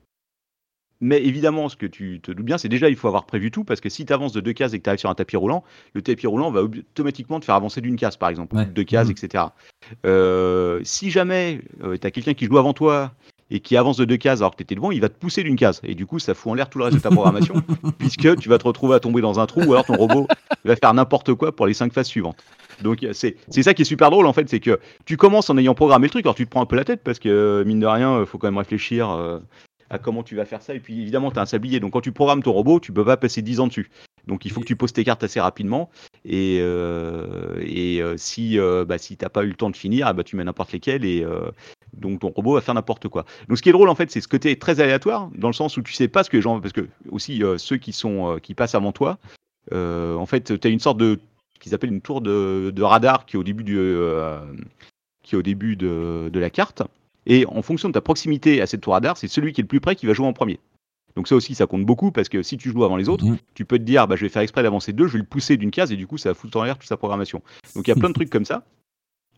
Mais 1.00 1.22
évidemment, 1.22 1.68
ce 1.68 1.76
que 1.76 1.86
tu 1.86 2.20
te 2.20 2.32
doutes 2.32 2.46
bien, 2.46 2.58
c'est 2.58 2.68
déjà, 2.68 2.88
il 2.88 2.96
faut 2.96 3.08
avoir 3.08 3.26
prévu 3.26 3.50
tout, 3.50 3.64
parce 3.64 3.80
que 3.80 3.88
si 3.88 4.06
tu 4.06 4.12
avances 4.12 4.32
de 4.32 4.40
deux 4.40 4.52
cases 4.52 4.72
et 4.72 4.78
que 4.78 4.84
tu 4.84 4.88
arrives 4.88 5.00
sur 5.00 5.10
un 5.10 5.14
tapis 5.14 5.36
roulant, 5.36 5.62
le 5.94 6.02
tapis 6.02 6.26
roulant 6.26 6.50
va 6.50 6.62
automatiquement 6.62 7.38
te 7.40 7.44
faire 7.44 7.54
avancer 7.54 7.80
d'une 7.80 7.96
case, 7.96 8.16
par 8.16 8.30
exemple, 8.30 8.56
deux 8.74 8.84
cases, 8.84 9.08
mmh. 9.08 9.12
etc. 9.12 9.44
Euh, 10.06 10.80
si 10.84 11.10
jamais 11.10 11.60
euh, 11.82 11.96
tu 12.00 12.06
as 12.06 12.10
quelqu'un 12.10 12.34
qui 12.34 12.46
joue 12.46 12.58
avant 12.58 12.72
toi 12.72 13.12
et 13.50 13.60
qui 13.60 13.76
avance 13.76 13.96
de 13.96 14.04
deux 14.04 14.16
cases 14.16 14.40
alors 14.40 14.52
que 14.52 14.56
tu 14.56 14.62
étais 14.62 14.74
devant, 14.74 14.90
il 14.90 15.00
va 15.00 15.08
te 15.08 15.18
pousser 15.18 15.42
d'une 15.42 15.56
case. 15.56 15.80
Et 15.84 15.94
du 15.94 16.06
coup, 16.06 16.18
ça 16.18 16.34
fout 16.34 16.52
en 16.52 16.54
l'air 16.54 16.68
tout 16.68 16.78
le 16.78 16.84
reste 16.84 16.96
de 16.96 17.02
ta 17.02 17.10
programmation, 17.10 17.62
puisque 17.98 18.36
tu 18.36 18.48
vas 18.48 18.58
te 18.58 18.64
retrouver 18.64 18.96
à 18.96 19.00
tomber 19.00 19.20
dans 19.20 19.38
un 19.38 19.46
trou, 19.46 19.62
ou 19.62 19.72
alors 19.72 19.84
ton 19.84 19.96
robot 19.96 20.26
va 20.64 20.76
faire 20.76 20.94
n'importe 20.94 21.34
quoi 21.34 21.54
pour 21.54 21.66
les 21.66 21.74
cinq 21.74 21.92
phases 21.92 22.08
suivantes. 22.08 22.42
Donc 22.82 23.06
c'est 23.12 23.36
ça 23.50 23.74
qui 23.74 23.82
est 23.82 23.86
super 23.86 24.10
drôle 24.10 24.26
en 24.26 24.32
fait, 24.32 24.48
c'est 24.48 24.60
que 24.60 24.78
tu 25.04 25.16
commences 25.16 25.48
en 25.48 25.56
ayant 25.56 25.74
programmé 25.74 26.06
le 26.06 26.10
truc, 26.10 26.26
alors 26.26 26.34
tu 26.34 26.44
te 26.44 26.50
prends 26.50 26.62
un 26.62 26.66
peu 26.66 26.76
la 26.76 26.84
tête 26.84 27.02
parce 27.02 27.18
que 27.18 27.62
mine 27.66 27.80
de 27.80 27.86
rien, 27.86 28.20
il 28.20 28.26
faut 28.26 28.38
quand 28.38 28.48
même 28.48 28.58
réfléchir 28.58 29.10
euh, 29.10 29.38
à 29.90 29.98
comment 29.98 30.22
tu 30.22 30.36
vas 30.36 30.44
faire 30.44 30.62
ça. 30.62 30.74
Et 30.74 30.80
puis 30.80 31.00
évidemment, 31.00 31.30
tu 31.30 31.38
as 31.38 31.42
un 31.42 31.46
sablier. 31.46 31.80
Donc 31.80 31.92
quand 31.92 32.00
tu 32.00 32.12
programmes 32.12 32.42
ton 32.42 32.52
robot, 32.52 32.80
tu 32.80 32.92
peux 32.92 33.04
pas 33.04 33.16
passer 33.16 33.42
10 33.42 33.60
ans 33.60 33.66
dessus. 33.66 33.90
Donc 34.26 34.44
il 34.44 34.50
faut 34.50 34.60
que 34.60 34.66
tu 34.66 34.76
poses 34.76 34.92
tes 34.92 35.04
cartes 35.04 35.22
assez 35.22 35.40
rapidement. 35.40 35.90
Et, 36.24 36.58
euh, 36.60 37.62
et 37.64 38.02
euh, 38.02 38.16
si, 38.16 38.58
euh, 38.58 38.84
bah, 38.84 38.98
si 38.98 39.16
tu 39.16 39.24
n'as 39.24 39.28
pas 39.28 39.44
eu 39.44 39.48
le 39.48 39.54
temps 39.54 39.70
de 39.70 39.76
finir, 39.76 40.12
bah, 40.14 40.24
tu 40.24 40.36
mets 40.36 40.44
n'importe 40.44 40.72
lesquels. 40.72 41.04
Et 41.04 41.24
donc 41.92 42.20
ton 42.20 42.30
robot 42.30 42.54
va 42.54 42.60
faire 42.60 42.74
n'importe 42.74 43.08
quoi. 43.08 43.24
Donc 43.48 43.56
ce 43.56 43.62
qui 43.62 43.68
est 43.68 43.72
drôle 43.72 43.88
en 43.88 43.94
fait, 43.94 44.10
c'est 44.10 44.20
ce 44.20 44.28
côté 44.28 44.58
très 44.58 44.80
aléatoire, 44.80 45.30
dans 45.34 45.48
le 45.48 45.54
sens 45.54 45.76
où 45.76 45.82
tu 45.82 45.92
sais 45.92 46.08
pas 46.08 46.24
ce 46.24 46.30
que 46.30 46.36
les 46.36 46.42
gens. 46.42 46.60
Parce 46.60 46.72
que 46.72 46.88
aussi 47.10 47.42
ceux 47.58 47.76
qui, 47.76 47.92
sont, 47.92 48.38
qui 48.42 48.54
passent 48.54 48.74
avant 48.74 48.92
toi, 48.92 49.18
en 49.72 50.26
fait, 50.26 50.58
tu 50.60 50.68
as 50.68 50.70
une 50.70 50.80
sorte 50.80 50.98
de. 50.98 51.18
qu'ils 51.60 51.74
appellent 51.74 51.92
une 51.92 52.00
tour 52.00 52.20
de, 52.20 52.82
radar 52.82 53.26
qui 53.26 53.36
est 53.36 53.38
au 53.38 53.44
début, 53.44 53.64
du, 53.64 53.78
qui 55.22 55.36
au 55.36 55.42
début 55.42 55.76
de 55.76 56.38
la 56.38 56.50
carte. 56.50 56.82
Et 57.26 57.44
en 57.46 57.62
fonction 57.62 57.88
de 57.88 57.94
ta 57.94 58.00
proximité 58.00 58.60
à 58.60 58.66
cette 58.66 58.80
tour 58.80 58.92
radar, 58.94 59.16
c'est 59.16 59.28
celui 59.28 59.52
qui 59.52 59.60
est 59.60 59.64
le 59.64 59.68
plus 59.68 59.80
près 59.80 59.96
qui 59.96 60.06
va 60.06 60.12
jouer 60.12 60.26
en 60.26 60.32
premier. 60.32 60.60
Donc 61.16 61.28
ça 61.28 61.34
aussi, 61.34 61.54
ça 61.54 61.66
compte 61.66 61.84
beaucoup 61.84 62.12
parce 62.12 62.28
que 62.28 62.42
si 62.42 62.58
tu 62.58 62.70
joues 62.70 62.84
avant 62.84 62.96
les 62.96 63.08
autres, 63.08 63.24
tu 63.54 63.64
peux 63.64 63.78
te 63.78 63.82
dire, 63.82 64.06
bah, 64.06 64.16
je 64.16 64.22
vais 64.22 64.28
faire 64.28 64.42
exprès 64.42 64.62
d'avancer 64.62 64.92
deux, 64.92 65.06
je 65.06 65.14
vais 65.14 65.18
le 65.18 65.24
pousser 65.24 65.56
d'une 65.56 65.70
case 65.70 65.90
et 65.90 65.96
du 65.96 66.06
coup, 66.06 66.18
ça 66.18 66.28
va 66.28 66.34
foutre 66.34 66.58
en 66.58 66.64
l'air 66.64 66.78
toute 66.78 66.88
sa 66.88 66.98
programmation. 66.98 67.42
Donc 67.74 67.88
il 67.88 67.90
y 67.90 67.92
a 67.92 67.96
plein 67.96 68.10
de 68.10 68.14
trucs 68.14 68.30
comme 68.30 68.44
ça. 68.44 68.64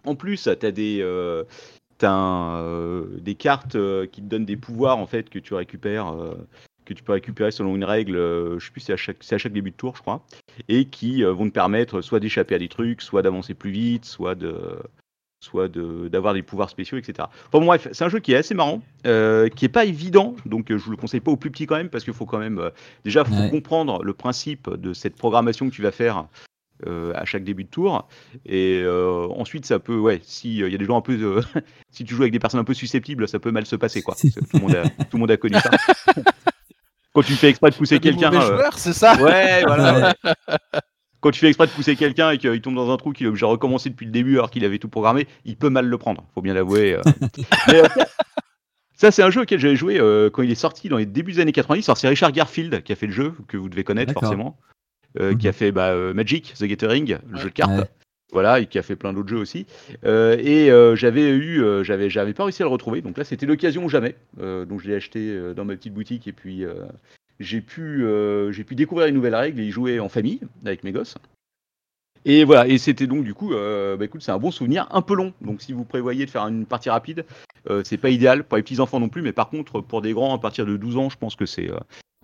En 0.04 0.16
plus, 0.16 0.42
tu 0.42 0.66
as 0.66 0.72
des, 0.72 0.98
euh, 1.00 1.44
euh, 2.02 3.06
des 3.20 3.34
cartes 3.36 3.76
euh, 3.76 4.06
qui 4.06 4.22
te 4.22 4.26
donnent 4.26 4.44
des 4.44 4.56
pouvoirs 4.56 4.98
en 4.98 5.06
fait 5.06 5.30
que 5.30 5.38
tu 5.38 5.54
récupères. 5.54 6.14
que 6.84 6.94
tu 6.94 7.02
peux 7.04 7.12
récupérer 7.12 7.52
selon 7.52 7.76
une 7.76 7.84
règle, 7.84 8.16
je 8.16 8.64
sais 8.64 8.72
plus, 8.72 8.80
c'est 8.80 8.94
à, 8.94 8.96
chaque, 8.96 9.18
à 9.30 9.38
chaque 9.38 9.52
début 9.52 9.70
de 9.70 9.76
tour, 9.76 9.94
je 9.94 10.00
crois, 10.00 10.22
et 10.68 10.86
qui 10.86 11.22
vont 11.22 11.46
te 11.46 11.52
permettre 11.52 12.00
soit 12.00 12.18
d'échapper 12.18 12.54
à 12.54 12.58
des 12.58 12.68
trucs, 12.68 13.02
soit 13.02 13.22
d'avancer 13.22 13.54
plus 13.54 13.70
vite, 13.70 14.04
soit 14.06 14.34
de, 14.34 14.78
soit 15.40 15.68
d'avoir 15.68 16.34
des 16.34 16.42
pouvoirs 16.42 16.70
spéciaux, 16.70 16.98
etc. 16.98 17.28
Enfin 17.48 17.58
bon, 17.60 17.66
bref, 17.66 17.88
c'est 17.92 18.04
un 18.04 18.08
jeu 18.08 18.18
qui 18.18 18.32
est 18.32 18.36
assez 18.36 18.54
marrant, 18.54 18.82
euh, 19.06 19.48
qui 19.48 19.64
est 19.64 19.70
pas 19.70 19.84
évident, 19.84 20.34
donc 20.46 20.70
euh, 20.70 20.78
je 20.78 20.84
vous 20.84 20.90
le 20.90 20.96
conseille 20.96 21.20
pas 21.20 21.30
au 21.30 21.36
plus 21.36 21.50
petit 21.50 21.66
quand 21.66 21.76
même, 21.76 21.90
parce 21.90 22.04
qu'il 22.04 22.12
faut 22.12 22.26
quand 22.26 22.38
même 22.38 22.58
euh, 22.58 22.70
déjà 23.04 23.24
faut 23.24 23.48
comprendre 23.50 24.02
le 24.02 24.12
principe 24.14 24.68
de 24.68 24.92
cette 24.92 25.16
programmation 25.16 25.68
que 25.68 25.74
tu 25.74 25.82
vas 25.82 25.92
faire 25.92 26.26
à 27.14 27.24
chaque 27.24 27.42
début 27.42 27.64
de 27.64 27.68
tour, 27.68 28.08
et 28.46 28.84
ensuite 28.86 29.66
ça 29.66 29.80
peut, 29.80 29.98
ouais, 29.98 30.20
si 30.22 30.58
il 30.58 30.70
y 30.70 30.74
a 30.74 30.78
des 30.78 30.84
gens 30.84 30.96
un 30.96 31.00
peu, 31.00 31.40
si 31.90 32.04
tu 32.04 32.14
joues 32.14 32.22
avec 32.22 32.32
des 32.32 32.38
personnes 32.38 32.60
un 32.60 32.64
peu 32.64 32.74
susceptibles, 32.74 33.26
ça 33.26 33.40
peut 33.40 33.50
mal 33.50 33.66
se 33.66 33.74
passer 33.76 34.02
quoi. 34.02 34.14
Tout 34.14 34.28
le, 34.54 34.60
monde 34.60 34.74
a, 34.76 34.88
tout 34.88 35.16
le 35.16 35.18
monde 35.18 35.30
a 35.30 35.36
connu 35.36 35.56
ça. 35.56 35.70
Quand 37.12 37.22
tu 37.22 37.32
fais 37.32 37.48
exprès 37.48 37.70
de 37.70 37.74
pousser 37.74 37.98
quelqu'un. 37.98 38.30
c'est 38.76 38.92
ça? 38.92 39.16
Ouais, 39.20 39.62
voilà 39.66 40.14
quand 41.20 41.30
tu 41.30 41.40
fais 41.40 41.48
exprès 41.48 41.66
de 41.66 41.72
pousser 41.72 41.96
quelqu'un 41.96 42.30
et 42.30 42.38
qu'il 42.38 42.60
tombe 42.60 42.74
dans 42.74 42.90
un 42.90 42.96
trou 42.96 43.12
qu'il 43.12 43.26
est 43.26 43.28
obligé 43.28 43.44
de 43.44 43.50
recommencer 43.50 43.90
depuis 43.90 44.06
le 44.06 44.12
début 44.12 44.34
alors 44.36 44.50
qu'il 44.50 44.64
avait 44.64 44.78
tout 44.78 44.88
programmé, 44.88 45.26
il 45.44 45.56
peut 45.56 45.70
mal 45.70 45.86
le 45.86 45.98
prendre, 45.98 46.24
faut 46.34 46.42
bien 46.42 46.54
l'avouer. 46.54 46.94
Euh. 46.94 47.02
Euh, 47.68 47.82
ça, 48.94 49.10
c'est 49.10 49.22
un 49.22 49.30
jeu 49.30 49.42
auquel 49.42 49.60
j'avais 49.60 49.76
joué 49.76 50.00
euh, 50.00 50.30
quand 50.30 50.42
il 50.42 50.50
est 50.50 50.56
sorti 50.56 50.88
dans 50.88 50.96
les 50.96 51.06
débuts 51.06 51.32
des 51.32 51.40
années 51.40 51.52
90. 51.52 51.88
c'est 51.94 52.08
Richard 52.08 52.32
Garfield 52.32 52.82
qui 52.82 52.92
a 52.92 52.96
fait 52.96 53.06
le 53.06 53.12
jeu, 53.12 53.34
que 53.46 53.56
vous 53.56 53.68
devez 53.68 53.84
connaître 53.84 54.12
forcément, 54.12 54.58
qui 55.16 55.22
a 55.22 55.50
mhm. 55.50 55.52
fait 55.52 55.70
bah, 55.70 55.94
Magic, 56.14 56.54
The 56.58 56.64
Gathering, 56.64 57.18
le 57.28 57.38
jeu 57.38 57.50
de 57.50 57.54
cartes. 57.54 57.90
Voilà, 58.32 58.60
et 58.60 58.66
qui 58.66 58.78
a 58.78 58.82
fait 58.82 58.96
plein 58.96 59.12
d'autres 59.12 59.28
jeux 59.28 59.38
aussi. 59.38 59.66
et 60.04 60.70
j'avais 60.94 61.30
eu, 61.30 61.62
j'avais, 61.84 62.10
j'avais 62.10 62.32
pas 62.32 62.44
réussi 62.44 62.62
à 62.62 62.64
le 62.64 62.70
retrouver. 62.70 63.02
Donc 63.02 63.18
là, 63.18 63.24
c'était 63.24 63.46
l'occasion 63.46 63.84
ou 63.84 63.88
jamais. 63.88 64.16
donc 64.38 64.80
je 64.80 64.88
l'ai 64.88 64.94
acheté 64.94 65.54
dans 65.54 65.64
ma 65.64 65.76
petite 65.76 65.94
boutique 65.94 66.26
et 66.26 66.32
puis 66.32 66.64
j'ai 67.40 67.60
pu, 67.60 68.04
euh, 68.04 68.50
j'ai 68.52 68.64
pu 68.64 68.74
découvrir 68.74 69.08
une 69.08 69.14
nouvelle 69.14 69.34
règle 69.34 69.60
et 69.60 69.64
y 69.64 69.70
jouer 69.70 70.00
en 70.00 70.08
famille 70.08 70.40
avec 70.64 70.84
mes 70.84 70.92
gosses. 70.92 71.16
Et 72.24 72.44
voilà, 72.44 72.66
et 72.66 72.78
c'était 72.78 73.06
donc 73.06 73.24
du 73.24 73.32
coup, 73.32 73.52
euh, 73.52 73.96
bah, 73.96 74.04
écoute, 74.04 74.22
c'est 74.22 74.32
un 74.32 74.38
bon 74.38 74.50
souvenir, 74.50 74.86
un 74.90 75.02
peu 75.02 75.14
long. 75.14 75.32
Donc 75.40 75.62
si 75.62 75.72
vous 75.72 75.84
prévoyez 75.84 76.26
de 76.26 76.30
faire 76.30 76.42
une 76.42 76.66
partie 76.66 76.90
rapide, 76.90 77.24
euh, 77.68 77.82
c'est 77.84 77.98
pas 77.98 78.10
idéal 78.10 78.44
pour 78.44 78.56
les 78.56 78.62
petits 78.62 78.80
enfants 78.80 79.00
non 79.00 79.08
plus, 79.08 79.22
mais 79.22 79.32
par 79.32 79.50
contre 79.50 79.80
pour 79.80 80.02
des 80.02 80.12
grands 80.12 80.34
à 80.34 80.38
partir 80.38 80.66
de 80.66 80.76
12 80.76 80.96
ans, 80.96 81.10
je 81.10 81.16
pense 81.16 81.36
que 81.36 81.46
c'est 81.46 81.70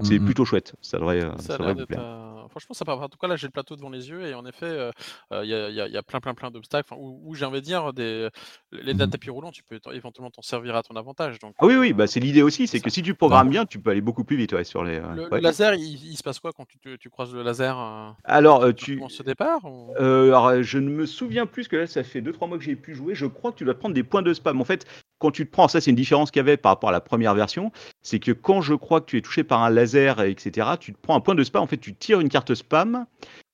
c'est 0.02 0.14
mm-hmm. 0.14 0.24
plutôt 0.24 0.44
chouette. 0.44 0.74
Ça 0.80 0.98
devrait, 0.98 1.20
ça, 1.38 1.56
devrait 1.56 1.74
vous 1.74 1.86
plaire 1.86 2.24
franchement, 2.54 2.74
ça 2.74 2.84
En 2.86 3.08
tout 3.08 3.18
cas, 3.18 3.26
là, 3.26 3.36
j'ai 3.36 3.48
le 3.48 3.52
plateau 3.52 3.74
devant 3.76 3.90
les 3.90 4.08
yeux 4.08 4.26
et 4.26 4.34
en 4.34 4.46
effet, 4.46 4.66
euh, 4.66 4.90
euh, 5.32 5.44
il 5.44 5.50
y, 5.50 5.96
a, 5.96 6.02
plein, 6.02 6.20
plein, 6.20 6.34
plein 6.34 6.50
d'obstacles. 6.50 6.94
Où, 6.96 7.34
j'ai 7.34 7.44
envie 7.44 7.60
de 7.60 7.64
dire, 7.64 7.92
des, 7.92 8.28
les 8.72 8.94
mmh 8.94 9.10
tapis 9.10 9.30
roulants, 9.30 9.50
tu 9.50 9.62
peux 9.62 9.78
éventuellement 9.92 10.30
t'en 10.30 10.42
servir 10.42 10.76
à 10.76 10.82
ton 10.82 10.94
avantage. 10.94 11.38
Donc, 11.40 11.54
ah 11.58 11.66
oui, 11.66 11.76
oui, 11.76 11.92
bah, 11.92 12.06
c'est 12.06 12.20
l'idée 12.20 12.42
aussi. 12.42 12.66
C'est 12.66 12.80
que 12.80 12.90
si 12.90 13.02
tu 13.02 13.14
programmes 13.14 13.50
bien, 13.50 13.66
tu 13.66 13.80
peux 13.80 13.90
aller 13.90 14.00
beaucoup 14.00 14.24
plus 14.24 14.36
vite 14.36 14.62
sur 14.64 14.84
les. 14.84 14.98
Euh, 14.98 15.28
le, 15.30 15.38
laser, 15.38 15.74
il, 15.74 16.16
se 16.16 16.22
passe 16.22 16.38
quoi 16.38 16.52
quand 16.52 16.66
tu, 16.66 16.98
tu 16.98 17.10
croises 17.10 17.34
le 17.34 17.42
laser 17.42 17.76
Alors, 18.24 18.72
tu. 18.74 19.02
ce 19.08 19.22
départ 19.22 19.60
alors, 19.98 20.62
je 20.62 20.78
ne 20.78 20.88
me 20.88 21.06
souviens 21.06 21.46
plus 21.46 21.68
que 21.68 21.76
là, 21.76 21.86
ça 21.86 22.02
fait 22.02 22.20
2-3 22.20 22.48
mois 22.48 22.58
que 22.58 22.64
j'ai 22.64 22.76
pu 22.76 22.94
jouer. 22.94 23.14
Je 23.14 23.26
crois 23.26 23.52
que 23.52 23.56
tu 23.56 23.64
dois 23.64 23.74
prendre 23.74 23.94
des 23.94 24.02
points 24.02 24.22
de 24.22 24.32
spam. 24.32 24.60
En 24.60 24.64
fait, 24.64 24.86
quand 25.24 25.30
tu 25.30 25.46
te 25.46 25.50
prends, 25.50 25.68
ça 25.68 25.80
c'est 25.80 25.88
une 25.88 25.96
différence 25.96 26.30
qu'il 26.30 26.40
y 26.40 26.40
avait 26.40 26.58
par 26.58 26.72
rapport 26.72 26.90
à 26.90 26.92
la 26.92 27.00
première 27.00 27.34
version, 27.34 27.72
c'est 28.02 28.18
que 28.18 28.30
quand 28.30 28.60
je 28.60 28.74
crois 28.74 29.00
que 29.00 29.06
tu 29.06 29.16
es 29.16 29.22
touché 29.22 29.42
par 29.42 29.62
un 29.62 29.70
laser, 29.70 30.20
etc., 30.20 30.68
tu 30.78 30.92
te 30.92 30.98
prends 31.00 31.16
un 31.16 31.20
point 31.20 31.34
de 31.34 31.42
spam, 31.42 31.62
en 31.62 31.66
fait 31.66 31.78
tu 31.78 31.94
tires 31.94 32.20
une 32.20 32.28
carte 32.28 32.54
spam 32.54 33.06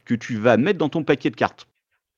que 0.05 0.17
tu 0.17 0.37
vas 0.37 0.57
mettre 0.57 0.81
dans 0.81 0.89
ton 0.89 1.05
paquet 1.05 1.31
de 1.31 1.37
cartes. 1.37 1.69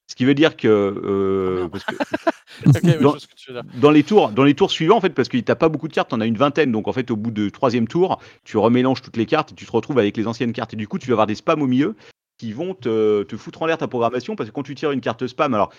Ce 0.06 0.14
qui 0.14 0.24
veut 0.24 0.32
dire 0.32 0.56
que, 0.56 0.68
euh, 0.68 1.68
dans, 3.74 3.90
les 3.90 4.02
tours, 4.02 4.30
dans 4.30 4.44
les 4.44 4.54
tours 4.54 4.70
suivants, 4.70 4.96
en 4.96 5.00
fait, 5.02 5.10
parce 5.10 5.28
que 5.28 5.36
tu 5.36 5.44
n'as 5.46 5.54
pas 5.54 5.68
beaucoup 5.68 5.88
de 5.88 5.92
cartes, 5.92 6.14
en 6.14 6.22
as 6.22 6.26
une 6.26 6.38
vingtaine, 6.38 6.72
donc 6.72 6.88
en 6.88 6.94
fait, 6.94 7.10
au 7.10 7.16
bout 7.16 7.30
du 7.30 7.52
troisième 7.52 7.86
tour, 7.86 8.20
tu 8.44 8.56
remélanges 8.56 9.02
toutes 9.02 9.18
les 9.18 9.26
cartes 9.26 9.52
et 9.52 9.54
tu 9.54 9.66
te 9.66 9.72
retrouves 9.72 9.98
avec 9.98 10.16
les 10.16 10.26
anciennes 10.26 10.54
cartes. 10.54 10.72
Et 10.72 10.76
du 10.76 10.88
coup, 10.88 10.98
tu 10.98 11.08
vas 11.08 11.12
avoir 11.12 11.26
des 11.26 11.34
spams 11.34 11.60
au 11.60 11.66
milieu 11.66 11.94
qui 12.38 12.54
vont 12.54 12.74
te, 12.74 13.22
te 13.22 13.36
foutre 13.36 13.60
en 13.60 13.66
l'air 13.66 13.76
ta 13.76 13.86
programmation, 13.86 14.34
parce 14.34 14.48
que 14.48 14.54
quand 14.54 14.62
tu 14.62 14.74
tires 14.74 14.92
une 14.92 15.02
carte 15.02 15.26
spam, 15.26 15.52
alors 15.52 15.70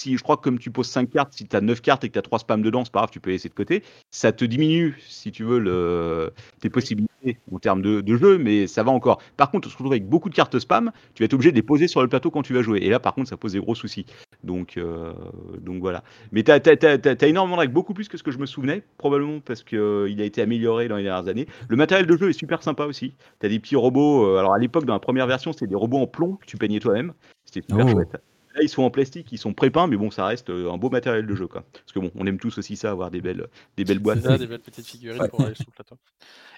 si 0.00 0.16
je 0.16 0.22
crois 0.22 0.36
que 0.36 0.42
comme 0.42 0.58
tu 0.58 0.70
poses 0.70 0.88
5 0.88 1.10
cartes, 1.10 1.32
si 1.34 1.46
tu 1.46 1.54
as 1.54 1.60
9 1.60 1.80
cartes 1.82 2.04
et 2.04 2.08
que 2.08 2.14
tu 2.14 2.18
as 2.18 2.22
3 2.22 2.38
spams 2.40 2.62
dedans, 2.62 2.84
c'est 2.84 2.92
pas 2.92 3.00
grave, 3.00 3.10
tu 3.10 3.20
peux 3.20 3.30
laisser 3.30 3.48
de 3.48 3.54
côté. 3.54 3.82
Ça 4.10 4.32
te 4.32 4.44
diminue, 4.44 4.96
si 5.06 5.30
tu 5.30 5.44
veux, 5.44 5.58
le, 5.58 6.32
tes 6.60 6.70
possibilités 6.70 7.38
en 7.52 7.58
termes 7.58 7.82
de, 7.82 8.16
jeu, 8.16 8.38
mais 8.38 8.66
ça 8.66 8.82
va 8.82 8.92
encore. 8.92 9.20
Par 9.36 9.50
contre, 9.50 9.68
tu 9.68 9.74
te 9.74 9.78
retrouves 9.78 9.92
avec 9.92 10.08
beaucoup 10.08 10.30
de 10.30 10.34
cartes 10.34 10.58
spam, 10.58 10.90
tu 11.14 11.22
vas 11.22 11.26
être 11.26 11.34
obligé 11.34 11.50
de 11.50 11.56
les 11.56 11.62
poser 11.62 11.86
sur 11.86 12.00
le 12.00 12.08
plateau 12.08 12.30
quand 12.30 12.42
tu 12.42 12.54
vas 12.54 12.62
jouer. 12.62 12.78
Et 12.80 12.88
là, 12.88 12.98
par 12.98 13.14
contre, 13.14 13.28
ça 13.28 13.36
pose 13.36 13.52
des 13.52 13.58
gros 13.58 13.74
soucis. 13.74 14.06
Donc, 14.42 14.78
euh, 14.78 15.12
donc 15.60 15.80
voilà. 15.80 16.02
Mais 16.32 16.42
tu 16.42 16.50
as, 16.50 17.26
énormément 17.28 17.56
de 17.56 17.60
règles, 17.60 17.74
beaucoup 17.74 17.92
plus 17.92 18.08
que 18.08 18.16
ce 18.16 18.22
que 18.22 18.30
je 18.30 18.38
me 18.38 18.46
souvenais, 18.46 18.82
probablement 18.96 19.40
parce 19.40 19.62
qu'il 19.62 19.78
euh, 19.78 20.16
a 20.18 20.24
été 20.24 20.40
amélioré 20.40 20.88
dans 20.88 20.96
les 20.96 21.04
dernières 21.04 21.28
années. 21.28 21.46
Le 21.68 21.76
matériel 21.76 22.06
de 22.06 22.16
jeu 22.16 22.30
est 22.30 22.38
super 22.38 22.62
sympa 22.62 22.86
aussi. 22.86 23.14
Tu 23.40 23.46
as 23.46 23.48
des 23.50 23.60
petits 23.60 23.76
robots. 23.76 24.24
Euh, 24.24 24.38
alors 24.38 24.54
à 24.54 24.58
l'époque, 24.58 24.86
dans 24.86 24.94
la 24.94 25.00
première 25.00 25.26
version, 25.26 25.52
c'était 25.52 25.66
des 25.66 25.74
robots 25.74 25.98
en 25.98 26.06
plomb 26.06 26.36
que 26.36 26.46
tu 26.46 26.56
peignais 26.56 26.80
toi-même. 26.80 27.12
C'était 27.44 27.66
super 27.68 27.86
oh. 27.86 27.90
chouette. 27.90 28.16
Là, 28.54 28.62
ils 28.62 28.68
sont 28.68 28.82
en 28.82 28.90
plastique, 28.90 29.30
ils 29.30 29.38
sont 29.38 29.52
prépeints, 29.52 29.86
mais 29.86 29.96
bon, 29.96 30.10
ça 30.10 30.26
reste 30.26 30.50
un 30.50 30.76
beau 30.76 30.90
matériel 30.90 31.24
de 31.26 31.34
jeu, 31.36 31.46
quoi. 31.46 31.62
Parce 31.72 31.92
que 31.92 32.00
bon, 32.00 32.10
on 32.16 32.26
aime 32.26 32.38
tous 32.38 32.58
aussi 32.58 32.76
ça, 32.76 32.90
avoir 32.90 33.10
des 33.10 33.20
belles, 33.20 33.46
des 33.76 33.84
belles 33.84 34.00
boîtes. 34.00 34.22
Ça, 34.22 34.38
des 34.38 34.46
belles 34.48 34.60
petites 34.60 34.86
figurines 34.86 35.28
pour 35.28 35.42
aller 35.42 35.54
sur 35.54 35.66
le 35.68 35.72
plateau. 35.72 35.96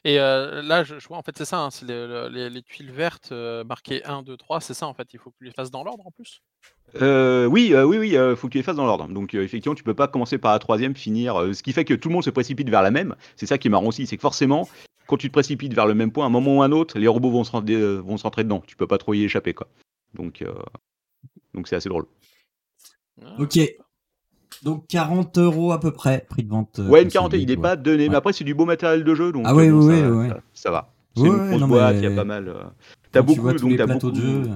Et 0.05 0.16
là, 0.16 0.85
je, 0.85 0.94
vois, 1.07 1.18
en 1.18 1.22
fait, 1.22 1.37
c'est 1.37 1.44
ça, 1.44 1.61
hein, 1.61 1.70
c'est 1.70 1.87
les, 1.87 2.62
tuiles 2.62 2.90
vertes 2.90 3.33
marquées 3.66 4.02
1, 4.05 4.22
2, 4.22 4.37
3, 4.38 4.62
c'est 4.62 4.74
ça, 4.74 4.87
en 4.87 4.94
fait, 4.94 5.12
il 5.12 5.18
faut 5.18 5.31
que 5.31 5.37
tu 5.38 5.44
les 5.44 5.50
fasses 5.50 5.70
dans 5.70 5.85
l'ordre 5.85 6.07
en 6.07 6.11
plus? 6.11 6.40
Oui, 6.94 7.74
oui, 7.74 7.98
oui, 7.98 8.11
il 8.14 8.37
faut 8.37 8.46
que 8.46 8.52
tu 8.52 8.59
les 8.59 8.64
fasses 8.64 8.76
dans 8.76 8.87
l'ordre. 8.87 9.07
Donc, 9.09 9.35
effectivement, 9.35 9.74
tu 9.74 9.85
peux 9.85 9.94
pas 9.94 10.09
commencer 10.09 10.38
par 10.38 10.52
la 10.52 10.59
troisième, 10.61 10.96
finir. 10.96 11.55
ce 11.55 11.62
qui 11.62 11.74
fait 11.74 11.85
que 11.85 11.94
tout 11.94 12.09
le 12.09 12.14
monde 12.14 12.24
se 12.24 12.31
précipite 12.31 12.70
vers 12.70 12.83
la 12.83 12.90
même. 12.90 13.16
C'est 13.37 13.46
ça 13.46 13.59
qui 13.59 13.68
est 13.68 13.70
marrant 13.70 13.87
aussi, 13.87 14.07
c'est 14.07 14.16
que 14.16 14.22
forcément, 14.22 14.66
quand 15.07 15.18
tu 15.18 15.28
te 15.28 15.33
précipites 15.33 15.74
vers 15.74 15.87
le 15.87 15.94
même 15.94 16.11
point, 16.11 16.24
à 16.24 16.28
un 16.28 16.31
moment 16.31 16.57
ou 16.57 16.62
un 16.62 16.72
autre, 16.72 16.98
les 16.98 17.09
robots 17.09 17.31
vont 17.31 17.44
se, 17.44 17.52
rentrer, 17.52 17.98
vont 17.98 18.16
se 18.16 18.22
rentrer 18.22 18.44
dedans. 18.44 18.62
Tu 18.66 18.76
peux 18.76 18.87
pas 18.87 18.96
trop 18.96 19.12
y 19.12 19.24
échapper, 19.24 19.52
quoi. 19.52 19.68
Donc, 20.14 20.42
donc 21.54 21.68
c'est 21.68 21.76
assez 21.76 21.88
drôle. 21.88 22.04
Ah, 23.24 23.36
ok. 23.38 23.58
Donc 24.62 24.86
40 24.88 25.38
euros 25.38 25.72
à 25.72 25.80
peu 25.80 25.90
près, 25.90 26.24
prix 26.28 26.44
de 26.44 26.48
vente. 26.48 26.78
Euh, 26.78 26.88
ouais, 26.88 27.02
une 27.02 27.08
quarantaine, 27.08 27.40
il 27.40 27.48
n'est 27.48 27.56
pas 27.56 27.76
donné, 27.76 28.08
mais 28.08 28.16
après 28.16 28.32
c'est 28.32 28.44
du 28.44 28.54
beau 28.54 28.64
matériel 28.64 29.02
de 29.02 29.14
jeu, 29.14 29.32
donc 29.32 29.44
ah 29.46 29.54
ouais, 29.54 29.68
euh, 29.68 29.74
ouais, 29.74 30.28
ouais, 30.28 30.34
ça, 30.54 30.70
va. 30.70 30.92
C'est 31.16 31.26
une 31.26 31.48
grosse 31.48 31.62
boîte, 31.62 31.96
il 31.96 32.04
y 32.04 32.06
a 32.06 32.14
pas 32.14 32.24
mal. 32.24 32.48
Euh, 32.48 32.62
t'as 33.10 33.22
beaucoup, 33.22 33.52
tu 33.52 33.58
donc 33.58 33.76
t'as 33.76 33.86
beaucoup 33.86 34.10
de. 34.10 34.48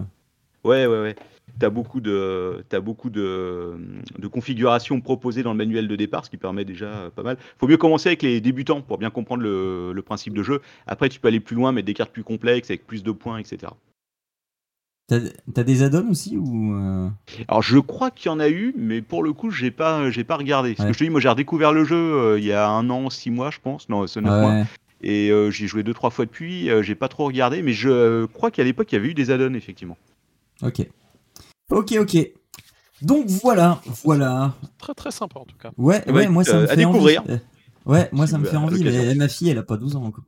Ouais, 0.64 0.86
ouais, 0.86 1.00
ouais. 1.00 1.16
T'as 1.58 1.70
beaucoup 1.70 2.00
de, 2.00 2.64
as 2.70 2.80
beaucoup 2.80 3.08
de, 3.08 3.78
de 4.18 4.26
configurations 4.26 5.00
proposées 5.00 5.42
dans 5.42 5.52
le 5.52 5.56
manuel 5.56 5.88
de 5.88 5.96
départ, 5.96 6.24
ce 6.24 6.30
qui 6.30 6.36
permet 6.36 6.64
déjà 6.64 7.10
pas 7.14 7.22
mal. 7.22 7.38
Faut 7.58 7.66
mieux 7.66 7.76
commencer 7.76 8.08
avec 8.08 8.22
les 8.22 8.40
débutants 8.40 8.82
pour 8.82 8.98
bien 8.98 9.10
comprendre 9.10 9.42
le, 9.42 9.92
le 9.92 10.02
principe 10.02 10.34
de 10.34 10.42
jeu. 10.42 10.60
Après, 10.86 11.08
tu 11.08 11.18
peux 11.18 11.28
aller 11.28 11.40
plus 11.40 11.56
loin, 11.56 11.72
mettre 11.72 11.86
des 11.86 11.94
cartes 11.94 12.12
plus 12.12 12.24
complexes 12.24 12.68
avec 12.70 12.86
plus 12.86 13.02
de 13.02 13.12
points, 13.12 13.38
etc. 13.38 13.72
T'as 15.08 15.62
des 15.62 15.84
add-ons 15.84 16.10
aussi 16.10 16.36
ou 16.36 16.74
euh? 16.74 17.08
Alors 17.46 17.62
je 17.62 17.78
crois 17.78 18.10
qu'il 18.10 18.28
y 18.28 18.34
en 18.34 18.40
a 18.40 18.48
eu, 18.48 18.74
mais 18.76 19.02
pour 19.02 19.22
le 19.22 19.32
coup 19.32 19.50
j'ai 19.52 19.70
pas 19.70 20.10
j'ai 20.10 20.24
pas 20.24 20.36
regardé. 20.36 20.74
Parce 20.74 20.88
que 20.88 20.92
je 20.94 20.98
te 20.98 21.04
dis, 21.04 21.10
moi 21.10 21.20
j'ai 21.20 21.28
redécouvert 21.28 21.72
le 21.72 21.84
jeu 21.84 21.96
euh, 21.96 22.38
il 22.40 22.44
y 22.44 22.52
a 22.52 22.68
un 22.68 22.90
an, 22.90 23.08
six 23.08 23.30
mois 23.30 23.52
je 23.52 23.58
pense, 23.62 23.88
non 23.88 24.06
c'est 24.08 24.20
neuf 24.20 24.40
mois. 24.40 24.64
Et 25.02 25.30
euh, 25.30 25.50
j'ai 25.52 25.68
joué 25.68 25.84
deux 25.84 25.94
trois 25.94 26.10
fois 26.10 26.24
depuis. 26.24 26.68
j'ai 26.82 26.94
pas 26.96 27.06
trop 27.06 27.26
regardé, 27.26 27.62
mais 27.62 27.72
je 27.72 28.24
crois 28.26 28.50
qu'à 28.50 28.64
l'époque 28.64 28.90
il 28.90 28.96
y 28.96 28.98
avait 28.98 29.08
eu 29.08 29.14
des 29.14 29.30
add-ons 29.30 29.54
effectivement. 29.54 29.96
Ok, 30.62 30.84
ok, 31.70 31.94
ok. 32.00 32.16
Donc 33.02 33.26
voilà, 33.28 33.80
voilà. 34.04 34.54
Très 34.78 34.94
très 34.94 35.12
sympa 35.12 35.38
en 35.38 35.44
tout 35.44 35.56
cas. 35.56 35.70
Ouais, 35.76 36.02
eh 36.06 36.10
ben, 36.10 36.16
ouais, 36.16 36.28
moi 36.28 36.42
ça 36.42 36.58
me 36.58 36.66
fait 36.66 36.76
découvrir. 36.76 37.22
envie. 37.22 37.38
Ouais, 37.84 38.08
moi 38.10 38.26
ça 38.26 38.38
me 38.38 38.44
fait 38.44 38.56
envie, 38.56 38.82
mais 38.82 39.14
ma 39.14 39.28
fille 39.28 39.50
elle 39.50 39.58
a 39.58 39.62
pas 39.62 39.76
12 39.76 39.94
ans 39.94 40.02
encore. 40.02 40.24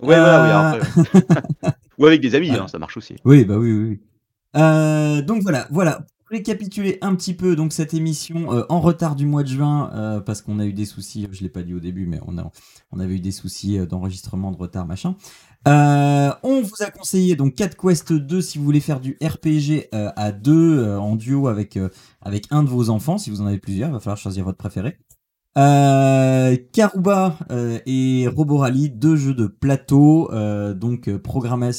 Ouais, 0.00 0.14
oui, 0.14 0.14
après. 0.14 1.72
Ou 1.98 2.06
avec 2.06 2.20
des 2.20 2.34
amis, 2.36 2.50
hein, 2.50 2.68
ça 2.68 2.78
marche 2.78 2.96
aussi. 2.96 3.16
Oui, 3.24 3.44
bah 3.44 3.58
oui, 3.58 3.72
oui. 3.72 4.00
Euh, 4.56 5.22
donc 5.22 5.42
voilà, 5.42 5.66
voilà. 5.70 6.06
Pour 6.24 6.36
récapituler 6.36 6.98
un 7.00 7.16
petit 7.16 7.34
peu 7.34 7.56
donc 7.56 7.72
cette 7.72 7.92
émission 7.92 8.52
euh, 8.52 8.64
en 8.68 8.80
retard 8.80 9.16
du 9.16 9.26
mois 9.26 9.42
de 9.42 9.48
juin 9.48 9.90
euh, 9.94 10.20
parce 10.20 10.42
qu'on 10.42 10.60
a 10.60 10.64
eu 10.64 10.72
des 10.72 10.84
soucis, 10.84 11.26
je 11.32 11.42
l'ai 11.42 11.48
pas 11.48 11.62
dit 11.62 11.74
au 11.74 11.80
début, 11.80 12.06
mais 12.06 12.20
on 12.26 12.38
a 12.38 12.50
on 12.92 13.00
avait 13.00 13.14
eu 13.14 13.20
des 13.20 13.32
soucis 13.32 13.78
d'enregistrement, 13.86 14.52
de 14.52 14.56
retard, 14.56 14.86
machin. 14.86 15.16
on 15.66 16.62
vous 16.62 16.82
a 16.82 16.90
conseillé 16.90 17.34
donc 17.34 17.54
4 17.56 17.76
Quest 17.76 18.12
2 18.12 18.40
si 18.40 18.58
vous 18.58 18.64
voulez 18.64 18.80
faire 18.80 19.00
du 19.00 19.18
RPG 19.22 19.88
à 19.92 20.32
deux 20.32 20.96
en 20.96 21.16
duo 21.16 21.48
avec 21.48 21.78
avec 22.22 22.46
un 22.50 22.62
de 22.62 22.68
vos 22.68 22.90
enfants. 22.90 23.18
Si 23.18 23.30
vous 23.30 23.40
en 23.40 23.46
avez 23.46 23.58
plusieurs, 23.58 23.88
il 23.88 23.92
va 23.92 24.00
falloir 24.00 24.18
choisir 24.18 24.44
votre 24.44 24.58
préféré. 24.58 24.98
Euh, 25.58 26.56
euh, 27.50 27.78
et 27.84 28.28
Roborally, 28.28 28.88
deux 28.88 29.16
jeux 29.16 29.34
de 29.34 29.46
plateau, 29.46 30.30
euh, 30.32 30.74
donc 30.74 31.08
euh, 31.08 31.18
programmé, 31.18 31.70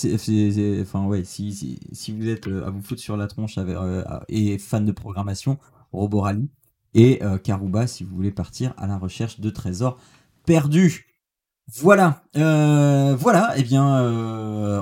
enfin 0.82 1.06
ouais, 1.06 1.24
si, 1.24 1.80
vous 2.18 2.28
êtes 2.28 2.48
à 2.48 2.70
vous 2.70 2.82
foutre 2.82 3.02
sur 3.02 3.16
la 3.16 3.28
tronche 3.28 3.58
et 4.28 4.58
fan 4.58 4.86
de 4.86 4.92
programmation, 4.92 5.58
Roborally 5.94 6.50
et 6.94 7.22
Karuba 7.44 7.88
si 7.88 8.04
vous 8.04 8.14
voulez 8.14 8.32
partir 8.32 8.74
à 8.78 8.86
la 8.86 8.98
recherche 8.98 9.40
de 9.40 9.50
trésors 9.50 9.98
perdus. 10.46 11.08
Voilà, 11.74 12.24
voilà, 12.34 13.54
eh 13.56 13.64
bien, 13.64 13.86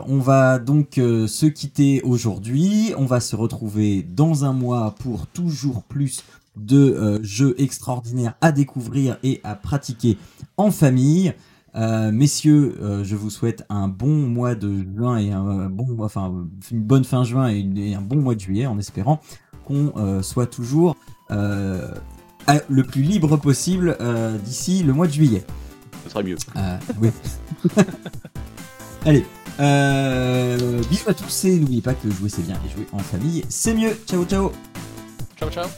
on 0.07 0.19
va 0.19 0.57
donc 0.57 0.93
se 0.95 1.45
quitter 1.45 2.01
aujourd'hui. 2.01 2.93
On 2.97 3.05
va 3.05 3.19
se 3.19 3.35
retrouver 3.35 4.01
dans 4.01 4.43
un 4.43 4.53
mois 4.53 4.95
pour 4.97 5.27
toujours 5.27 5.83
plus 5.83 6.23
de 6.65 6.77
euh, 6.77 7.19
jeux 7.23 7.55
extraordinaires 7.57 8.35
à 8.41 8.51
découvrir 8.51 9.17
et 9.23 9.41
à 9.43 9.55
pratiquer 9.55 10.17
en 10.57 10.71
famille. 10.71 11.33
Euh, 11.75 12.11
messieurs, 12.11 12.75
euh, 12.81 13.03
je 13.03 13.15
vous 13.15 13.29
souhaite 13.29 13.63
un 13.69 13.87
bon 13.87 14.15
mois 14.15 14.55
de 14.55 14.83
juin 14.95 15.17
et 15.17 15.31
un 15.31 15.69
bon, 15.69 15.97
enfin 15.99 16.33
une 16.71 16.83
bonne 16.83 17.03
fin 17.03 17.23
juin 17.23 17.49
et, 17.49 17.93
un 17.93 18.01
bon 18.01 18.17
mois 18.17 18.35
de 18.35 18.39
juillet, 18.39 18.65
en 18.65 18.79
espérant 18.79 19.21
qu'on 19.65 20.21
soit 20.23 20.47
toujours 20.47 20.95
le 21.29 22.81
plus 22.81 23.03
libre 23.03 23.37
possible 23.37 23.97
d'ici 24.43 24.83
le 24.83 24.93
mois 24.93 25.05
de 25.07 25.13
juillet. 25.13 25.43
Ce 26.03 26.09
sera 26.09 26.23
mieux. 26.23 26.37
oui. 26.99 27.09
Allez, 29.05 29.25
bisous 30.89 31.07
à 31.09 31.13
tous 31.13 31.45
et 31.45 31.59
n'oubliez 31.59 31.81
pas 31.81 31.93
que 31.93 32.09
jouer 32.09 32.29
c'est 32.29 32.45
bien 32.45 32.57
et 32.65 32.69
jouer 32.75 32.87
en 32.91 32.99
famille 32.99 33.45
c'est 33.47 33.75
mieux. 33.75 33.95
Ciao 34.07 34.25
ciao. 34.25 34.51
Ciao, 35.39 35.49
ciao. 35.49 35.69